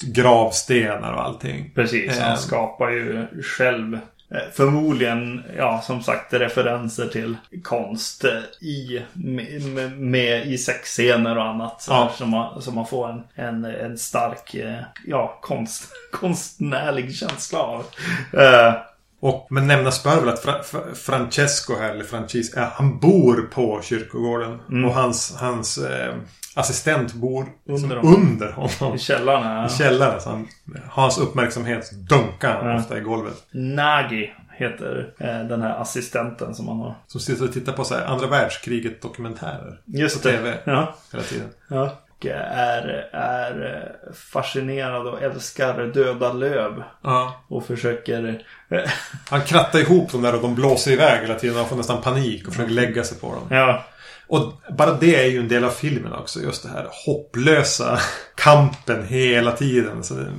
gravstenar 0.01 1.13
och 1.13 1.21
allting. 1.23 1.71
Precis, 1.75 2.17
Eh. 2.17 2.23
han 2.23 2.37
skapar 2.37 2.89
ju 2.89 3.27
själv 3.57 3.93
eh, 4.31 4.39
förmodligen, 4.53 5.43
ja 5.57 5.81
som 5.83 6.03
sagt, 6.03 6.33
referenser 6.33 7.07
till 7.07 7.37
konst 7.63 8.23
eh, 8.23 8.67
i, 8.67 9.01
med, 9.13 9.91
med, 9.99 10.47
i 10.47 10.57
sexscener 10.57 11.37
och 11.37 11.45
annat. 11.45 11.81
Så 11.81 11.91
Ja. 11.91 12.11
som, 12.17 12.29
man, 12.29 12.61
som 12.61 12.75
man 12.75 12.87
får 12.87 13.09
en, 13.09 13.23
en, 13.35 13.65
en 13.65 13.97
stark, 13.97 14.53
eh, 14.55 14.75
ja, 15.07 15.39
konst, 15.41 15.83
konstnärlig 16.11 17.15
känsla 17.15 17.59
av. 17.59 17.85
Eh, 18.33 18.73
Och, 19.19 19.47
men 19.49 19.67
nämnas 19.67 20.03
bör 20.03 20.19
väl 20.19 20.29
att 20.29 20.39
Fra, 20.43 20.63
Francesco 20.95 21.73
här, 21.79 21.89
eller 21.89 22.03
Francis, 22.03 22.55
han 22.55 22.99
bor 22.99 23.49
på 23.53 23.81
kyrkogården. 23.83 24.59
Mm. 24.69 24.85
Och 24.85 24.93
hans, 24.95 25.35
hans 25.39 25.77
eh, 25.77 26.15
assistent 26.55 27.13
bor 27.13 27.45
under, 27.65 27.95
honom. 27.95 28.15
under 28.15 28.51
honom. 28.51 28.95
I 28.95 28.99
källaren. 28.99 29.57
Ja. 29.57 29.65
I 29.65 29.69
källaren. 29.69 30.21
Så 30.21 30.29
han, 30.29 30.47
hans 30.89 31.17
uppmärksamhet 31.17 31.91
dunkar 31.91 32.69
ja. 32.69 32.79
ofta 32.79 32.97
i 32.97 33.01
golvet. 33.01 33.45
Nagi 33.51 34.33
heter 34.51 35.13
eh, 35.19 35.39
den 35.39 35.61
här 35.61 35.81
assistenten 35.81 36.55
som 36.55 36.67
han 36.67 36.77
har. 36.77 36.95
Som 37.07 37.21
sitter 37.21 37.45
och 37.45 37.53
tittar 37.53 37.73
på 37.73 37.83
så 37.83 37.95
andra 37.95 38.27
världskriget 38.27 39.01
dokumentärer. 39.01 39.79
Just 39.85 40.21
på 40.21 40.27
det. 40.27 40.37
TV. 40.37 40.57
Ja. 40.63 40.95
Hela 41.11 41.23
tiden. 41.23 41.49
Ja. 41.67 41.97
Och 42.21 42.25
är, 42.25 43.09
är 43.13 43.91
fascinerad 44.31 45.07
och 45.07 45.21
älskar 45.21 45.85
döda 45.85 46.33
löv. 46.33 46.83
Ja. 47.01 47.43
Och 47.47 47.65
försöker... 47.65 48.43
han 49.29 49.41
krattar 49.41 49.79
ihop 49.79 50.11
dem 50.11 50.21
där 50.21 50.35
och 50.35 50.41
de 50.41 50.55
blåser 50.55 50.91
iväg 50.91 51.21
hela 51.21 51.35
tiden. 51.35 51.57
Han 51.57 51.65
får 51.65 51.75
nästan 51.75 52.01
panik 52.01 52.47
och 52.47 52.53
försöker 52.53 52.73
lägga 52.73 53.03
sig 53.03 53.19
på 53.19 53.27
dem. 53.27 53.47
Ja. 53.49 53.83
Och 54.31 54.53
bara 54.77 54.93
det 54.93 55.15
är 55.15 55.25
ju 55.25 55.39
en 55.39 55.47
del 55.47 55.63
av 55.63 55.69
filmen 55.69 56.13
också. 56.13 56.41
Just 56.41 56.63
det 56.63 56.69
här 56.69 56.87
hopplösa 57.05 57.99
kampen 58.35 59.07
hela 59.07 59.51
tiden. 59.51 60.03
Så 60.03 60.13
det 60.13 60.31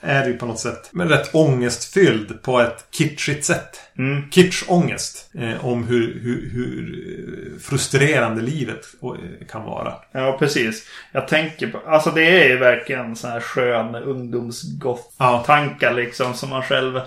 är 0.00 0.26
ju 0.26 0.34
på 0.34 0.46
något 0.46 0.58
sätt 0.58 0.88
men 0.92 1.08
rätt 1.08 1.34
ångestfylld 1.34 2.42
på 2.42 2.60
ett 2.60 2.86
kitschigt 2.90 3.44
sätt. 3.44 3.80
Mm. 3.98 4.30
Kitschångest. 4.30 5.30
Eh, 5.34 5.66
om 5.66 5.84
hur, 5.84 6.20
hur, 6.20 6.50
hur, 6.52 7.58
frustrerande 7.58 8.42
livet 8.42 8.86
eh, 9.02 9.46
kan 9.46 9.64
vara. 9.64 9.94
Ja, 10.12 10.36
precis. 10.38 10.88
Jag 11.12 11.28
tänker 11.28 11.66
på... 11.66 11.78
Alltså 11.86 12.10
det 12.10 12.44
är 12.44 12.48
ju 12.48 12.58
verkligen 12.58 13.16
så 13.16 13.28
här 13.28 13.40
skön 13.40 13.94
ungdomsgott-tankar 13.94 15.90
ja. 15.90 15.96
liksom 15.96 16.34
som 16.34 16.50
man 16.50 16.62
själv 16.62 17.00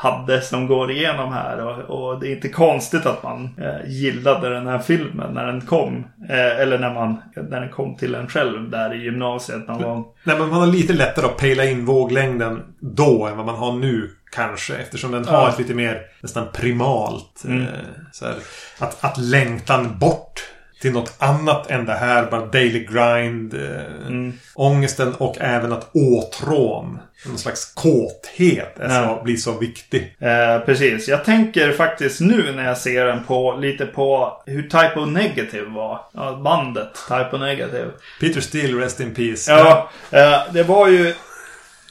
hade 0.00 0.40
som 0.40 0.66
går 0.66 0.90
igenom 0.90 1.32
här. 1.32 1.60
Och, 1.60 1.78
och, 1.78 2.20
det 2.20 2.28
är 2.28 2.36
inte 2.36 2.48
konstigt 2.48 3.06
att 3.06 3.22
man 3.22 3.50
eh, 3.58 3.90
gillade 3.90 4.48
den 4.48 4.66
här 4.66 4.78
filmen 4.78 5.34
när 5.34 5.46
den 5.46 5.60
kom. 5.60 6.06
Eh, 6.28 6.60
eller 6.60 6.78
när, 6.78 6.94
man, 6.94 7.22
när 7.50 7.60
den 7.60 7.68
kom 7.68 7.96
till 7.96 8.14
en 8.14 8.28
själv 8.28 8.70
där 8.70 8.94
i 8.94 9.04
gymnasiet. 9.04 9.68
Någon 9.68 9.82
gång. 9.82 10.04
Nej, 10.24 10.38
men 10.38 10.48
man 10.48 10.60
har 10.60 10.66
lite 10.66 10.92
lättare 10.92 11.26
att 11.26 11.36
pejla 11.36 11.64
in 11.64 11.84
våglängden 11.84 12.62
då 12.80 13.26
än 13.26 13.36
vad 13.36 13.46
man 13.46 13.54
har 13.54 13.72
nu. 13.72 14.10
Kanske 14.32 14.76
eftersom 14.76 15.10
den 15.10 15.24
har 15.24 15.34
ja. 15.34 15.48
ett 15.48 15.58
lite 15.58 15.74
mer 15.74 16.02
nästan 16.20 16.46
primalt. 16.52 17.44
Mm. 17.44 17.62
Eh, 17.62 17.68
så 18.12 18.24
här, 18.24 18.34
att, 18.78 19.04
att 19.04 19.18
längtan 19.18 19.98
bort 19.98 20.40
till 20.80 20.92
något 20.92 21.14
annat 21.18 21.70
än 21.70 21.86
det 21.86 21.94
här. 21.94 22.30
Bara 22.30 22.46
daily 22.46 22.84
grind. 22.84 23.54
Eh, 23.54 24.06
mm. 24.06 24.32
Ångesten 24.54 25.14
och 25.14 25.36
även 25.40 25.72
att 25.72 25.90
åtrån. 25.92 26.98
Någon 27.26 27.38
slags 27.38 27.74
kåthet 27.74 28.78
är 28.78 28.88
så, 28.88 28.94
ja. 28.94 29.20
blir 29.24 29.36
så 29.36 29.58
viktig. 29.58 30.16
Eh, 30.18 30.58
precis. 30.58 31.08
Jag 31.08 31.24
tänker 31.24 31.72
faktiskt 31.72 32.20
nu 32.20 32.52
när 32.52 32.64
jag 32.64 32.78
ser 32.78 33.04
den 33.04 33.24
på 33.24 33.56
lite 33.60 33.86
på 33.86 34.42
hur 34.46 34.62
Typo 34.62 35.04
Negative 35.04 35.70
var. 35.70 36.00
Ja, 36.14 36.40
bandet 36.44 36.94
Typo 37.08 37.36
Negative. 37.36 37.90
Peter 38.20 38.40
Steele, 38.40 38.84
Rest 38.84 39.00
in 39.00 39.14
Peace. 39.14 39.52
Ja, 39.52 39.90
eh, 40.10 40.52
det 40.52 40.62
var 40.62 40.88
ju 40.88 41.14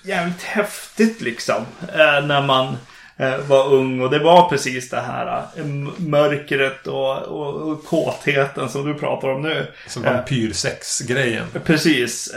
jävligt 0.03 0.43
häftigt 0.43 1.21
liksom. 1.21 1.65
Eh, 1.81 2.25
när 2.25 2.41
man 2.41 2.77
var 3.47 3.73
ung 3.73 4.01
och 4.01 4.09
det 4.09 4.19
var 4.19 4.49
precis 4.49 4.89
det 4.89 4.99
här 4.99 5.43
eh, 5.55 5.65
mörkret 5.97 6.87
och, 6.87 7.17
och, 7.17 7.71
och 7.71 7.85
kåtheten 7.85 8.69
som 8.69 8.85
du 8.85 8.93
pratar 8.93 9.27
om 9.27 9.41
nu. 9.41 9.67
Som 9.87 10.03
vampyrsex-grejen. 10.03 11.45
Precis. 11.65 12.33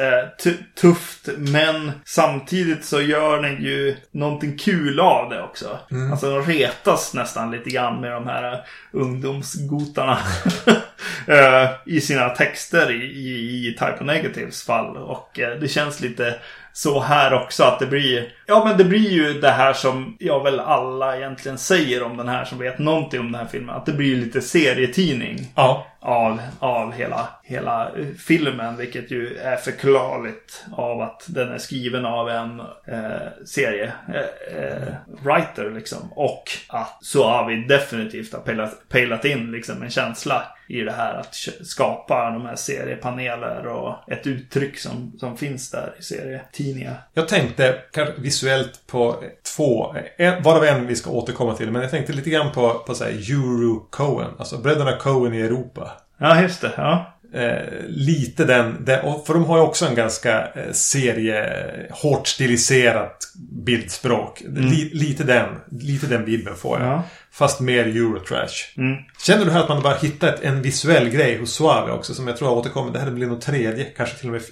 Tufft 0.80 1.28
men 1.36 1.92
samtidigt 2.04 2.84
så 2.84 3.00
gör 3.00 3.42
den 3.42 3.62
ju 3.62 3.96
någonting 4.10 4.58
kul 4.58 5.00
av 5.00 5.30
det 5.30 5.42
också. 5.42 5.78
Mm. 5.90 6.12
Alltså 6.12 6.30
de 6.30 6.52
retas 6.52 7.14
nästan 7.14 7.50
lite 7.50 7.70
grann 7.70 8.00
med 8.00 8.12
de 8.12 8.26
här 8.26 8.64
ungdomsgotarna. 8.92 10.18
I 11.86 12.00
sina 12.00 12.28
texter 12.28 12.90
i, 12.90 13.04
i, 13.04 13.68
i 13.68 13.72
Type 13.72 13.96
of 14.00 14.06
Negatives 14.06 14.62
fall. 14.62 14.96
Och 14.96 15.30
det 15.60 15.68
känns 15.68 16.00
lite 16.00 16.34
så 16.72 17.00
här 17.00 17.34
också 17.34 17.64
att 17.64 17.78
det 17.78 17.86
blir 17.86 18.32
Ja 18.46 18.64
men 18.64 18.78
det 18.78 18.84
blir 18.84 19.10
ju 19.10 19.40
det 19.40 19.50
här 19.50 19.72
som 19.72 20.16
jag 20.18 20.44
väl 20.44 20.60
alla 20.60 21.16
egentligen 21.16 21.58
säger 21.58 22.02
om 22.02 22.16
den 22.16 22.28
här 22.28 22.44
som 22.44 22.58
vet 22.58 22.78
någonting 22.78 23.20
om 23.20 23.32
den 23.32 23.40
här 23.40 23.48
filmen. 23.48 23.76
Att 23.76 23.86
det 23.86 23.92
blir 23.92 24.16
lite 24.16 24.40
serietidning. 24.40 25.38
Ja. 25.54 25.86
Av, 26.04 26.40
av 26.58 26.92
hela, 26.92 27.28
hela 27.42 27.90
filmen. 28.18 28.76
Vilket 28.76 29.10
ju 29.10 29.36
är 29.36 29.56
förklarligt 29.56 30.64
av 30.72 31.00
att 31.00 31.24
den 31.28 31.48
är 31.48 31.58
skriven 31.58 32.06
av 32.06 32.28
en 32.28 32.60
eh, 32.60 33.44
serie 33.46 33.92
eh, 34.08 35.66
eh, 35.66 35.72
liksom. 35.74 36.12
Och 36.12 36.44
att 36.68 37.04
så 37.04 37.28
har 37.28 37.48
vi 37.48 37.56
definitivt 37.56 38.32
har 38.32 38.40
pejlat, 38.40 38.88
pejlat 38.88 39.24
in 39.24 39.52
liksom 39.52 39.82
en 39.82 39.90
känsla 39.90 40.42
i 40.68 40.80
det 40.80 40.92
här 40.92 41.14
att 41.14 41.34
skapa 41.66 42.30
de 42.30 42.46
här 42.46 42.56
seriepaneler 42.56 43.66
och 43.66 44.12
ett 44.12 44.26
uttryck 44.26 44.78
som, 44.78 45.12
som 45.18 45.36
finns 45.36 45.70
där 45.70 45.94
i 45.98 46.02
serietidningar. 46.02 47.02
Jag 47.14 47.28
tänkte 47.28 47.78
kanske 47.92 48.20
visuellt 48.20 48.86
på 48.86 49.24
två, 49.56 49.94
eh, 50.16 50.42
varav 50.42 50.64
en 50.64 50.86
vi 50.86 50.96
ska 50.96 51.10
återkomma 51.10 51.54
till. 51.54 51.70
Men 51.70 51.82
jag 51.82 51.90
tänkte 51.90 52.12
lite 52.12 52.30
grann 52.30 52.52
på, 52.52 52.82
på 52.86 52.94
så 52.94 53.04
här 53.04 53.10
Euro 53.10 53.86
Cohen. 53.90 54.30
Alltså 54.38 54.58
bröderna 54.58 54.96
Cohen 54.96 55.34
i 55.34 55.40
Europa. 55.40 55.91
Ja, 56.22 56.42
just 56.42 56.60
det. 56.60 56.72
Ja. 56.76 57.12
Eh, 57.34 57.86
lite 57.88 58.44
den, 58.44 58.84
den, 58.84 59.00
för 59.26 59.34
de 59.34 59.44
har 59.44 59.56
ju 59.56 59.62
också 59.62 59.86
en 59.86 59.94
ganska 59.94 60.46
eh, 60.46 60.72
serie, 60.72 61.66
hårt 61.90 62.26
stiliserat 62.26 63.16
bildspråk. 63.64 64.40
Mm. 64.40 64.64
Li, 64.64 64.90
lite 64.94 65.24
den, 65.24 65.48
lite 65.70 66.06
den 66.06 66.24
bilden 66.24 66.56
får 66.56 66.80
jag. 66.80 66.88
Ja. 66.88 67.02
Fast 67.32 67.60
mer 67.60 67.86
Eurotrash. 67.86 68.76
Mm. 68.76 68.96
Känner 69.26 69.44
du 69.44 69.50
här 69.50 69.60
att 69.60 69.68
man 69.68 69.82
bara 69.82 69.94
hittat 69.94 70.40
en 70.40 70.62
visuell 70.62 71.08
grej 71.08 71.38
hos 71.38 71.52
Suave 71.52 71.92
också 71.92 72.14
som 72.14 72.28
jag 72.28 72.36
tror 72.36 72.48
har 72.48 72.56
återkommit. 72.56 72.92
Det 72.92 73.00
här 73.00 73.10
blir 73.10 73.26
nog 73.26 73.40
tredje, 73.40 73.84
kanske 73.84 74.16
till 74.16 74.28
och 74.28 74.32
med 74.32 74.42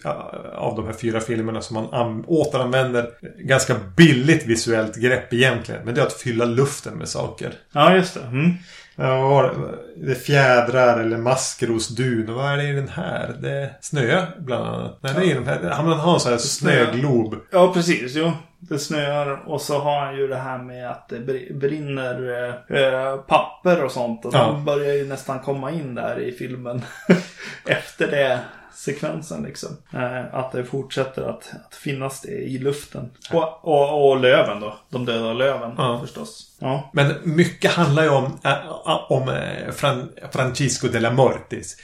av 0.54 0.76
de 0.76 0.86
här 0.86 0.92
fyra 0.92 1.20
filmerna 1.20 1.60
som 1.60 1.74
man 1.90 2.24
återanvänder 2.26 3.10
ganska 3.38 3.76
billigt 3.96 4.46
visuellt 4.46 4.96
grepp 4.96 5.32
egentligen. 5.32 5.84
Men 5.84 5.94
det 5.94 6.00
är 6.00 6.06
att 6.06 6.12
fylla 6.12 6.44
luften 6.44 6.94
med 6.94 7.08
saker. 7.08 7.52
Ja, 7.72 7.96
just 7.96 8.14
det. 8.14 8.20
Mm. 8.20 8.52
Ja, 9.00 9.50
det 9.96 10.10
är 10.10 10.14
fjädrar 10.14 11.00
eller 11.00 11.16
maskrosdun. 11.16 12.34
Vad 12.34 12.52
är 12.52 12.56
det 12.56 12.68
i 12.68 12.72
den 12.72 12.88
här? 12.88 13.36
Det 13.40 13.50
är 13.50 13.72
snö 13.80 14.26
bland 14.38 14.66
annat. 14.66 14.98
Nej, 15.00 15.14
det 15.16 15.32
är 15.32 15.34
de 15.34 15.46
här. 15.46 15.70
Han 15.70 15.86
har 15.86 16.14
en 16.14 16.20
sån 16.20 16.32
här 16.32 16.38
snöglob. 16.38 17.36
Ja, 17.52 17.72
precis. 17.74 18.14
Jo. 18.14 18.32
Det 18.58 18.78
snöar 18.78 19.48
och 19.48 19.60
så 19.60 19.78
har 19.78 20.00
han 20.00 20.16
ju 20.16 20.26
det 20.26 20.36
här 20.36 20.58
med 20.58 20.90
att 20.90 21.08
det 21.08 21.54
brinner 21.54 22.48
eh, 22.68 23.16
papper 23.16 23.84
och 23.84 23.92
sånt. 23.92 24.24
Och 24.24 24.34
ja. 24.34 24.46
de 24.46 24.64
börjar 24.64 24.94
ju 24.94 25.06
nästan 25.06 25.38
komma 25.38 25.70
in 25.70 25.94
där 25.94 26.20
i 26.20 26.32
filmen. 26.32 26.82
Efter 27.66 28.06
det 28.06 28.40
sekvensen 28.74 29.42
liksom. 29.42 29.76
Eh, 29.94 30.34
att 30.34 30.52
det 30.52 30.64
fortsätter 30.64 31.22
att, 31.22 31.52
att 31.66 31.74
finnas 31.74 32.20
det 32.20 32.30
i 32.30 32.58
luften. 32.58 33.10
Och, 33.32 33.64
och, 33.64 34.10
och 34.10 34.20
löven 34.20 34.60
då. 34.60 34.78
De 34.88 35.04
döda 35.04 35.32
löven 35.32 35.74
ja. 35.76 36.00
förstås. 36.00 36.56
Ja. 36.58 36.90
Men 36.92 37.14
mycket 37.22 37.72
handlar 37.72 38.02
ju 38.02 38.08
om, 38.08 38.38
äh, 38.44 39.12
om 39.12 39.28
äh, 39.28 39.72
Fran 39.72 40.08
Francisco 40.32 40.88
de 40.88 41.00
la 41.00 41.10
Mortis. 41.10 41.76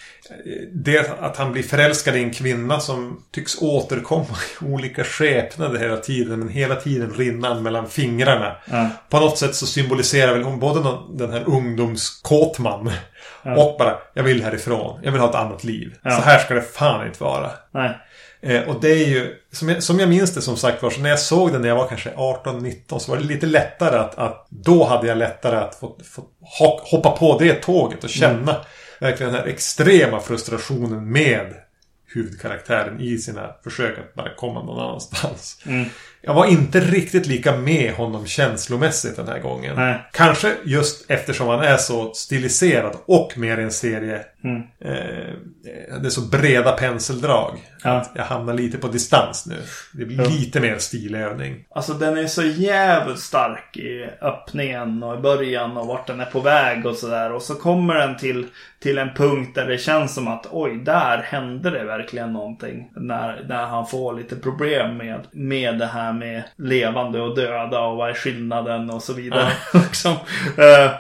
Det 0.72 1.20
att 1.20 1.36
han 1.36 1.52
blir 1.52 1.62
förälskad 1.62 2.16
i 2.16 2.22
en 2.22 2.30
kvinna 2.30 2.80
som 2.80 3.22
tycks 3.30 3.62
återkomma 3.62 4.36
i 4.60 4.64
olika 4.64 5.04
skepnader 5.04 5.78
hela 5.78 5.96
tiden. 5.96 6.38
Men 6.38 6.48
hela 6.48 6.76
tiden 6.76 7.14
rinnan 7.14 7.62
mellan 7.62 7.88
fingrarna. 7.88 8.56
Ja. 8.70 8.88
På 9.08 9.20
något 9.20 9.38
sätt 9.38 9.54
så 9.54 9.66
symboliserar 9.66 10.32
väl 10.32 10.42
hon 10.42 10.60
både 10.60 10.98
den 11.14 11.32
här 11.32 11.48
ungdomskåtman 11.48 12.90
Ja. 13.42 13.64
Och 13.64 13.78
bara, 13.78 13.98
jag 14.14 14.22
vill 14.22 14.44
härifrån. 14.44 15.00
Jag 15.02 15.12
vill 15.12 15.20
ha 15.20 15.30
ett 15.30 15.34
annat 15.34 15.64
liv. 15.64 15.94
Ja. 16.02 16.10
Så 16.10 16.22
här 16.22 16.38
ska 16.38 16.54
det 16.54 16.62
fan 16.62 17.06
inte 17.06 17.22
vara. 17.22 17.50
Nej. 17.70 17.90
Eh, 18.40 18.62
och 18.68 18.80
det 18.80 18.90
är 18.90 19.06
ju, 19.06 19.34
som 19.52 19.68
jag, 19.68 19.82
som 19.82 20.00
jag 20.00 20.08
minns 20.08 20.34
det 20.34 20.42
som 20.42 20.56
sagt 20.56 20.82
var, 20.82 20.90
så 20.90 21.00
när 21.00 21.10
jag 21.10 21.18
såg 21.18 21.52
den 21.52 21.62
när 21.62 21.68
jag 21.68 21.76
var 21.76 21.86
kanske 21.86 22.10
18-19 22.10 22.98
så 22.98 23.10
var 23.10 23.18
det 23.18 23.24
lite 23.24 23.46
lättare 23.46 23.96
att, 23.96 24.18
att 24.18 24.46
då 24.50 24.84
hade 24.84 25.06
jag 25.06 25.18
lättare 25.18 25.56
att 25.56 25.74
få, 25.74 25.96
få 26.04 26.22
hoppa 26.90 27.10
på 27.10 27.38
det 27.38 27.54
tåget 27.54 28.04
och 28.04 28.10
känna 28.10 28.52
mm. 28.52 28.62
verkligen 29.00 29.32
den 29.32 29.42
här 29.42 29.48
extrema 29.48 30.20
frustrationen 30.20 31.12
med 31.12 31.54
huvudkaraktären 32.14 33.00
i 33.00 33.18
sina 33.18 33.54
försök 33.64 33.98
att 33.98 34.14
bara 34.14 34.34
komma 34.34 34.62
någon 34.62 34.78
annanstans. 34.78 35.62
Mm. 35.66 35.88
Jag 36.20 36.34
var 36.34 36.46
inte 36.46 36.80
riktigt 36.80 37.26
lika 37.26 37.56
med 37.56 37.94
honom 37.94 38.26
känslomässigt 38.26 39.16
den 39.16 39.28
här 39.28 39.38
gången. 39.38 39.76
Nej. 39.76 40.00
Kanske 40.12 40.54
just 40.64 41.10
eftersom 41.10 41.48
han 41.48 41.60
är 41.60 41.76
så 41.76 42.14
stiliserad 42.14 42.96
och 43.06 43.38
mer 43.38 43.58
en 43.58 43.70
serie. 43.70 44.20
Mm. 44.44 44.62
Eh, 44.80 45.32
det 46.00 46.06
är 46.06 46.10
så 46.10 46.20
breda 46.20 46.72
penseldrag. 46.72 47.58
Ja. 47.84 48.04
jag 48.14 48.24
hamnar 48.24 48.54
lite 48.54 48.78
på 48.78 48.88
distans 48.88 49.46
nu. 49.46 49.56
Det 49.92 50.04
blir 50.04 50.18
ja. 50.18 50.28
lite 50.28 50.60
mer 50.60 50.78
stilövning. 50.78 51.64
Alltså 51.70 51.94
den 51.94 52.16
är 52.16 52.26
så 52.26 52.42
jävligt 52.42 53.18
stark 53.18 53.76
i 53.76 54.10
öppningen 54.20 55.02
och 55.02 55.18
i 55.18 55.20
början 55.20 55.76
och 55.76 55.86
vart 55.86 56.06
den 56.06 56.20
är 56.20 56.24
på 56.24 56.40
väg 56.40 56.86
och 56.86 56.96
sådär. 56.96 57.32
Och 57.32 57.42
så 57.42 57.54
kommer 57.54 57.94
den 57.94 58.16
till, 58.16 58.46
till 58.78 58.98
en 58.98 59.14
punkt 59.14 59.54
där 59.54 59.66
det 59.66 59.78
känns 59.78 60.14
som 60.14 60.28
att 60.28 60.46
oj, 60.50 60.76
där 60.84 61.18
hände 61.18 61.70
det 61.70 61.84
verkligen 61.84 62.32
någonting. 62.32 62.90
När, 62.96 63.44
när 63.48 63.66
han 63.66 63.86
får 63.86 64.14
lite 64.14 64.36
problem 64.36 64.96
med, 64.96 65.20
med 65.32 65.78
det 65.78 65.86
här 65.86 66.05
här 66.06 66.12
med 66.12 66.42
levande 66.56 67.20
och 67.20 67.36
döda 67.36 67.80
och 67.80 67.96
vad 67.96 68.10
är 68.10 68.14
skillnaden 68.14 68.90
och 68.90 69.02
så 69.02 69.12
vidare. 69.12 69.52
Ja. 69.72 69.80
liksom. 69.86 70.12
uh, 70.12 70.90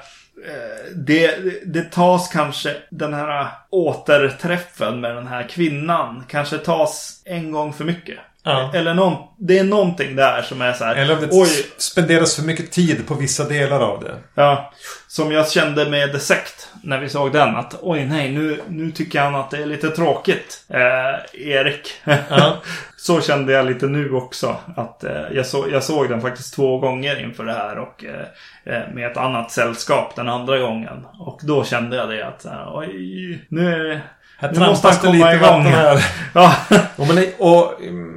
det, 0.94 1.36
det 1.66 1.82
tas 1.82 2.28
kanske 2.28 2.76
den 2.90 3.14
här 3.14 3.48
återträffen 3.70 5.00
med 5.00 5.16
den 5.16 5.26
här 5.26 5.48
kvinnan 5.48 6.24
kanske 6.28 6.58
tas 6.58 7.22
en 7.24 7.52
gång 7.52 7.72
för 7.72 7.84
mycket. 7.84 8.18
Ja. 8.46 8.70
Eller 8.74 8.94
någon, 8.94 9.16
det 9.38 9.58
är 9.58 9.64
någonting 9.64 10.16
där 10.16 10.42
som 10.42 10.62
är 10.62 10.72
så 10.72 10.84
här. 10.84 10.96
Eller 10.96 11.14
om 11.14 11.20
det 11.20 11.28
oj, 11.30 11.48
spenderas 11.76 12.36
för 12.36 12.42
mycket 12.42 12.72
tid 12.72 13.08
på 13.08 13.14
vissa 13.14 13.44
delar 13.44 13.80
av 13.80 14.04
det. 14.04 14.14
Ja. 14.34 14.72
Som 15.08 15.32
jag 15.32 15.50
kände 15.50 15.90
med 15.90 16.12
The 16.12 16.18
Sect 16.18 16.68
när 16.82 17.00
vi 17.00 17.08
såg 17.08 17.32
den. 17.32 17.56
Att 17.56 17.74
oj 17.82 18.04
nej, 18.04 18.32
nu, 18.32 18.60
nu 18.68 18.90
tycker 18.90 19.20
han 19.20 19.34
att 19.34 19.50
det 19.50 19.56
är 19.62 19.66
lite 19.66 19.90
tråkigt. 19.90 20.64
Eh, 20.68 21.48
Erik. 21.48 21.92
Ja. 22.04 22.56
så 22.96 23.20
kände 23.20 23.52
jag 23.52 23.66
lite 23.66 23.86
nu 23.86 24.10
också. 24.10 24.56
Att 24.76 25.04
eh, 25.04 25.22
jag, 25.32 25.46
så, 25.46 25.66
jag 25.72 25.82
såg 25.82 26.08
den 26.08 26.20
faktiskt 26.20 26.54
två 26.54 26.78
gånger 26.78 27.22
inför 27.22 27.44
det 27.44 27.52
här. 27.52 27.78
Och 27.78 28.04
eh, 28.04 28.74
eh 28.74 28.94
med 28.94 29.10
ett 29.10 29.16
annat 29.16 29.50
sällskap 29.50 30.16
den 30.16 30.28
andra 30.28 30.58
gången. 30.58 31.06
Och 31.18 31.40
då 31.42 31.64
kände 31.64 31.96
jag 31.96 32.08
det 32.08 32.26
att 32.26 32.46
oj, 32.74 33.46
nu, 33.48 34.00
här 34.38 34.52
nu 34.52 34.60
måste 34.60 34.88
han 34.88 34.96
komma 34.96 35.34
igång. 35.34 35.62
Här. 35.62 36.04
ja. 36.34 36.54
och, 36.96 37.06
och, 37.38 37.80
mm, 37.80 38.15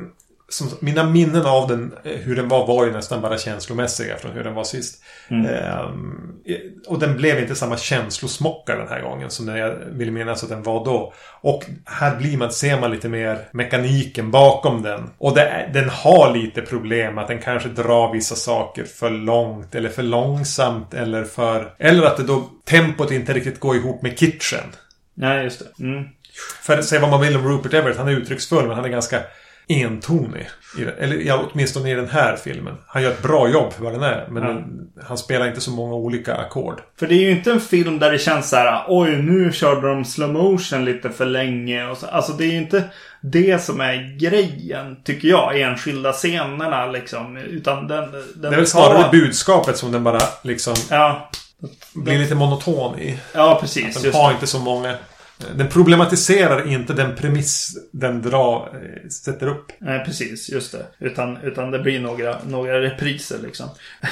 som, 0.50 0.70
mina 0.80 1.04
minnen 1.04 1.46
av 1.46 1.68
den, 1.68 1.94
eh, 2.04 2.12
hur 2.12 2.36
den 2.36 2.48
var, 2.48 2.68
var 2.68 2.86
ju 2.86 2.92
nästan 2.92 3.22
bara 3.22 3.38
känslomässiga 3.38 4.18
från 4.18 4.32
hur 4.32 4.44
den 4.44 4.54
var 4.54 4.64
sist. 4.64 5.04
Mm. 5.28 5.46
Ehm, 5.46 6.32
och 6.88 7.00
den 7.00 7.18
blev 7.18 7.40
inte 7.40 7.56
samma 7.56 7.78
känslosmocka 7.78 8.76
den 8.76 8.88
här 8.88 9.02
gången 9.02 9.30
som 9.30 9.48
jag 9.48 9.76
vill 9.92 10.12
minnas 10.12 10.44
att 10.44 10.50
den 10.50 10.64
var 10.64 10.86
då. 10.86 11.14
Och 11.42 11.66
här 11.86 12.16
blir 12.16 12.38
man, 12.38 12.52
ser 12.52 12.80
man 12.80 12.92
lite 12.92 13.10
mer 13.10 13.48
mekaniken 13.52 14.32
bakom 14.32 14.82
den. 14.82 15.10
Och 15.18 15.36
det, 15.36 15.70
den 15.74 15.90
har 15.90 16.34
lite 16.34 16.62
problem 16.62 17.18
att 17.18 17.28
den 17.28 17.42
kanske 17.42 17.70
drar 17.70 18.14
vissa 18.14 18.36
saker 18.36 18.84
för 18.84 19.10
långt 19.10 19.76
eller 19.76 19.90
för 19.90 20.04
långsamt 20.04 20.94
eller 20.94 21.24
för... 21.24 21.74
Eller 21.78 22.04
att 22.04 22.18
det 22.18 22.24
då 22.24 22.50
tempot 22.66 23.12
inte 23.12 23.34
riktigt 23.34 23.60
går 23.60 23.76
ihop 23.76 24.02
med 24.02 24.20
kitchen. 24.20 24.64
Nej, 25.14 25.44
just 25.44 25.60
det. 25.60 25.84
Mm. 25.84 26.06
För 26.62 26.78
att 26.78 26.86
säga 26.86 27.02
vad 27.02 27.10
man 27.10 27.22
vill 27.22 27.36
om 27.36 27.48
Rupert 27.48 27.74
Everett, 27.74 27.98
han 27.98 28.08
är 28.08 28.12
uttrycksfull 28.12 28.68
men 28.68 28.76
han 28.76 28.86
är 28.86 28.90
ganska 28.90 29.22
entonig. 29.70 30.48
Eller 31.00 31.16
ja, 31.16 31.46
åtminstone 31.52 31.92
i 31.92 31.96
den 31.96 32.10
här 32.10 32.36
filmen. 32.36 32.78
Han 32.88 33.04
gör 33.04 33.12
ett 33.12 33.22
bra 33.22 33.50
jobb 33.50 33.74
för 33.74 33.84
vad 33.84 33.94
den 33.94 34.04
är. 34.04 34.28
Men 34.30 34.44
ja. 34.44 34.50
den, 34.50 34.90
han 35.04 35.18
spelar 35.18 35.48
inte 35.48 35.62
så 35.62 35.72
många 35.72 35.94
olika 35.94 36.36
ackord. 36.36 36.82
För 37.00 37.08
det 37.08 37.16
är 37.16 37.22
ju 37.22 37.32
inte 37.32 37.52
en 37.52 37.62
film 37.62 38.00
där 38.00 38.12
det 38.12 38.18
känns 38.18 38.50
så 38.50 38.56
här. 38.56 38.86
Oj, 38.88 39.16
nu 39.16 39.52
körde 39.52 39.88
de 39.88 40.06
slow 40.06 40.34
motion 40.34 40.86
lite 40.86 41.10
för 41.10 41.26
länge. 41.26 41.88
Och 41.88 41.98
så. 41.98 42.08
Alltså 42.08 42.34
det 42.34 42.44
är 42.46 42.52
ju 42.52 42.58
inte 42.58 42.84
det 43.22 43.64
som 43.64 43.82
är 43.82 44.18
grejen, 44.20 45.04
tycker 45.04 45.28
jag. 45.28 45.62
Enskilda 45.62 46.14
scenerna 46.14 46.86
liksom. 46.86 47.38
Utan 47.38 47.88
den, 47.88 48.12
den 48.12 48.22
det 48.36 48.48
är 48.48 48.56
väl 48.56 48.68
snarare 48.68 49.04
tar... 49.04 49.12
budskapet 49.12 49.78
som 49.78 49.92
den 49.92 50.04
bara 50.04 50.22
liksom... 50.42 50.76
Ja. 50.90 51.30
Blir 51.94 52.20
lite 52.20 52.36
monoton 52.36 53.00
i. 53.00 53.20
Ja, 53.34 53.58
precis. 53.62 53.98
Att 53.98 54.04
den 54.04 54.14
har 54.14 54.32
inte 54.32 54.48
så 54.48 54.60
många 54.60 54.96
den 55.56 55.68
problematiserar 55.68 56.68
inte 56.68 56.94
den 56.94 57.16
premiss 57.16 57.78
den 57.92 58.22
drar, 58.22 58.70
eh, 58.74 59.10
sätter 59.10 59.48
upp. 59.48 59.72
Nej, 59.80 60.06
precis. 60.06 60.50
Just 60.50 60.72
det. 60.72 60.86
Utan, 61.00 61.38
utan 61.38 61.72
det 61.72 61.80
blir 61.80 62.00
några, 62.00 62.38
några 62.48 62.82
repriser 62.82 63.40
liksom. 63.44 63.70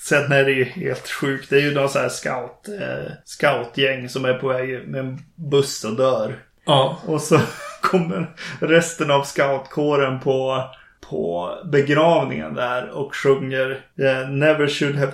Sen 0.00 0.32
är 0.32 0.44
det 0.44 0.52
ju 0.52 0.64
helt 0.64 1.08
sjukt. 1.08 1.50
Det 1.50 1.56
är 1.56 1.60
ju 1.60 1.74
någon 1.74 1.88
så 1.88 1.98
här 1.98 2.08
scout, 2.08 2.68
eh, 2.80 3.12
scoutgäng 3.24 4.08
som 4.08 4.24
är 4.24 4.34
på 4.34 4.48
väg 4.48 4.88
med 4.88 5.00
en 5.00 5.18
buss 5.34 5.84
och 5.84 5.96
dör. 5.96 6.38
Ja. 6.64 6.98
Och 7.06 7.20
så 7.20 7.40
kommer 7.82 8.36
resten 8.60 9.10
av 9.10 9.24
scoutkåren 9.24 10.20
på 10.20 10.64
på 11.10 11.58
begravningen 11.64 12.54
där 12.54 12.88
och 12.90 13.14
sjunger 13.14 13.84
yeah, 13.96 14.30
Never 14.30 14.68
should 14.68 14.96
have 14.96 15.12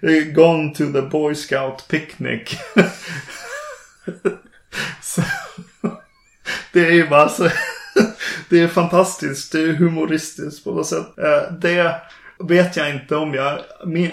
gone 0.32 0.74
to 0.74 0.92
the 0.92 1.02
boy 1.02 1.34
scout 1.34 1.88
picnic. 1.88 2.58
Så, 5.02 5.22
det 6.72 6.86
är 6.86 6.92
ju 6.92 7.08
bara 7.08 7.28
så. 7.28 7.48
Det 8.48 8.60
är 8.60 8.68
fantastiskt. 8.68 9.52
Det 9.52 9.60
är 9.60 9.72
humoristiskt 9.72 10.64
på 10.64 10.70
något 10.70 10.86
sätt. 10.86 11.18
Eh, 11.18 11.52
det 11.52 12.00
vet 12.38 12.76
jag 12.76 12.90
inte 12.90 13.16
om 13.16 13.34
jag... 13.34 13.58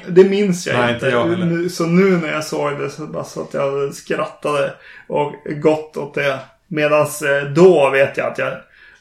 Det 0.08 0.24
minns 0.24 0.68
jag 0.68 0.80
Nej, 0.80 0.94
inte. 0.94 1.10
Jag 1.10 1.72
så 1.72 1.86
nu 1.86 2.18
när 2.18 2.34
jag 2.34 2.44
såg 2.44 2.80
det 2.80 2.90
så 2.90 3.08
bara 3.08 3.24
så 3.24 3.42
att 3.42 3.54
jag 3.54 3.94
skrattade 3.94 4.74
och 5.08 5.34
gott 5.46 5.98
åt 5.98 6.14
det. 6.14 6.40
Medan 6.68 7.02
eh, 7.02 7.52
då 7.56 7.90
vet 7.90 8.18
jag 8.18 8.32
att 8.32 8.38
jag 8.38 8.54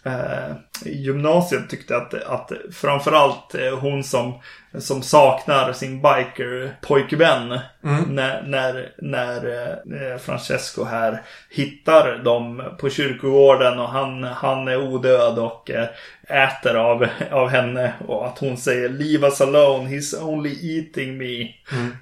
eh, 0.04 0.56
gymnasiet 0.84 1.70
tyckte 1.70 1.96
att, 1.96 2.14
att 2.14 2.52
framförallt 2.72 3.54
eh, 3.54 3.78
hon 3.78 4.04
som, 4.04 4.40
som 4.78 5.02
saknar 5.02 5.72
sin 5.72 6.02
biker-pojkvän 6.02 7.58
mm. 7.84 8.04
när, 8.08 8.42
när, 8.42 8.92
när 8.98 9.46
eh, 9.46 10.18
Francesco 10.18 10.84
här 10.84 11.22
hittar 11.50 12.18
dem 12.18 12.62
på 12.78 12.90
kyrkogården 12.90 13.78
och 13.78 13.88
han, 13.88 14.22
han 14.22 14.68
är 14.68 14.76
odöd 14.76 15.38
och 15.38 15.70
eh, 15.70 15.88
äter 16.28 16.74
av, 16.74 17.06
av 17.30 17.48
henne 17.48 17.92
och 18.08 18.26
att 18.26 18.38
hon 18.38 18.56
säger 18.56 18.88
Leave 18.88 19.26
us 19.26 19.40
alone, 19.40 19.88
he's 19.88 20.22
only 20.22 20.78
eating 20.78 21.18
me. 21.18 21.54
Mm. 21.72 21.96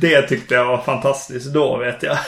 Det 0.00 0.22
tyckte 0.22 0.54
jag 0.54 0.64
var 0.64 0.78
fantastiskt 0.78 1.52
då 1.52 1.76
vet 1.76 2.02
jag. 2.02 2.18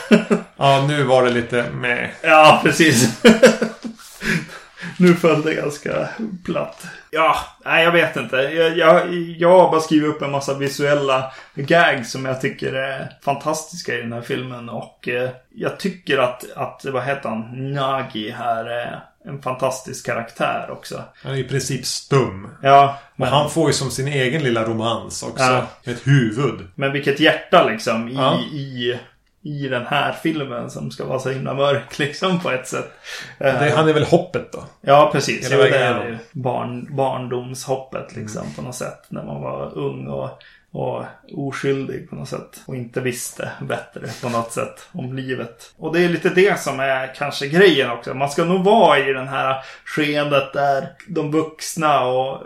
ja, 0.57 0.85
nu 0.87 1.03
var 1.03 1.23
det 1.23 1.29
lite 1.29 1.65
med. 1.73 2.09
Ja, 2.21 2.61
precis. 2.63 3.23
nu 4.97 5.13
föll 5.13 5.41
det 5.41 5.53
ganska 5.53 6.09
platt. 6.45 6.85
Ja, 7.11 7.37
nej 7.65 7.83
jag 7.83 7.91
vet 7.91 8.15
inte. 8.17 8.35
Jag, 8.35 8.77
jag, 8.77 9.13
jag 9.13 9.59
har 9.59 9.71
bara 9.71 9.81
skrivit 9.81 10.09
upp 10.09 10.21
en 10.21 10.31
massa 10.31 10.53
visuella 10.53 11.31
gags 11.55 12.11
som 12.11 12.25
jag 12.25 12.41
tycker 12.41 12.73
är 12.73 13.11
fantastiska 13.21 13.97
i 13.97 14.01
den 14.01 14.13
här 14.13 14.21
filmen. 14.21 14.69
Och 14.69 15.07
eh, 15.07 15.29
jag 15.55 15.79
tycker 15.79 16.17
att, 16.17 16.51
att, 16.55 16.85
vad 16.85 17.03
heter 17.03 17.29
han, 17.29 17.73
Nagi 17.73 18.29
här 18.29 18.65
är 18.65 19.03
en 19.25 19.41
fantastisk 19.41 20.05
karaktär 20.05 20.67
också. 20.71 21.03
Han 21.23 21.33
är 21.33 21.37
i 21.37 21.43
princip 21.43 21.85
stum. 21.85 22.47
Ja. 22.61 22.99
Men... 23.15 23.27
Och 23.27 23.35
han 23.35 23.49
får 23.49 23.69
ju 23.69 23.73
som 23.73 23.91
sin 23.91 24.07
egen 24.07 24.43
lilla 24.43 24.63
romans 24.63 25.23
också. 25.23 25.43
Ja. 25.43 25.67
Ett 25.83 26.07
huvud. 26.07 26.67
Men 26.75 26.91
vilket 26.91 27.19
hjärta 27.19 27.67
liksom 27.69 28.09
i, 28.09 28.15
ja. 28.15 28.39
i 28.39 28.99
i 29.43 29.67
den 29.67 29.85
här 29.85 30.11
filmen 30.11 30.69
som 30.69 30.91
ska 30.91 31.05
vara 31.05 31.19
så 31.19 31.29
himla 31.29 31.53
mörk 31.53 31.99
liksom 31.99 32.39
på 32.39 32.51
ett 32.51 32.67
sätt. 32.67 32.91
Det, 33.37 33.73
han 33.75 33.89
är 33.89 33.93
väl 33.93 34.03
hoppet 34.03 34.51
då? 34.51 34.63
Ja, 34.81 35.09
precis. 35.13 35.49
Jo, 35.51 35.57
det 35.57 35.77
är 35.77 36.07
ju 36.07 36.17
barn, 36.31 36.95
barndomshoppet 36.95 38.15
liksom 38.15 38.41
mm. 38.41 38.53
på 38.53 38.61
något 38.61 38.75
sätt. 38.75 39.05
När 39.07 39.23
man 39.23 39.41
var 39.41 39.77
ung 39.77 40.07
och, 40.07 40.29
och 40.71 41.05
oskyldig 41.31 42.09
på 42.09 42.15
något 42.15 42.29
sätt. 42.29 42.61
Och 42.65 42.75
inte 42.75 43.01
visste 43.01 43.51
bättre 43.61 44.07
på 44.21 44.29
något 44.29 44.51
sätt 44.51 44.87
om 44.91 45.13
livet. 45.13 45.73
Och 45.77 45.93
det 45.93 46.01
är 46.01 46.09
lite 46.09 46.29
det 46.29 46.59
som 46.59 46.79
är 46.79 47.15
kanske 47.15 47.47
grejen 47.47 47.91
också. 47.91 48.13
Man 48.13 48.29
ska 48.29 48.45
nog 48.45 48.63
vara 48.63 48.99
i 48.99 49.13
den 49.13 49.27
här 49.27 49.63
skeendet 49.85 50.53
där 50.53 50.87
de 51.07 51.31
vuxna 51.31 52.01
och, 52.03 52.43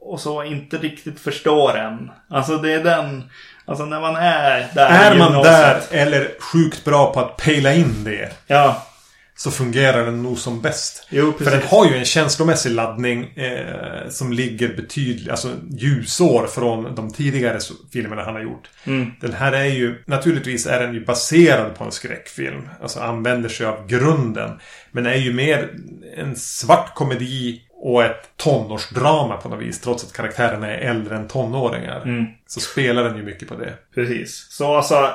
och 0.00 0.20
så 0.20 0.44
inte 0.44 0.78
riktigt 0.78 1.20
förstår 1.20 1.76
en. 1.76 2.10
Alltså 2.28 2.56
det 2.56 2.72
är 2.72 2.84
den 2.84 3.30
Alltså 3.70 3.84
när 3.84 4.00
man 4.00 4.16
är 4.16 4.68
där 4.74 5.12
Är 5.12 5.18
man 5.18 5.32
där 5.32 5.80
eller 5.90 6.28
sjukt 6.40 6.84
bra 6.84 7.12
på 7.12 7.20
att 7.20 7.36
pejla 7.36 7.74
in 7.74 8.04
det. 8.04 8.32
Ja. 8.46 8.86
Så 9.36 9.50
fungerar 9.50 10.04
den 10.04 10.22
nog 10.22 10.38
som 10.38 10.60
bäst. 10.60 11.06
Jo, 11.10 11.32
För 11.38 11.50
den 11.50 11.62
har 11.68 11.86
ju 11.86 11.96
en 11.96 12.04
känslomässig 12.04 12.70
laddning 12.70 13.24
eh, 13.36 14.08
som 14.08 14.32
ligger 14.32 14.76
betydligt, 14.76 15.30
alltså 15.30 15.48
ljusår 15.70 16.46
från 16.46 16.94
de 16.94 17.10
tidigare 17.10 17.58
filmerna 17.92 18.22
han 18.22 18.34
har 18.34 18.42
gjort. 18.42 18.70
Mm. 18.84 19.12
Den 19.20 19.32
här 19.32 19.52
är 19.52 19.64
ju, 19.64 20.02
naturligtvis 20.06 20.66
är 20.66 20.80
den 20.80 20.94
ju 20.94 21.04
baserad 21.04 21.74
på 21.78 21.84
en 21.84 21.92
skräckfilm. 21.92 22.68
Alltså 22.82 23.00
använder 23.00 23.48
sig 23.48 23.66
av 23.66 23.86
grunden. 23.86 24.60
Men 24.90 25.06
är 25.06 25.14
ju 25.14 25.32
mer 25.32 25.70
en 26.16 26.36
svart 26.36 26.94
komedi 26.94 27.62
och 27.82 28.04
ett 28.04 28.36
tonårsdrama 28.36 29.36
på 29.36 29.48
något 29.48 29.60
vis. 29.60 29.80
Trots 29.80 30.04
att 30.04 30.12
karaktärerna 30.12 30.70
är 30.70 30.90
äldre 30.90 31.16
än 31.16 31.28
tonåringar. 31.28 32.02
Mm. 32.02 32.26
Så 32.46 32.60
spelar 32.60 33.04
den 33.04 33.16
ju 33.16 33.22
mycket 33.22 33.48
på 33.48 33.54
det. 33.54 33.74
Precis. 33.94 34.46
Så 34.50 34.76
alltså. 34.76 35.10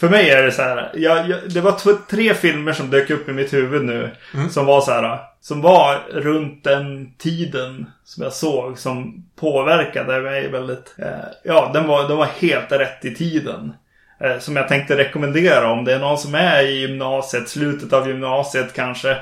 För 0.00 0.08
mig 0.08 0.30
är 0.30 0.42
det 0.42 0.52
så 0.52 0.62
här. 0.62 0.90
Jag, 0.94 1.28
jag, 1.28 1.38
det 1.50 1.60
var 1.60 2.06
tre 2.10 2.34
filmer 2.34 2.72
som 2.72 2.90
dök 2.90 3.10
upp 3.10 3.28
i 3.28 3.32
mitt 3.32 3.52
huvud 3.52 3.84
nu. 3.84 4.10
Mm. 4.34 4.50
Som 4.50 4.66
var 4.66 4.80
så 4.80 4.90
här. 4.90 5.18
Som 5.40 5.60
var 5.60 5.98
runt 6.12 6.64
den 6.64 7.14
tiden 7.18 7.86
som 8.04 8.22
jag 8.22 8.32
såg. 8.32 8.78
Som 8.78 9.26
påverkade 9.40 10.20
mig 10.20 10.48
väldigt. 10.48 10.94
Eh, 10.98 11.08
ja, 11.44 11.70
den 11.74 11.86
var, 11.86 12.08
den 12.08 12.16
var 12.16 12.28
helt 12.40 12.72
rätt 12.72 13.04
i 13.04 13.14
tiden. 13.14 13.72
Eh, 14.20 14.38
som 14.38 14.56
jag 14.56 14.68
tänkte 14.68 14.96
rekommendera 14.96 15.70
om 15.70 15.84
det 15.84 15.94
är 15.94 15.98
någon 15.98 16.18
som 16.18 16.34
är 16.34 16.62
i 16.62 16.80
gymnasiet. 16.80 17.48
Slutet 17.48 17.92
av 17.92 18.08
gymnasiet 18.08 18.72
kanske 18.72 19.16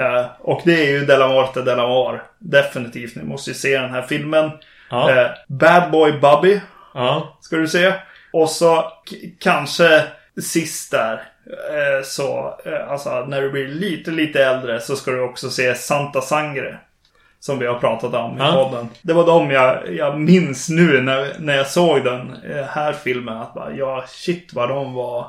Uh, 0.00 0.26
och 0.40 0.62
det 0.64 0.86
är 0.86 0.90
ju 0.90 1.06
Della 1.06 1.28
Morte 1.28 1.62
Della 1.62 1.88
Mar. 1.88 2.22
Definitivt. 2.38 3.16
Ni 3.16 3.24
måste 3.24 3.50
ju 3.50 3.54
se 3.54 3.78
den 3.78 3.90
här 3.90 4.02
filmen. 4.02 4.50
Ja. 4.90 5.10
Uh, 5.10 5.56
Bad 5.56 5.90
Boy 5.90 6.12
Bubby. 6.12 6.60
Ja. 6.94 7.38
Ska 7.40 7.56
du 7.56 7.68
se. 7.68 7.92
Och 8.32 8.50
så 8.50 8.92
kanske 9.40 10.02
sist 10.42 10.90
där. 10.90 11.14
Uh, 11.46 12.04
så 12.04 12.58
alltså 12.88 13.24
när 13.28 13.42
du 13.42 13.50
blir 13.50 13.68
lite, 13.68 14.10
lite 14.10 14.44
äldre 14.44 14.80
så 14.80 14.96
ska 14.96 15.10
du 15.10 15.20
också 15.20 15.50
se 15.50 15.74
Santa 15.74 16.20
Sangre. 16.20 16.78
Som 17.40 17.58
vi 17.58 17.66
har 17.66 17.78
pratat 17.78 18.14
om 18.14 18.36
i 18.36 18.38
ja. 18.38 18.52
podden. 18.52 18.88
Det 19.02 19.12
var 19.12 19.26
de 19.26 19.50
jag, 19.50 19.94
jag 19.94 20.20
minns 20.20 20.68
nu 20.68 21.00
när, 21.00 21.32
när 21.38 21.56
jag 21.56 21.66
såg 21.66 22.04
den 22.04 22.36
här 22.68 22.92
filmen. 22.92 23.36
Att 23.36 23.54
bara, 23.54 23.72
ja, 23.72 24.04
shit 24.08 24.54
vad 24.54 24.68
de 24.68 24.94
var 24.94 25.26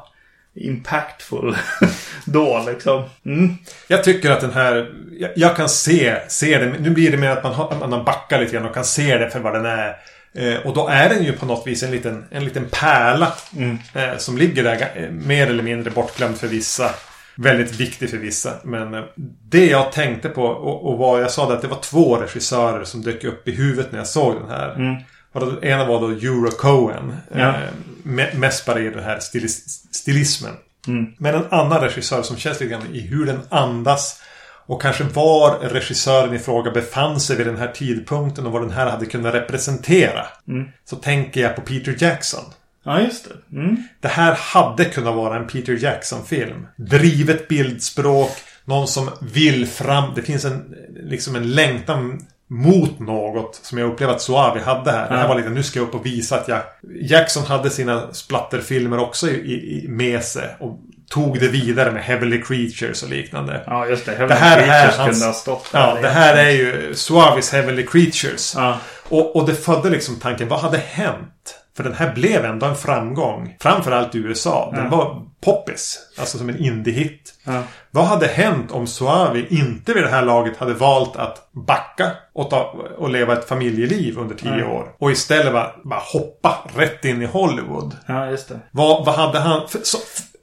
impactful 0.57 1.55
då 2.25 2.63
liksom. 2.67 3.03
Mm. 3.25 3.55
Jag 3.87 4.03
tycker 4.03 4.31
att 4.31 4.41
den 4.41 4.53
här... 4.53 4.91
Jag, 5.19 5.31
jag, 5.35 5.55
kan 5.55 5.69
se, 5.69 6.17
se 6.27 6.57
det. 6.57 6.73
Nu 6.79 6.89
blir 6.89 7.11
det 7.11 7.17
mer 7.17 7.29
att 7.29 7.43
man, 7.43 7.53
har, 7.53 7.87
man 7.87 8.03
backar 8.03 8.39
lite 8.39 8.53
grann 8.53 8.65
och 8.65 8.73
kan 8.73 8.85
se 8.85 9.17
det 9.17 9.29
för 9.29 9.39
vad 9.39 9.53
den 9.53 9.65
är. 9.65 9.95
Eh, 10.33 10.65
och 10.65 10.73
då 10.73 10.87
är 10.87 11.09
den 11.09 11.23
ju 11.23 11.33
på 11.33 11.45
något 11.45 11.67
vis 11.67 11.83
en 11.83 11.91
liten, 11.91 12.25
en 12.31 12.43
liten 12.43 12.65
pärla. 12.71 13.33
Mm. 13.55 13.77
Eh, 13.93 14.17
som 14.17 14.37
ligger 14.37 14.63
där 14.63 14.91
eh, 14.95 15.09
mer 15.11 15.47
eller 15.47 15.63
mindre 15.63 15.91
bortglömd 15.91 16.37
för 16.37 16.47
vissa. 16.47 16.91
Väldigt 17.35 17.79
viktig 17.79 18.09
för 18.09 18.17
vissa. 18.17 18.53
Men 18.63 18.93
eh, 18.93 19.03
det 19.49 19.65
jag 19.65 19.91
tänkte 19.91 20.29
på 20.29 20.43
och, 20.43 20.91
och 20.91 20.97
vad 20.97 21.21
jag 21.21 21.31
sa 21.31 21.49
det 21.49 21.53
att 21.53 21.61
det 21.61 21.67
var 21.67 21.81
två 21.81 22.15
regissörer 22.15 22.83
som 22.83 23.01
dök 23.01 23.23
upp 23.23 23.47
i 23.47 23.51
huvudet 23.51 23.91
när 23.91 23.99
jag 23.99 24.07
såg 24.07 24.35
den 24.35 24.49
här. 24.49 24.75
Mm. 24.75 24.95
Och 25.31 25.63
ena 25.63 25.85
var 25.85 26.01
då 26.01 26.07
Euro 26.07 26.51
Cohen. 26.51 27.15
Ja. 27.33 27.55
Eh, 27.55 28.35
mest 28.35 28.65
bara 28.65 28.79
i 28.79 28.89
den 28.89 29.03
här 29.03 29.19
stilis 29.19 29.87
stilismen. 29.91 30.53
Mm. 30.87 31.13
Men 31.17 31.35
en 31.35 31.45
annan 31.49 31.81
regissör 31.81 32.21
som 32.21 32.37
känns 32.37 32.59
lite 32.59 32.71
grann 32.71 32.95
i 32.95 32.99
hur 32.99 33.25
den 33.25 33.39
andas. 33.49 34.21
Och 34.67 34.81
kanske 34.81 35.03
var 35.03 35.59
regissören 35.59 36.33
i 36.33 36.39
fråga 36.39 36.71
befann 36.71 37.19
sig 37.19 37.35
vid 37.35 37.47
den 37.47 37.57
här 37.57 37.67
tidpunkten 37.67 38.45
och 38.45 38.51
vad 38.51 38.61
den 38.61 38.71
här 38.71 38.89
hade 38.89 39.05
kunnat 39.05 39.33
representera. 39.33 40.25
Mm. 40.47 40.69
Så 40.85 40.95
tänker 40.95 41.41
jag 41.41 41.55
på 41.55 41.61
Peter 41.61 41.95
Jackson. 41.99 42.43
Ja, 42.83 43.01
just 43.01 43.29
det. 43.29 43.57
Mm. 43.57 43.83
Det 43.99 44.07
här 44.07 44.35
hade 44.39 44.85
kunnat 44.85 45.15
vara 45.15 45.35
en 45.35 45.47
Peter 45.47 45.83
Jackson-film. 45.83 46.67
Drivet 46.77 47.47
bildspråk. 47.47 48.31
Någon 48.65 48.87
som 48.87 49.09
vill 49.21 49.67
fram. 49.67 50.13
Det 50.15 50.21
finns 50.21 50.45
en, 50.45 50.75
liksom 50.95 51.35
en 51.35 51.51
längtan 51.51 52.21
mot 52.49 52.99
något 52.99 53.59
som 53.61 53.77
jag 53.77 53.91
upplevde 53.91 54.15
att 54.15 54.21
Suave 54.21 54.61
hade 54.61 54.91
här. 54.91 55.07
Ja. 55.09 55.13
Det 55.13 55.17
här 55.21 55.27
var 55.27 55.35
lite, 55.35 55.49
nu 55.49 55.63
ska 55.63 55.79
jag 55.79 55.87
upp 55.87 55.95
och 55.95 56.05
visa 56.05 56.35
att 56.35 56.47
jag... 56.47 56.61
Jackson 57.01 57.43
hade 57.43 57.69
sina 57.69 58.13
splatterfilmer 58.13 58.99
också 58.99 59.29
i, 59.29 59.51
i, 59.53 59.85
med 59.87 60.23
sig. 60.23 60.55
Och 60.59 60.79
tog 61.09 61.39
det 61.39 61.47
vidare 61.47 61.91
med 61.91 62.03
Heavenly 62.03 62.41
Creatures 62.41 63.03
och 63.03 63.09
liknande. 63.09 63.63
Ja, 63.65 63.87
just 63.87 64.05
det. 64.05 64.11
Heavenly 64.11 64.35
det 64.35 64.41
här 64.41 64.65
Creatures 64.65 65.09
kunde 65.09 65.25
ha 65.25 65.33
stått 65.33 65.71
där. 65.71 65.79
Ja, 65.79 65.97
det 66.01 66.09
här 66.09 66.37
är 66.37 66.49
ju 66.49 66.95
Suaves 66.95 67.51
Heavenly 67.51 67.85
Creatures. 67.85 68.53
Ja. 68.55 68.77
Och, 69.09 69.35
och 69.35 69.45
det 69.45 69.55
födde 69.55 69.89
liksom 69.89 70.15
tanken, 70.15 70.47
vad 70.47 70.59
hade 70.59 70.77
hänt? 70.77 71.55
För 71.77 71.83
den 71.83 71.93
här 71.93 72.13
blev 72.13 72.45
ändå 72.45 72.65
en 72.65 72.75
framgång. 72.75 73.55
Framförallt 73.59 74.15
i 74.15 74.17
USA. 74.17 74.71
Den 74.75 74.83
ja. 74.83 74.89
var 74.89 75.21
poppis. 75.41 75.99
Alltså 76.19 76.37
som 76.37 76.49
en 76.49 76.57
indie-hit. 76.57 77.33
Ja. 77.43 77.63
Vad 77.91 78.05
hade 78.05 78.27
hänt 78.27 78.71
om 78.71 78.87
Suave 78.87 79.45
inte 79.49 79.93
vid 79.93 80.03
det 80.03 80.09
här 80.09 80.21
laget 80.21 80.57
hade 80.57 80.73
valt 80.73 81.15
att 81.15 81.49
backa 81.51 82.11
och, 82.33 82.49
ta, 82.49 82.75
och 82.97 83.09
leva 83.09 83.33
ett 83.33 83.47
familjeliv 83.47 84.19
under 84.19 84.35
tio 84.35 84.59
ja. 84.59 84.67
år? 84.67 84.95
Och 84.97 85.11
istället 85.11 85.53
bara, 85.53 85.71
bara 85.83 85.99
hoppa 86.13 86.57
rätt 86.75 87.05
in 87.05 87.21
i 87.21 87.25
Hollywood. 87.25 87.97
Ja, 88.05 88.29
just 88.29 88.49
det. 88.49 88.59
Vad, 88.71 89.05
vad 89.05 89.15
hade 89.15 89.39
han... 89.39 89.67
För, 89.67 89.79
så, 89.83 89.97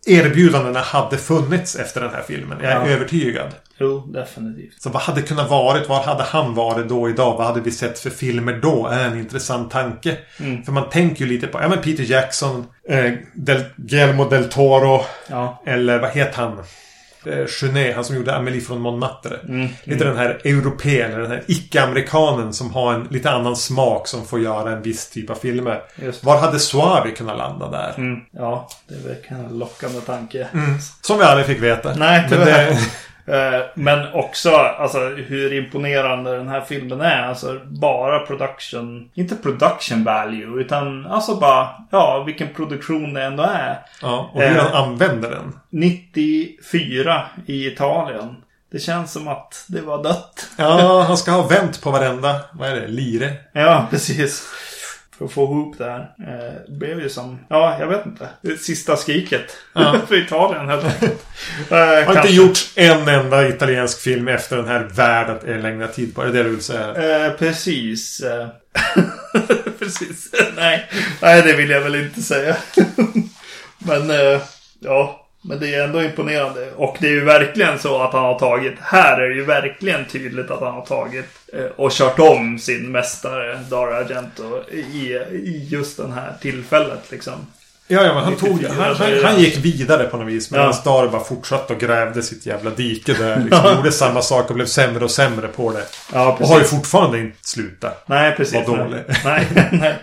erbjudandena 0.07 0.81
hade 0.81 1.17
funnits 1.17 1.77
efter 1.77 2.01
den 2.01 2.11
här 2.11 2.23
filmen. 2.23 2.59
Jag 2.63 2.73
är 2.73 2.87
övertygad. 2.87 3.55
Jo, 3.79 4.07
definitivt. 4.07 4.83
Så 4.83 4.91
vad 4.91 5.03
hade 5.03 5.23
kunnat 5.23 5.51
varit? 5.51 5.89
Var 5.89 6.03
hade 6.03 6.23
han 6.23 6.55
varit 6.55 6.89
då 6.89 7.09
idag? 7.09 7.37
Vad 7.37 7.47
hade 7.47 7.61
vi 7.61 7.71
sett 7.71 7.99
för 7.99 8.11
filmer 8.11 8.59
då? 8.63 8.87
Är 8.87 9.05
en 9.05 9.19
intressant 9.19 9.71
tanke. 9.71 10.17
Mm. 10.41 10.63
För 10.65 10.73
man 10.73 10.89
tänker 10.91 11.25
ju 11.25 11.31
lite 11.31 11.47
på 11.47 11.61
ja, 11.63 11.69
men 11.69 11.83
Peter 11.83 12.05
Jackson, 12.05 12.67
eh, 12.89 13.13
del, 13.35 13.65
Guillermo 13.77 14.29
del 14.29 14.49
Toro. 14.49 15.05
Ja. 15.27 15.63
Eller 15.67 15.99
vad 15.99 16.11
heter 16.11 16.43
han? 16.43 16.59
Eh, 17.27 17.47
Genet, 17.47 17.95
han 17.95 18.05
som 18.05 18.17
gjorde 18.17 18.37
Amelie 18.37 18.61
från 18.61 18.81
Montmartre. 18.81 19.37
Mm. 19.49 19.69
Lite 19.85 20.05
mm. 20.05 20.17
den 20.17 20.27
här 20.27 20.41
europeen, 20.45 21.11
den 21.11 21.31
här 21.31 21.43
icke-amerikanen 21.47 22.53
som 22.53 22.71
har 22.71 22.95
en 22.95 23.09
lite 23.11 23.31
annan 23.31 23.57
smak 23.57 24.09
som 24.09 24.27
får 24.27 24.41
göra 24.41 24.73
en 24.73 24.83
viss 24.83 25.11
typ 25.11 25.31
av 25.31 25.35
filmer. 25.35 25.83
Var 26.23 26.41
hade 26.41 26.59
Suave 26.59 27.11
kunnat 27.11 27.39
landa 27.39 27.71
där? 27.71 27.95
Mm. 27.97 28.21
Ja, 28.33 28.69
det 28.89 28.95
är 28.95 29.15
verkligen 29.15 29.45
en 29.45 29.59
lockande 29.59 30.01
tanke. 30.01 30.49
Mm. 30.53 30.79
Som 31.01 31.19
vi 31.19 31.25
aldrig 31.25 31.47
fick 31.47 31.63
veta. 31.63 31.95
Nej, 31.95 32.27
Men 32.31 32.41
det... 32.41 32.79
Eh, 33.27 33.61
men 33.75 34.13
också 34.13 34.51
alltså, 34.51 34.99
hur 35.09 35.53
imponerande 35.53 36.37
den 36.37 36.49
här 36.49 36.61
filmen 36.61 37.01
är. 37.01 37.23
Alltså 37.23 37.61
bara 37.65 38.27
production. 38.27 39.11
Inte 39.15 39.37
production 39.37 40.05
value. 40.05 40.61
Utan 40.61 41.07
alltså 41.07 41.35
bara 41.35 41.69
ja, 41.91 42.23
vilken 42.27 42.49
produktion 42.49 43.15
det 43.15 43.23
ändå 43.23 43.43
är. 43.43 43.79
Ja, 44.03 44.31
och 44.33 44.43
hur 44.43 44.59
han 44.59 44.67
eh, 44.67 44.81
använder 44.81 45.31
den. 45.31 45.59
94 45.71 47.23
i 47.47 47.67
Italien. 47.67 48.37
Det 48.73 48.79
känns 48.79 49.13
som 49.13 49.29
att 49.29 49.65
det 49.69 49.81
var 49.81 50.03
dött. 50.03 50.49
Ja, 50.57 51.03
han 51.09 51.17
ska 51.17 51.31
ha 51.31 51.47
vänt 51.47 51.83
på 51.83 51.91
varenda, 51.91 52.41
vad 52.53 52.69
är 52.69 52.81
det, 52.81 52.89
lire? 52.89 53.33
Ja, 53.53 53.87
precis 53.91 54.49
för 55.19 55.25
att 55.25 55.33
få 55.33 55.43
ihop 55.45 55.79
det 55.79 55.85
här. 55.85 56.01
Eh, 56.01 56.55
det 56.69 56.73
blev 56.73 57.01
ju 57.01 57.09
som, 57.09 57.39
ja 57.49 57.77
jag 57.81 57.87
vet 57.87 58.07
inte. 58.07 58.29
Det 58.43 58.57
sista 58.57 58.97
skriket 58.97 59.57
ja. 59.73 59.97
för 60.09 60.15
Italien 60.25 60.69
helt 60.69 60.85
enkelt. 60.85 61.27
Eh, 61.71 61.79
Har 61.79 62.17
inte 62.17 62.35
gjort 62.35 62.59
en 62.75 63.09
enda 63.09 63.49
italiensk 63.49 64.01
film 64.01 64.29
efter 64.29 64.57
den 64.57 64.69
här 64.69 64.81
världen 64.81 65.39
är 65.47 65.59
längre 65.59 65.89
tid 65.89 66.15
på. 66.15 66.23
Är 66.23 66.27
det 66.27 66.33
det 66.33 66.43
du 66.43 66.51
vill 66.51 66.63
säga? 66.63 67.27
Eh, 67.27 67.33
precis. 67.33 68.21
Eh, 68.21 68.49
precis. 69.79 70.31
Nej. 70.57 70.91
Nej, 71.23 71.43
det 71.43 71.53
vill 71.53 71.71
jag 71.71 71.81
väl 71.81 71.95
inte 71.95 72.23
säga. 72.23 72.57
Men 73.79 74.11
eh, 74.11 74.41
ja. 74.81 75.24
Men 75.47 75.61
det 75.61 75.75
är 75.75 75.85
ändå 75.85 76.03
imponerande. 76.03 76.71
Och 76.77 76.97
det 77.01 77.07
är 77.07 77.11
ju 77.11 77.25
verkligen 77.25 77.79
så 77.79 78.03
att 78.03 78.13
han 78.13 78.25
har 78.25 78.39
tagit. 78.39 78.75
Här 78.81 79.21
är 79.21 79.29
det 79.29 79.35
ju 79.35 79.45
verkligen 79.45 80.05
tydligt 80.05 80.51
att 80.51 80.61
han 80.61 80.75
har 80.75 80.87
tagit 80.87 81.27
eh, 81.53 81.65
och 81.77 81.93
kört 81.93 82.19
om 82.19 82.59
sin 82.59 82.93
mästare 82.93 83.61
Dario 83.71 83.95
Argento 83.95 84.63
i, 84.71 85.15
i 85.33 85.69
just 85.71 85.97
det 85.97 86.13
här 86.13 86.33
tillfället 86.41 87.11
liksom. 87.11 87.47
Ja, 87.87 88.03
ja 88.03 88.15
men 88.15 88.25
han, 88.25 88.37
tog, 88.37 88.65
han, 88.65 88.97
han, 88.97 89.25
han, 89.25 89.41
gick 89.41 89.57
vidare 89.57 90.05
på 90.05 90.17
något 90.17 90.29
vis. 90.29 90.51
Medan 90.51 90.67
ja. 90.67 90.93
Dario 90.93 91.11
bara 91.11 91.25
fortsatte 91.25 91.73
och 91.73 91.81
grävde 91.81 92.23
sitt 92.23 92.47
jävla 92.47 92.71
dike 92.71 93.15
där. 93.15 93.41
Liksom, 93.41 93.77
gjorde 93.77 93.93
samma 93.93 94.23
sak 94.23 94.49
och 94.49 94.55
blev 94.55 94.67
sämre 94.67 95.05
och 95.05 95.11
sämre 95.11 95.49
på 95.49 95.73
det. 95.73 95.85
Ja, 96.13 96.37
och 96.41 96.49
har 96.49 96.59
ju 96.59 96.65
fortfarande 96.65 97.19
inte 97.19 97.37
slutat 97.41 98.05
Nej, 98.07 98.37
precis. 98.37 98.55
Var 98.69 98.77
dålig. 98.77 99.01
Nej, 99.25 99.47
nej, 99.73 99.95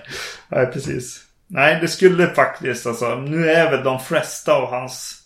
nej, 0.47 0.65
precis. 0.65 1.19
Nej, 1.47 1.77
det 1.81 1.87
skulle 1.87 2.27
faktiskt 2.27 2.87
alltså. 2.87 3.15
Nu 3.15 3.51
är 3.51 3.71
väl 3.71 3.83
de 3.83 3.99
flesta 3.99 4.53
av 4.53 4.69
hans 4.69 5.20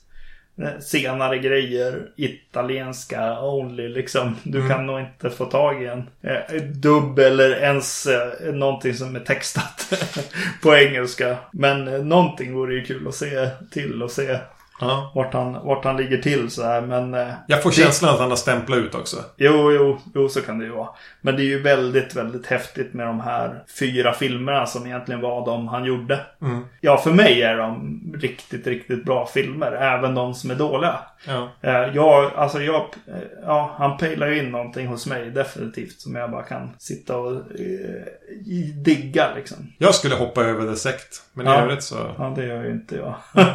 senare 0.80 1.38
grejer. 1.38 2.08
Italienska 2.16 3.41
only 3.41 3.88
liksom. 3.88 4.36
Du 4.43 4.58
mm. 4.58 4.70
kan 4.70 4.86
nog 4.86 4.99
inte 4.99 5.30
få 5.30 5.45
tag 5.45 5.84
i 5.84 5.86
en 5.86 6.10
eh, 6.22 6.62
dubb 6.62 7.20
eller 7.20 7.64
ens 7.64 8.06
eh, 8.06 8.53
någonting 8.53 8.93
som 8.93 9.16
är 9.16 9.20
textat 9.20 9.93
på 10.62 10.76
engelska. 10.76 11.38
Men 11.51 11.88
eh, 11.88 12.03
någonting 12.03 12.53
vore 12.53 12.74
ju 12.74 12.86
kul 12.86 13.08
att 13.08 13.16
se 13.16 13.49
till 13.72 14.03
och 14.03 14.12
se 14.12 14.38
Ja. 14.80 15.11
Vart, 15.15 15.34
han, 15.34 15.53
vart 15.53 15.86
han 15.86 15.97
ligger 15.97 16.17
till 16.17 16.49
så 16.49 16.63
här. 16.63 16.82
Men, 16.82 17.13
eh, 17.13 17.34
jag 17.47 17.63
får 17.63 17.71
känslan 17.71 18.13
att 18.13 18.19
han 18.19 18.30
har 18.30 18.38
stämplat 18.38 18.78
ut 18.78 18.95
också. 18.95 19.17
Jo, 19.38 19.71
jo, 19.71 19.99
jo, 20.15 20.30
så 20.30 20.41
kan 20.41 20.59
det 20.59 20.65
ju 20.65 20.71
vara. 20.71 20.89
Men 21.21 21.36
det 21.36 21.41
är 21.41 21.45
ju 21.45 21.61
väldigt, 21.61 22.15
väldigt 22.15 22.47
häftigt 22.47 22.93
med 22.93 23.07
de 23.07 23.19
här 23.19 23.63
fyra 23.80 24.13
filmerna 24.13 24.65
som 24.65 24.86
egentligen 24.86 25.21
var 25.21 25.45
de 25.45 25.67
han 25.67 25.86
gjorde. 25.86 26.19
Mm. 26.41 26.65
Ja, 26.82 26.97
för 26.97 27.11
mig 27.11 27.41
är 27.41 27.57
de 27.57 27.99
riktigt, 28.21 28.67
riktigt 28.67 29.05
bra 29.05 29.28
filmer. 29.34 29.71
Även 29.71 30.15
de 30.15 30.34
som 30.34 30.51
är 30.51 30.55
dåliga. 30.55 30.99
Ja. 31.28 31.49
Eh, 31.61 31.95
jag, 31.95 32.32
alltså 32.36 32.61
jag, 32.61 32.82
eh, 33.07 33.15
ja, 33.43 33.76
han 33.78 33.97
pejlar 33.97 34.28
ju 34.28 34.39
in 34.39 34.51
någonting 34.51 34.88
hos 34.88 35.07
mig 35.07 35.32
definitivt. 35.32 36.01
Som 36.01 36.15
jag 36.15 36.32
bara 36.32 36.43
kan 36.43 36.69
sitta 36.78 37.17
och 37.17 37.36
eh, 37.36 38.05
digga 38.84 39.28
liksom. 39.36 39.57
Jag 39.78 39.95
skulle 39.95 40.15
hoppa 40.15 40.43
över 40.43 40.71
The 40.71 40.76
Sect. 40.76 41.21
Men 41.34 41.45
ja. 41.45 41.59
i 41.59 41.63
övrigt 41.63 41.84
så... 41.84 41.95
Ja, 42.17 42.34
det 42.36 42.45
gör 42.45 42.63
ju 42.63 42.71
inte 42.71 42.95
jag. 42.95 43.15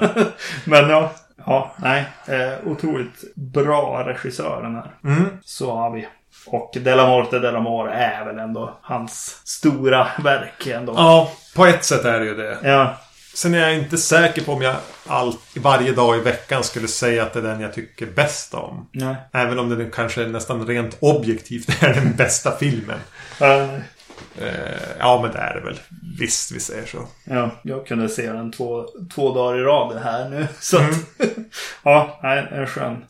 men 0.65 0.91
ja, 0.91 1.13
ja, 1.47 1.75
nej. 1.77 2.05
Eh, 2.27 2.53
otroligt 2.67 3.35
bra 3.35 4.05
regissör 4.07 4.63
den 4.63 4.75
här. 4.75 4.91
Mm. 5.05 5.29
Så 5.45 5.77
har 5.77 5.91
vi. 5.91 6.09
Och 6.47 6.77
Della 6.81 7.07
Morte 7.07 7.39
Della 7.39 7.61
More 7.61 7.93
är 7.93 8.25
väl 8.25 8.39
ändå 8.39 8.79
hans 8.83 9.41
stora 9.45 10.09
verk 10.25 10.67
ändå. 10.67 10.93
Ja, 10.97 11.33
på 11.57 11.67
ett 11.67 11.85
sätt 11.85 12.05
är 12.05 12.21
det 12.21 12.27
ju 12.27 12.35
det. 12.35 12.59
Ja. 12.63 12.97
Sen 13.35 13.55
är 13.55 13.59
jag 13.59 13.75
inte 13.75 13.99
säker 13.99 14.43
på 14.43 14.53
om 14.53 14.63
jag 14.63 14.77
all, 15.07 15.35
varje 15.57 15.93
dag 15.93 16.17
i 16.17 16.21
veckan 16.21 16.65
skulle 16.65 16.89
säga 16.89 17.23
att 17.23 17.33
det 17.33 17.39
är 17.39 17.43
den 17.43 17.61
jag 17.61 17.75
tycker 17.75 18.07
bäst 18.07 18.55
om. 18.55 18.89
Nej. 18.93 19.17
Även 19.33 19.59
om 19.59 19.69
den 19.69 19.91
kanske 19.91 20.27
nästan 20.27 20.67
rent 20.67 20.97
objektivt 21.01 21.69
är 21.83 21.95
den 21.95 22.17
bästa 22.17 22.57
filmen. 22.57 22.99
Uh. 23.43 23.81
Eh, 24.41 24.91
ja, 24.99 25.21
men 25.23 25.33
det 25.33 25.39
är 25.39 25.55
det 25.55 25.61
väl. 25.61 25.81
Visst, 26.19 26.53
vi 26.53 26.61
säger 26.61 26.87
så. 26.87 26.99
Ja, 27.25 27.51
jag 27.63 27.87
kunde 27.87 28.09
se 28.09 28.33
den 28.33 28.53
två, 28.53 28.87
två 29.15 29.35
dagar 29.35 29.59
i 29.59 29.63
rad 29.63 30.03
här 30.03 30.29
nu. 30.29 30.47
Så 30.61 30.79
mm. 30.79 30.95
ja, 31.83 32.21
nej, 32.23 32.47
den 32.51 32.63
är 32.63 32.67
skön. 32.67 33.05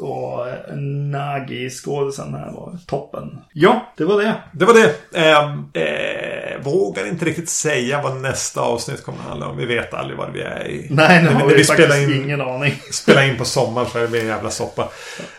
Och, 0.00 0.10
och 0.10 0.46
Nagi, 0.78 1.70
skådisen 1.70 2.34
här, 2.34 2.52
var 2.52 2.78
toppen. 2.86 3.38
Ja, 3.52 3.92
det 3.96 4.04
var 4.04 4.22
det. 4.22 4.34
Det 4.52 4.64
var 4.64 4.74
det. 4.74 4.94
Eh, 5.14 5.82
eh, 5.82 6.60
vågar 6.62 7.06
inte 7.06 7.24
riktigt 7.24 7.50
säga 7.50 8.02
vad 8.02 8.16
nästa 8.16 8.60
avsnitt 8.60 9.04
kommer 9.04 9.18
att 9.18 9.24
handla 9.24 9.46
om. 9.46 9.56
Vi 9.56 9.66
vet 9.66 9.94
aldrig 9.94 10.18
vad 10.18 10.32
vi 10.32 10.40
är 10.40 10.68
i. 10.68 10.86
Nej, 10.90 11.22
nu 11.22 11.28
har 11.28 11.46
vi, 11.46 11.54
vi 11.54 11.64
faktiskt 11.64 11.96
in, 11.96 12.22
ingen 12.22 12.40
aning. 12.40 12.74
Spela 12.92 13.24
in 13.24 13.38
på 13.38 13.44
sommaren 13.44 13.88
så 13.92 13.98
är 13.98 14.08
det 14.08 14.20
en 14.20 14.26
jävla 14.26 14.50
soppa. 14.50 14.88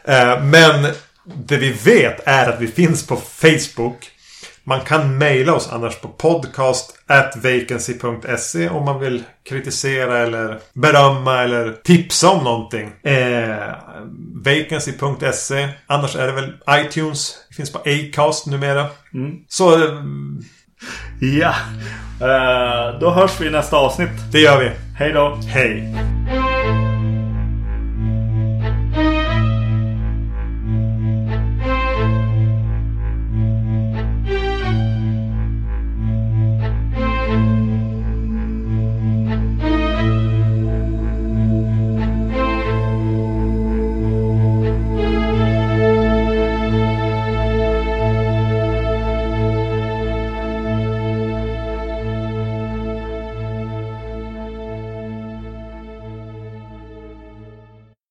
Eh, 0.03 0.43
men 0.43 0.93
det 1.23 1.57
vi 1.57 1.71
vet 1.71 2.27
är 2.27 2.49
att 2.49 2.61
vi 2.61 2.67
finns 2.67 3.07
på 3.07 3.15
Facebook. 3.15 4.11
Man 4.67 4.81
kan 4.81 5.17
mejla 5.17 5.53
oss 5.53 5.69
annars 5.71 5.99
på 6.01 6.07
podcast 6.07 6.99
vacancy.se 7.35 8.69
om 8.69 8.85
man 8.85 8.99
vill 8.99 9.23
kritisera 9.49 10.17
eller 10.17 10.59
berömma 10.73 11.43
eller 11.43 11.71
tipsa 11.71 12.29
om 12.29 12.43
någonting. 12.43 12.91
Eh, 13.03 13.75
vacancy.se 14.45 15.69
Annars 15.87 16.15
är 16.15 16.27
det 16.27 16.33
väl 16.33 16.53
iTunes. 16.69 17.35
Det 17.49 17.55
finns 17.55 17.71
på 17.71 17.79
Acast 17.79 18.45
numera. 18.45 18.85
Mm. 19.13 19.35
Så... 19.47 19.75
Eh, 19.75 19.93
ja. 21.21 21.53
Uh, 22.21 22.99
då 22.99 23.11
hörs 23.11 23.41
vi 23.41 23.47
i 23.47 23.49
nästa 23.49 23.77
avsnitt. 23.77 24.31
Det 24.31 24.39
gör 24.39 24.59
vi. 24.59 24.71
Hej 24.97 25.13
då. 25.13 25.39
Hej. 25.47 25.95